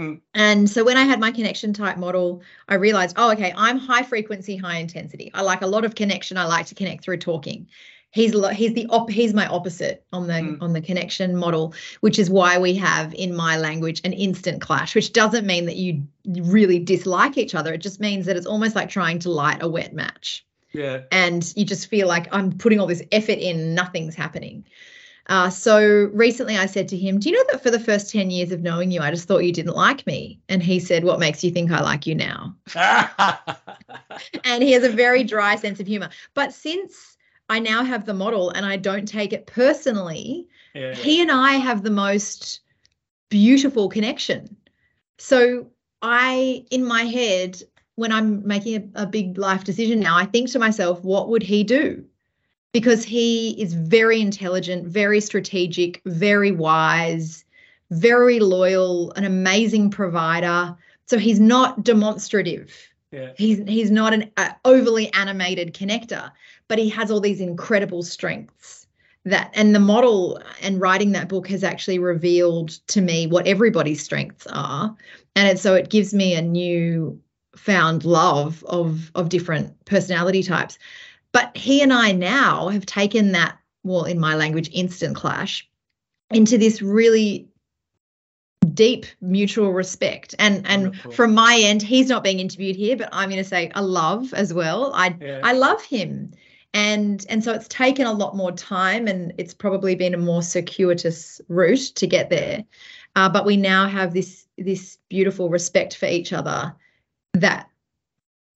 Mm. 0.00 0.20
and 0.34 0.70
so 0.70 0.84
when 0.84 0.96
i 0.96 1.04
had 1.04 1.20
my 1.20 1.30
connection 1.30 1.72
type 1.72 1.98
model 1.98 2.42
i 2.68 2.74
realized 2.74 3.16
oh 3.18 3.32
okay 3.32 3.52
i'm 3.56 3.78
high 3.78 4.02
frequency 4.02 4.56
high 4.56 4.78
intensity 4.78 5.30
i 5.34 5.42
like 5.42 5.62
a 5.62 5.66
lot 5.66 5.84
of 5.84 5.94
connection 5.94 6.36
i 6.36 6.44
like 6.44 6.66
to 6.66 6.74
connect 6.74 7.04
through 7.04 7.18
talking 7.18 7.66
he's 8.12 8.32
he's 8.60 8.74
the 8.74 8.86
op- 8.88 9.10
he's 9.10 9.34
my 9.34 9.46
opposite 9.46 10.04
on 10.12 10.26
the 10.26 10.32
Mm. 10.32 10.62
on 10.62 10.72
the 10.72 10.80
connection 10.80 11.36
model 11.36 11.74
which 12.00 12.18
is 12.18 12.30
why 12.30 12.58
we 12.58 12.74
have 12.74 13.14
in 13.14 13.34
my 13.34 13.56
language 13.58 14.00
an 14.04 14.12
instant 14.12 14.60
clash 14.60 14.94
which 14.94 15.12
doesn't 15.12 15.46
mean 15.46 15.66
that 15.66 15.76
you 15.76 16.02
really 16.26 16.78
dislike 16.78 17.36
each 17.38 17.54
other 17.54 17.74
it 17.74 17.82
just 17.82 18.00
means 18.00 18.26
that 18.26 18.36
it's 18.36 18.46
almost 18.46 18.74
like 18.74 18.88
trying 18.88 19.18
to 19.20 19.30
light 19.30 19.62
a 19.62 19.68
wet 19.68 19.92
match 19.94 20.44
yeah, 20.72 21.00
and 21.10 21.52
you 21.56 21.64
just 21.64 21.88
feel 21.88 22.06
like 22.06 22.28
I'm 22.30 22.52
putting 22.52 22.78
all 22.78 22.86
this 22.86 23.02
effort 23.10 23.38
in, 23.38 23.74
nothing's 23.74 24.14
happening. 24.14 24.64
Uh, 25.26 25.50
so 25.50 26.10
recently 26.12 26.56
I 26.56 26.66
said 26.66 26.88
to 26.88 26.96
him, 26.96 27.18
Do 27.18 27.28
you 27.28 27.36
know 27.36 27.44
that 27.52 27.62
for 27.62 27.70
the 27.70 27.78
first 27.78 28.10
10 28.10 28.30
years 28.30 28.52
of 28.52 28.62
knowing 28.62 28.90
you, 28.90 29.00
I 29.00 29.10
just 29.10 29.28
thought 29.28 29.44
you 29.44 29.52
didn't 29.52 29.76
like 29.76 30.06
me? 30.06 30.40
And 30.48 30.62
he 30.62 30.80
said, 30.80 31.04
What 31.04 31.20
makes 31.20 31.44
you 31.44 31.50
think 31.50 31.70
I 31.70 31.80
like 31.80 32.06
you 32.06 32.14
now? 32.14 32.56
And 34.44 34.62
he 34.62 34.72
has 34.72 34.84
a 34.84 34.90
very 34.90 35.24
dry 35.24 35.56
sense 35.56 35.80
of 35.80 35.86
humor. 35.86 36.10
But 36.34 36.52
since 36.52 37.16
I 37.48 37.58
now 37.58 37.82
have 37.84 38.04
the 38.04 38.14
model 38.14 38.50
and 38.50 38.66
I 38.66 38.76
don't 38.76 39.06
take 39.06 39.32
it 39.32 39.46
personally, 39.46 40.46
yeah, 40.74 40.94
he 40.94 41.22
and 41.22 41.30
I 41.30 41.52
have 41.52 41.82
the 41.82 41.90
most 41.90 42.60
beautiful 43.28 43.88
connection. 43.88 44.56
So 45.18 45.70
I, 46.02 46.64
in 46.70 46.84
my 46.84 47.04
head, 47.04 47.62
when 47.94 48.12
I'm 48.12 48.46
making 48.46 48.92
a, 48.94 49.02
a 49.02 49.06
big 49.06 49.38
life 49.38 49.64
decision 49.64 50.00
now, 50.00 50.16
I 50.16 50.24
think 50.24 50.50
to 50.50 50.58
myself, 50.58 51.02
what 51.02 51.28
would 51.28 51.42
he 51.42 51.64
do? 51.64 52.04
Because 52.72 53.04
he 53.04 53.60
is 53.60 53.74
very 53.74 54.20
intelligent, 54.20 54.86
very 54.86 55.20
strategic, 55.20 56.00
very 56.04 56.52
wise, 56.52 57.44
very 57.90 58.38
loyal, 58.38 59.12
an 59.12 59.24
amazing 59.24 59.90
provider. 59.90 60.76
So 61.06 61.18
he's 61.18 61.40
not 61.40 61.82
demonstrative. 61.82 62.72
yeah, 63.10 63.32
He's 63.36 63.58
he's 63.66 63.90
not 63.90 64.14
an 64.14 64.30
uh, 64.36 64.52
overly 64.64 65.12
animated 65.14 65.74
connector, 65.74 66.30
but 66.68 66.78
he 66.78 66.88
has 66.90 67.10
all 67.10 67.20
these 67.20 67.40
incredible 67.40 68.02
strengths. 68.02 68.86
That 69.24 69.50
and 69.52 69.74
the 69.74 69.80
model 69.80 70.40
and 70.62 70.80
writing 70.80 71.12
that 71.12 71.28
book 71.28 71.48
has 71.48 71.62
actually 71.62 71.98
revealed 71.98 72.70
to 72.88 73.02
me 73.02 73.26
what 73.26 73.46
everybody's 73.46 74.02
strengths 74.02 74.46
are, 74.46 74.96
and 75.36 75.48
it, 75.48 75.58
so 75.58 75.74
it 75.74 75.90
gives 75.90 76.14
me 76.14 76.34
a 76.34 76.40
new 76.40 77.20
found 77.56 78.04
love 78.04 78.64
of 78.64 79.10
of 79.14 79.28
different 79.28 79.84
personality 79.84 80.42
types. 80.42 80.78
But 81.32 81.56
he 81.56 81.82
and 81.82 81.92
I 81.92 82.12
now 82.12 82.68
have 82.68 82.86
taken 82.86 83.32
that 83.32 83.56
well, 83.82 84.04
in 84.04 84.18
my 84.18 84.34
language, 84.34 84.70
instant 84.72 85.16
clash 85.16 85.66
into 86.30 86.58
this 86.58 86.82
really 86.82 87.48
deep 88.74 89.06
mutual 89.20 89.72
respect. 89.72 90.34
And 90.38 90.66
and 90.66 90.82
Wonderful. 90.84 91.12
from 91.12 91.34
my 91.34 91.58
end 91.62 91.82
he's 91.82 92.08
not 92.08 92.22
being 92.22 92.40
interviewed 92.40 92.76
here 92.76 92.96
but 92.96 93.08
i'm 93.12 93.28
going 93.28 93.42
to 93.42 93.48
say 93.48 93.70
a 93.74 93.82
love 93.82 94.32
as 94.34 94.52
well. 94.52 94.92
I 94.94 95.16
yeah. 95.20 95.40
i 95.42 95.52
love 95.52 95.82
him. 95.82 96.32
And 96.72 97.24
and 97.28 97.42
so 97.42 97.52
it's 97.52 97.68
taken 97.68 98.06
a 98.06 98.12
lot 98.12 98.36
more 98.36 98.52
time 98.52 99.08
and 99.08 99.32
it's 99.38 99.54
probably 99.54 99.96
been 99.96 100.14
a 100.14 100.18
more 100.18 100.42
circuitous 100.42 101.40
route 101.48 101.92
to 101.96 102.06
get 102.06 102.30
there. 102.30 102.64
Uh, 103.16 103.28
but 103.28 103.44
we 103.44 103.56
now 103.56 103.88
have 103.88 104.14
this 104.14 104.46
this 104.56 104.98
beautiful 105.08 105.48
respect 105.48 105.96
for 105.96 106.06
each 106.06 106.32
other 106.32 106.74
that 107.32 107.68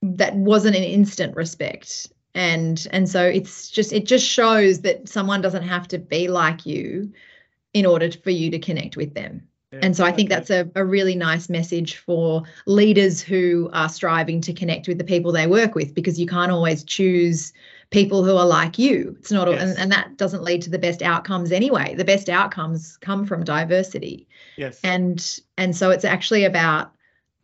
that 0.03 0.37
wasn't 0.37 0.77
an 0.77 0.85
instant 0.85 1.35
respect 1.35 2.09
and 2.35 2.87
and 2.91 3.09
so 3.09 3.24
it's 3.24 3.70
just 3.70 3.93
it 3.93 4.07
just 4.07 4.26
shows 4.26 4.80
that 4.80 5.09
someone 5.09 5.41
doesn't 5.41 5.62
have 5.62 5.89
to 5.89 5.99
be 5.99 6.28
like 6.28 6.66
you 6.66 7.12
in 7.72 7.87
order 7.87 8.11
for 8.11 8.30
you 8.30 8.51
to 8.51 8.59
connect 8.59 8.97
with 8.97 9.14
them 9.14 9.47
Yeah, 9.72 9.80
and 9.82 9.97
so 9.97 10.05
I 10.05 10.12
think 10.12 10.28
that's 10.28 10.51
a, 10.51 10.70
a 10.74 10.85
really 10.85 11.14
nice 11.16 11.49
message 11.49 11.97
for 11.97 12.45
leaders 12.66 13.20
who 13.20 13.70
are 13.72 13.89
striving 13.89 14.41
to 14.43 14.53
connect 14.53 14.89
with 14.89 14.99
the 14.99 15.05
people 15.05 15.32
they 15.32 15.47
work 15.47 15.74
with 15.74 15.95
because 15.95 16.18
you 16.20 16.26
can't 16.26 16.53
always 16.53 16.85
choose 16.85 17.53
people 17.91 18.24
who 18.24 18.37
are 18.37 18.47
like 18.47 18.78
you. 18.78 19.16
It's 19.18 19.30
not, 19.32 19.49
Yes. 19.49 19.61
and, 19.61 19.78
and 19.78 19.93
that 19.93 20.16
doesn't 20.16 20.43
lead 20.43 20.62
to 20.62 20.70
the 20.70 20.78
best 20.78 21.03
outcomes 21.03 21.53
anyway. 21.53 21.95
The 21.95 22.05
best 22.05 22.28
outcomes 22.28 22.97
come 22.99 23.26
from 23.26 23.45
diversity. 23.45 24.26
yes, 24.57 24.80
And 24.85 25.41
and 25.59 25.76
so 25.76 25.91
it's 25.91 26.05
actually 26.05 26.45
about 26.45 26.94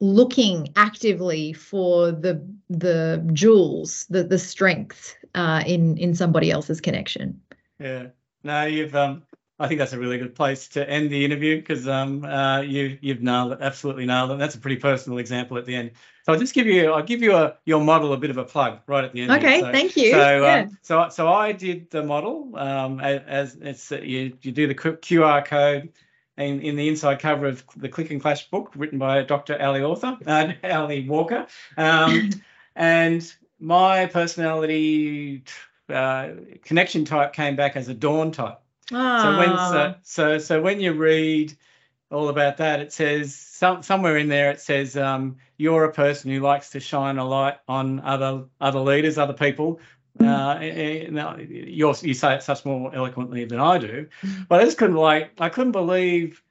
looking 0.01 0.69
actively 0.77 1.53
for 1.53 2.11
the 2.13 2.45
the 2.69 3.29
jewels, 3.33 4.07
the 4.11 4.25
the 4.25 4.39
strength 4.39 5.17
uh, 5.35 5.63
in 5.67 5.97
in 5.99 6.15
somebody 6.15 6.51
else's 6.51 6.81
connection. 6.81 7.41
yeah. 7.79 8.07
No, 8.43 8.65
you've 8.65 8.95
um. 8.95 9.23
I 9.59 9.69
think 9.69 9.79
that's 9.79 9.93
a 9.93 9.99
really 9.99 10.17
good 10.17 10.35
place 10.35 10.69
to 10.69 10.89
end 10.89 11.11
the 11.11 11.23
interview 11.23 11.57
because 11.61 11.87
um 11.87 12.25
uh 12.25 12.63
you 12.63 12.97
you've 13.03 13.21
nailed 13.21 13.53
it 13.53 13.59
absolutely 13.61 14.07
nailed 14.07 14.31
it. 14.31 14.39
That's 14.39 14.55
a 14.55 14.59
pretty 14.59 14.79
personal 14.79 15.19
example 15.19 15.59
at 15.59 15.67
the 15.67 15.75
end. 15.77 15.91
So 16.25 16.33
I'll 16.33 16.39
just 16.39 16.55
give 16.55 16.67
you 16.67 16.91
I'll 16.91 17.03
give 17.03 17.21
you 17.21 17.35
a 17.37 17.59
your 17.67 17.83
model 17.85 18.15
a 18.15 18.17
bit 18.17 18.31
of 18.31 18.39
a 18.39 18.45
plug 18.45 18.79
right 18.87 19.05
at 19.05 19.13
the 19.13 19.21
end. 19.21 19.33
Okay, 19.33 19.61
So- 19.61 19.71
thank 19.71 19.99
you. 19.99 20.13
So, 20.13 20.43
yeah. 20.43 20.61
um, 20.63 20.79
so, 20.81 21.09
so 21.11 21.29
I 21.29 21.53
did 21.53 21.91
the 21.91 22.03
model 22.03 22.57
um, 22.57 23.01
a- 23.01 23.23
as 23.29 23.57
it's 23.61 23.91
you, 23.91 24.33
you 24.41 24.51
do 24.51 24.67
the 24.67 24.75
QR 24.75 25.45
code 25.45 25.91
in, 26.41 26.61
in 26.61 26.77
the 26.77 26.89
inside 26.89 27.21
cover 27.21 27.47
of 27.47 27.65
the 27.77 27.89
Click 27.89 28.11
and 28.11 28.21
Clash 28.21 28.49
book 28.51 28.73
written 28.75 28.99
by 28.99 29.23
Dr. 29.23 29.61
Ali 29.61 29.83
Author, 29.83 30.19
uh, 30.27 30.53
Ali 30.65 31.09
Walker, 31.09 31.47
um, 31.77 32.31
and 32.77 33.35
my 33.59 34.07
personality 34.07 35.45
uh, 35.89 36.31
connection 36.65 37.05
type 37.05 37.33
came 37.33 37.57
back 37.57 37.77
as 37.77 37.89
a 37.89 37.95
dawn 37.95 38.33
type. 38.33 38.61
So 38.91 38.97
when 38.97 39.49
so, 39.51 39.55
Ah. 39.57 39.95
so 40.03 40.39
so 40.39 40.61
when 40.61 40.81
you 40.81 40.93
read 40.93 41.57
all 42.11 42.29
about 42.29 42.57
that. 42.59 42.81
It 42.81 42.93
says 42.93 43.35
some, 43.35 43.83
somewhere 43.83 44.17
in 44.17 44.29
there 44.29 44.51
it 44.51 44.61
says 44.61 44.97
um, 44.97 45.37
you're 45.57 45.85
a 45.85 45.93
person 45.93 46.31
who 46.31 46.41
likes 46.41 46.71
to 46.71 46.81
shine 46.81 47.19
a 47.19 47.25
light 47.25 47.59
on 47.69 48.01
other 48.01 48.45
other 48.61 48.81
leaders, 48.81 49.19
other 49.19 49.33
people. 49.33 49.81
Mm. 50.19 50.27
Uh, 50.27 51.43
you 51.43 51.95
you 52.03 52.15
say 52.15 52.35
it 52.35 52.43
such 52.43 52.65
more 52.65 52.95
eloquently 52.95 53.45
than 53.45 53.61
I 53.61 53.79
do, 53.79 54.09
but 54.49 54.61
I 54.61 54.65
just 54.65 54.79
couldn't 54.79 54.97
like 54.97 55.33
I 55.39 55.49
couldn't 55.49 55.73
believe. 55.73 56.43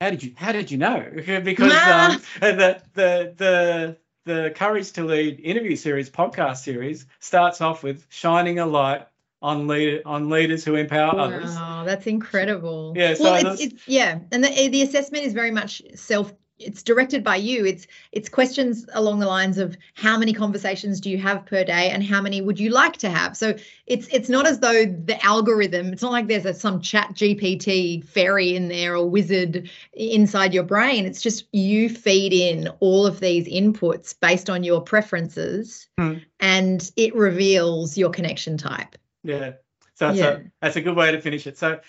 How 0.00 0.10
did 0.10 0.22
you 0.22 0.32
How 0.36 0.52
did 0.52 0.70
you 0.70 0.78
know? 0.78 1.10
because 1.42 1.72
um, 1.72 2.22
the 2.40 2.82
the 2.94 3.34
the 3.36 3.96
the 4.24 4.52
Courage 4.54 4.92
to 4.92 5.04
Lead 5.04 5.40
interview 5.40 5.76
series, 5.76 6.10
podcast 6.10 6.58
series, 6.58 7.06
starts 7.20 7.60
off 7.60 7.82
with 7.82 8.06
shining 8.10 8.58
a 8.58 8.66
light 8.66 9.06
on 9.42 9.66
leader 9.68 10.02
on 10.04 10.28
leaders 10.28 10.64
who 10.64 10.74
empower 10.74 11.14
wow, 11.14 11.24
others. 11.24 11.54
Wow, 11.54 11.84
that's 11.84 12.06
incredible. 12.06 12.92
Yeah. 12.96 13.14
So 13.14 13.24
well, 13.24 13.52
it's, 13.52 13.62
it's, 13.62 13.88
yeah, 13.88 14.18
and 14.32 14.42
the 14.42 14.68
the 14.68 14.82
assessment 14.82 15.24
is 15.24 15.32
very 15.32 15.50
much 15.50 15.82
self. 15.94 16.32
It's 16.58 16.82
directed 16.82 17.22
by 17.22 17.36
you. 17.36 17.66
It's 17.66 17.86
it's 18.12 18.28
questions 18.28 18.86
along 18.92 19.18
the 19.18 19.26
lines 19.26 19.58
of 19.58 19.76
how 19.94 20.18
many 20.18 20.32
conversations 20.32 21.00
do 21.00 21.10
you 21.10 21.18
have 21.18 21.44
per 21.46 21.64
day, 21.64 21.90
and 21.90 22.02
how 22.02 22.20
many 22.20 22.40
would 22.40 22.58
you 22.58 22.70
like 22.70 22.96
to 22.98 23.10
have. 23.10 23.36
So 23.36 23.54
it's 23.86 24.08
it's 24.08 24.28
not 24.28 24.46
as 24.46 24.60
though 24.60 24.84
the 24.86 25.22
algorithm. 25.24 25.92
It's 25.92 26.02
not 26.02 26.12
like 26.12 26.28
there's 26.28 26.46
a, 26.46 26.54
some 26.54 26.80
Chat 26.80 27.12
GPT 27.14 28.04
fairy 28.04 28.56
in 28.56 28.68
there 28.68 28.96
or 28.96 29.08
wizard 29.08 29.70
inside 29.92 30.54
your 30.54 30.64
brain. 30.64 31.06
It's 31.06 31.22
just 31.22 31.46
you 31.52 31.88
feed 31.88 32.32
in 32.32 32.68
all 32.80 33.06
of 33.06 33.20
these 33.20 33.46
inputs 33.46 34.18
based 34.18 34.48
on 34.48 34.64
your 34.64 34.80
preferences, 34.80 35.88
hmm. 35.98 36.14
and 36.40 36.90
it 36.96 37.14
reveals 37.14 37.98
your 37.98 38.10
connection 38.10 38.56
type. 38.56 38.96
Yeah. 39.22 39.52
So 39.94 40.08
that's, 40.08 40.18
yeah. 40.18 40.28
A, 40.28 40.40
that's 40.60 40.76
a 40.76 40.82
good 40.82 40.96
way 40.96 41.12
to 41.12 41.20
finish 41.20 41.46
it. 41.46 41.58
So, 41.58 41.80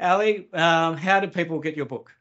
Ali, 0.00 0.48
um, 0.52 0.96
how 0.96 1.20
do 1.20 1.28
people 1.28 1.58
get 1.58 1.76
your 1.76 1.86
book? 1.86 2.12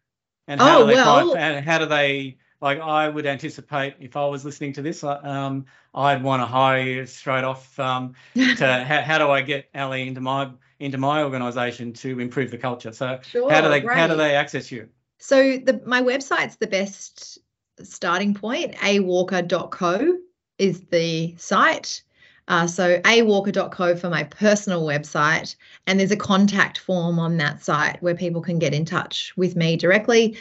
And 0.48 0.62
how 0.62 0.80
oh, 0.80 0.82
do 0.82 0.88
they 0.88 0.94
well, 0.96 1.30
find, 1.30 1.40
and 1.40 1.66
how 1.66 1.78
do 1.78 1.86
they 1.86 2.38
like 2.62 2.80
I 2.80 3.08
would 3.08 3.26
anticipate 3.26 3.96
if 4.00 4.16
I 4.16 4.26
was 4.26 4.44
listening 4.44 4.74
to 4.74 4.82
this, 4.82 5.04
um, 5.04 5.66
I'd 5.94 6.24
want 6.24 6.42
to 6.42 6.46
hire 6.46 6.82
you 6.82 7.06
straight 7.06 7.44
off. 7.44 7.78
Um, 7.80 8.14
to 8.36 8.84
how, 8.84 9.02
how, 9.02 9.18
do 9.18 9.30
I 9.30 9.42
get 9.42 9.70
Ali 9.76 10.08
into 10.08 10.22
my 10.22 10.50
into 10.80 10.98
my 10.98 11.24
organisation 11.24 11.94
to 11.94 12.20
improve 12.20 12.52
the 12.52 12.58
culture? 12.58 12.92
So 12.92 13.20
sure, 13.24 13.52
how 13.52 13.62
do 13.62 13.70
they 13.70 13.82
how 13.82 14.08
do 14.08 14.16
they 14.16 14.36
access 14.36 14.72
you? 14.72 14.90
So 15.20 15.58
the 15.58 15.82
my 15.86 16.02
website's 16.02 16.56
the 16.56 16.68
best 16.68 17.40
starting 17.84 18.34
point. 18.34 18.76
awalker.co 18.76 20.18
is 20.58 20.82
the 20.86 21.36
site. 21.38 22.04
Uh, 22.48 22.66
so 22.66 23.00
awalker.co 23.02 23.96
for 23.96 24.10
my 24.10 24.24
personal 24.24 24.86
website, 24.86 25.56
and 25.86 26.00
there's 26.00 26.12
a 26.12 26.18
contact 26.18 26.78
form 26.78 27.20
on 27.20 27.38
that 27.38 27.64
site 27.64 28.02
where 28.02 28.16
people 28.16 28.42
can 28.42 28.58
get 28.60 28.74
in 28.74 28.86
touch 28.86 29.34
with 29.36 29.56
me 29.56 29.76
directly. 29.76 30.38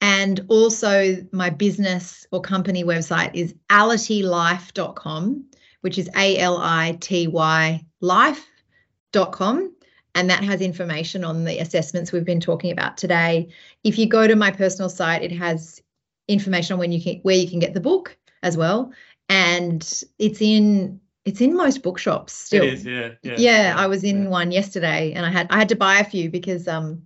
And 0.00 0.44
also 0.48 1.16
my 1.32 1.50
business 1.50 2.26
or 2.32 2.40
company 2.40 2.84
website 2.84 3.30
is 3.34 3.54
alitylife.com, 3.70 5.44
which 5.80 5.98
is 5.98 6.10
A-L-I-T-Y 6.16 7.86
life.com. 8.00 9.76
And 10.14 10.28
that 10.28 10.44
has 10.44 10.60
information 10.60 11.24
on 11.24 11.44
the 11.44 11.58
assessments 11.58 12.12
we've 12.12 12.24
been 12.24 12.40
talking 12.40 12.70
about 12.70 12.96
today. 12.98 13.48
If 13.82 13.98
you 13.98 14.06
go 14.06 14.26
to 14.26 14.36
my 14.36 14.50
personal 14.50 14.90
site, 14.90 15.22
it 15.22 15.32
has 15.32 15.80
information 16.28 16.74
on 16.74 16.80
when 16.80 16.92
you 16.92 17.02
can 17.02 17.20
where 17.22 17.36
you 17.36 17.48
can 17.48 17.60
get 17.60 17.72
the 17.72 17.80
book 17.80 18.18
as 18.42 18.56
well. 18.56 18.92
And 19.28 19.82
it's 20.18 20.42
in 20.42 21.00
it's 21.24 21.40
in 21.40 21.56
most 21.56 21.82
bookshops 21.82 22.32
still. 22.32 22.64
It 22.64 22.74
is, 22.74 22.84
yeah, 22.84 23.10
yeah. 23.22 23.34
Yeah, 23.38 23.74
I 23.76 23.86
was 23.86 24.04
in 24.04 24.24
yeah. 24.24 24.28
one 24.28 24.50
yesterday, 24.50 25.12
and 25.12 25.24
I 25.24 25.30
had 25.30 25.46
I 25.50 25.58
had 25.58 25.68
to 25.68 25.76
buy 25.76 25.98
a 25.98 26.04
few 26.04 26.30
because 26.30 26.66
um, 26.66 27.02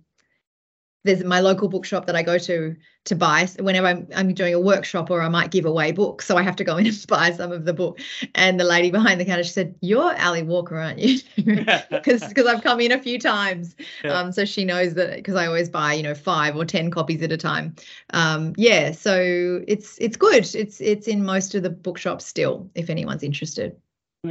there's 1.03 1.23
my 1.23 1.39
local 1.39 1.69
bookshop 1.69 2.05
that 2.05 2.15
I 2.15 2.23
go 2.23 2.37
to 2.37 2.75
to 3.05 3.15
buy 3.15 3.47
whenever 3.59 3.87
I'm, 3.87 4.07
I'm 4.13 4.33
doing 4.33 4.53
a 4.53 4.59
workshop 4.59 5.09
or 5.09 5.21
I 5.21 5.29
might 5.29 5.49
give 5.49 5.65
away 5.65 5.93
books. 5.93 6.25
So 6.25 6.35
I 6.35 6.43
have 6.43 6.57
to 6.57 6.63
go 6.63 6.75
in 6.77 6.87
and 6.87 7.05
buy 7.07 7.31
some 7.31 7.51
of 7.51 7.63
the 7.63 7.73
book. 7.73 7.99
And 8.35 8.59
the 8.59 8.65
lady 8.65 8.91
behind 8.91 9.21
the 9.21 9.25
counter, 9.25 9.43
she 9.43 9.51
said, 9.51 9.75
"You're 9.81 10.19
Ali 10.19 10.43
Walker, 10.43 10.77
aren't 10.77 10.99
you?" 10.99 11.19
Because 11.89 11.89
because 12.27 12.45
I've 12.45 12.63
come 12.63 12.79
in 12.79 12.91
a 12.91 12.99
few 12.99 13.19
times. 13.19 13.75
Yeah. 14.03 14.13
Um, 14.13 14.31
so 14.31 14.45
she 14.45 14.65
knows 14.65 14.95
that 14.95 15.15
because 15.15 15.35
I 15.35 15.45
always 15.45 15.69
buy 15.69 15.93
you 15.93 16.03
know 16.03 16.15
five 16.15 16.55
or 16.55 16.65
ten 16.65 16.91
copies 16.91 17.21
at 17.21 17.31
a 17.31 17.37
time. 17.37 17.75
Um, 18.13 18.53
yeah, 18.57 18.91
so 18.91 19.63
it's 19.67 19.97
it's 19.99 20.17
good. 20.17 20.55
It's 20.55 20.81
it's 20.81 21.07
in 21.07 21.23
most 21.23 21.55
of 21.55 21.63
the 21.63 21.69
bookshops 21.69 22.25
still. 22.25 22.69
If 22.73 22.89
anyone's 22.89 23.23
interested. 23.23 23.75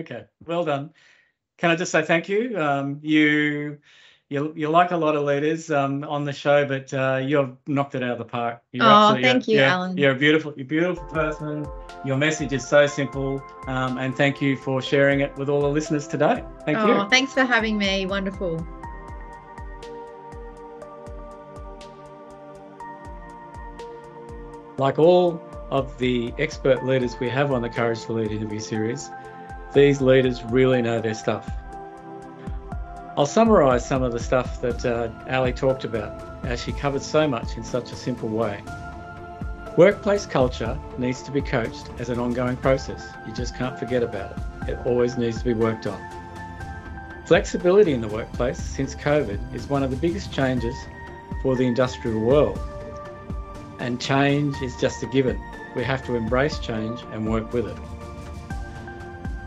Okay, 0.00 0.24
well 0.44 0.64
done. 0.64 0.90
Can 1.58 1.70
I 1.70 1.76
just 1.76 1.90
say 1.90 2.02
thank 2.02 2.28
you? 2.28 2.58
Um, 2.58 3.00
you, 3.02 3.78
you, 4.28 4.52
you 4.54 4.68
like 4.68 4.90
a 4.90 4.96
lot 4.96 5.16
of 5.16 5.24
leaders 5.24 5.70
um, 5.70 6.04
on 6.04 6.24
the 6.24 6.32
show, 6.32 6.66
but 6.66 6.92
uh, 6.92 7.20
you've 7.22 7.56
knocked 7.66 7.94
it 7.94 8.02
out 8.02 8.10
of 8.10 8.18
the 8.18 8.24
park. 8.24 8.60
You're 8.72 8.84
oh, 8.84 9.16
thank 9.20 9.48
you, 9.48 9.60
Alan. 9.60 9.96
You're 9.96 10.12
a 10.12 10.16
beautiful, 10.16 10.52
you're 10.56 10.64
a 10.64 10.68
beautiful 10.68 11.04
person. 11.04 11.66
Your 12.04 12.16
message 12.16 12.52
is 12.52 12.66
so 12.66 12.86
simple, 12.86 13.42
um, 13.68 13.96
and 13.98 14.14
thank 14.14 14.42
you 14.42 14.56
for 14.56 14.82
sharing 14.82 15.20
it 15.20 15.34
with 15.36 15.48
all 15.48 15.62
the 15.62 15.68
listeners 15.68 16.06
today. 16.06 16.44
Thank 16.64 16.78
oh, 16.78 17.04
you. 17.04 17.08
Thanks 17.08 17.32
for 17.32 17.44
having 17.44 17.78
me. 17.78 18.04
Wonderful. 18.04 18.66
Like 24.78 24.98
all 24.98 25.40
of 25.70 25.96
the 25.98 26.34
expert 26.38 26.84
leaders 26.84 27.18
we 27.18 27.28
have 27.28 27.50
on 27.50 27.62
the 27.62 27.68
Courage 27.68 28.04
to 28.04 28.12
Lead 28.12 28.30
interview 28.30 28.60
series, 28.60 29.08
these 29.76 30.00
leaders 30.00 30.42
really 30.44 30.80
know 30.80 31.02
their 31.02 31.12
stuff. 31.12 31.50
I'll 33.18 33.26
summarise 33.26 33.86
some 33.86 34.02
of 34.02 34.10
the 34.10 34.18
stuff 34.18 34.62
that 34.62 34.86
uh, 34.86 35.10
Ali 35.30 35.52
talked 35.52 35.84
about, 35.84 36.46
as 36.46 36.62
she 36.62 36.72
covered 36.72 37.02
so 37.02 37.28
much 37.28 37.58
in 37.58 37.62
such 37.62 37.92
a 37.92 37.94
simple 37.94 38.30
way. 38.30 38.62
Workplace 39.76 40.24
culture 40.24 40.78
needs 40.96 41.22
to 41.24 41.30
be 41.30 41.42
coached 41.42 41.90
as 41.98 42.08
an 42.08 42.18
ongoing 42.18 42.56
process. 42.56 43.06
You 43.26 43.34
just 43.34 43.54
can't 43.54 43.78
forget 43.78 44.02
about 44.02 44.32
it. 44.32 44.70
It 44.70 44.78
always 44.86 45.18
needs 45.18 45.40
to 45.40 45.44
be 45.44 45.52
worked 45.52 45.86
on. 45.86 46.00
Flexibility 47.26 47.92
in 47.92 48.00
the 48.00 48.08
workplace 48.08 48.58
since 48.58 48.94
COVID 48.94 49.54
is 49.54 49.68
one 49.68 49.82
of 49.82 49.90
the 49.90 49.96
biggest 49.98 50.32
changes 50.32 50.74
for 51.42 51.54
the 51.54 51.66
industrial 51.66 52.20
world. 52.20 52.58
And 53.78 54.00
change 54.00 54.56
is 54.62 54.74
just 54.76 55.02
a 55.02 55.06
given. 55.06 55.38
We 55.74 55.84
have 55.84 56.02
to 56.06 56.14
embrace 56.14 56.58
change 56.60 56.98
and 57.12 57.28
work 57.28 57.52
with 57.52 57.66
it. 57.66 57.95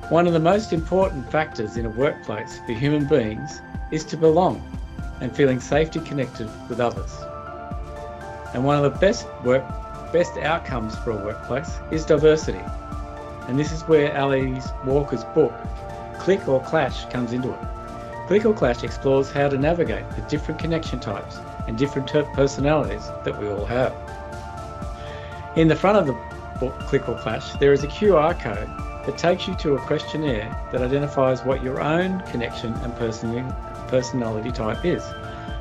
One 0.09 0.25
of 0.25 0.33
the 0.33 0.39
most 0.39 0.73
important 0.73 1.31
factors 1.31 1.77
in 1.77 1.85
a 1.85 1.89
workplace 1.91 2.59
for 2.65 2.71
human 2.73 3.05
beings 3.05 3.61
is 3.91 4.03
to 4.05 4.17
belong 4.17 4.59
and 5.21 5.31
feeling 5.35 5.59
safety 5.59 5.99
connected 5.99 6.49
with 6.67 6.79
others. 6.79 7.15
And 8.55 8.65
one 8.65 8.83
of 8.83 8.91
the 8.91 8.97
best 8.97 9.27
work 9.43 9.63
best 10.11 10.35
outcomes 10.37 10.97
for 10.97 11.11
a 11.11 11.23
workplace 11.23 11.77
is 11.91 12.05
diversity. 12.05 12.63
And 13.47 13.59
this 13.59 13.71
is 13.71 13.83
where 13.83 14.17
Ali 14.17 14.59
Walker's 14.83 15.23
book, 15.25 15.53
Click 16.17 16.47
or 16.47 16.59
Clash, 16.63 17.05
comes 17.11 17.31
into 17.31 17.53
it. 17.53 17.59
Click 18.25 18.47
or 18.47 18.53
Clash 18.55 18.83
explores 18.83 19.29
how 19.29 19.47
to 19.47 19.59
navigate 19.59 20.09
the 20.15 20.21
different 20.23 20.59
connection 20.59 20.99
types 20.99 21.37
and 21.67 21.77
different 21.77 22.07
personalities 22.33 23.05
that 23.25 23.39
we 23.39 23.47
all 23.47 23.65
have. 23.65 23.93
In 25.55 25.67
the 25.67 25.75
front 25.75 25.99
of 25.99 26.07
the 26.07 26.13
book, 26.59 26.79
Click 26.79 27.07
or 27.07 27.15
Clash, 27.19 27.53
there 27.59 27.73
is 27.73 27.83
a 27.83 27.87
QR 27.87 28.33
code 28.39 28.88
that 29.05 29.17
takes 29.17 29.47
you 29.47 29.55
to 29.55 29.75
a 29.75 29.79
questionnaire 29.79 30.51
that 30.71 30.81
identifies 30.81 31.43
what 31.43 31.63
your 31.63 31.81
own 31.81 32.19
connection 32.21 32.73
and 32.83 32.95
personality 33.87 34.51
type 34.51 34.85
is. 34.85 35.03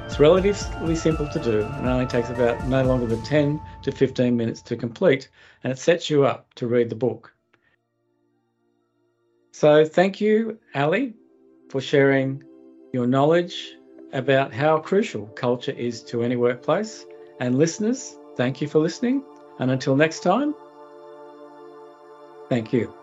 It's 0.06 0.18
relatively 0.18 0.94
simple 0.94 1.26
to 1.26 1.38
do 1.38 1.60
and 1.60 1.86
only 1.86 2.06
takes 2.06 2.30
about 2.30 2.64
no 2.66 2.82
longer 2.82 3.06
than 3.06 3.22
10 3.22 3.60
to 3.82 3.92
15 3.92 4.36
minutes 4.36 4.62
to 4.62 4.76
complete, 4.76 5.28
and 5.62 5.72
it 5.72 5.78
sets 5.78 6.08
you 6.08 6.24
up 6.24 6.52
to 6.54 6.66
read 6.66 6.88
the 6.88 6.96
book. 6.96 7.34
So, 9.52 9.84
thank 9.84 10.20
you, 10.20 10.58
Ali, 10.74 11.14
for 11.68 11.80
sharing 11.80 12.42
your 12.92 13.06
knowledge 13.06 13.76
about 14.12 14.54
how 14.54 14.78
crucial 14.78 15.26
culture 15.26 15.72
is 15.72 16.02
to 16.04 16.22
any 16.22 16.36
workplace. 16.36 17.04
And 17.40 17.58
listeners, 17.58 18.16
thank 18.36 18.60
you 18.60 18.68
for 18.68 18.78
listening. 18.78 19.22
And 19.58 19.70
until 19.70 19.96
next 19.96 20.20
time, 20.20 20.54
thank 22.48 22.72
you. 22.72 22.97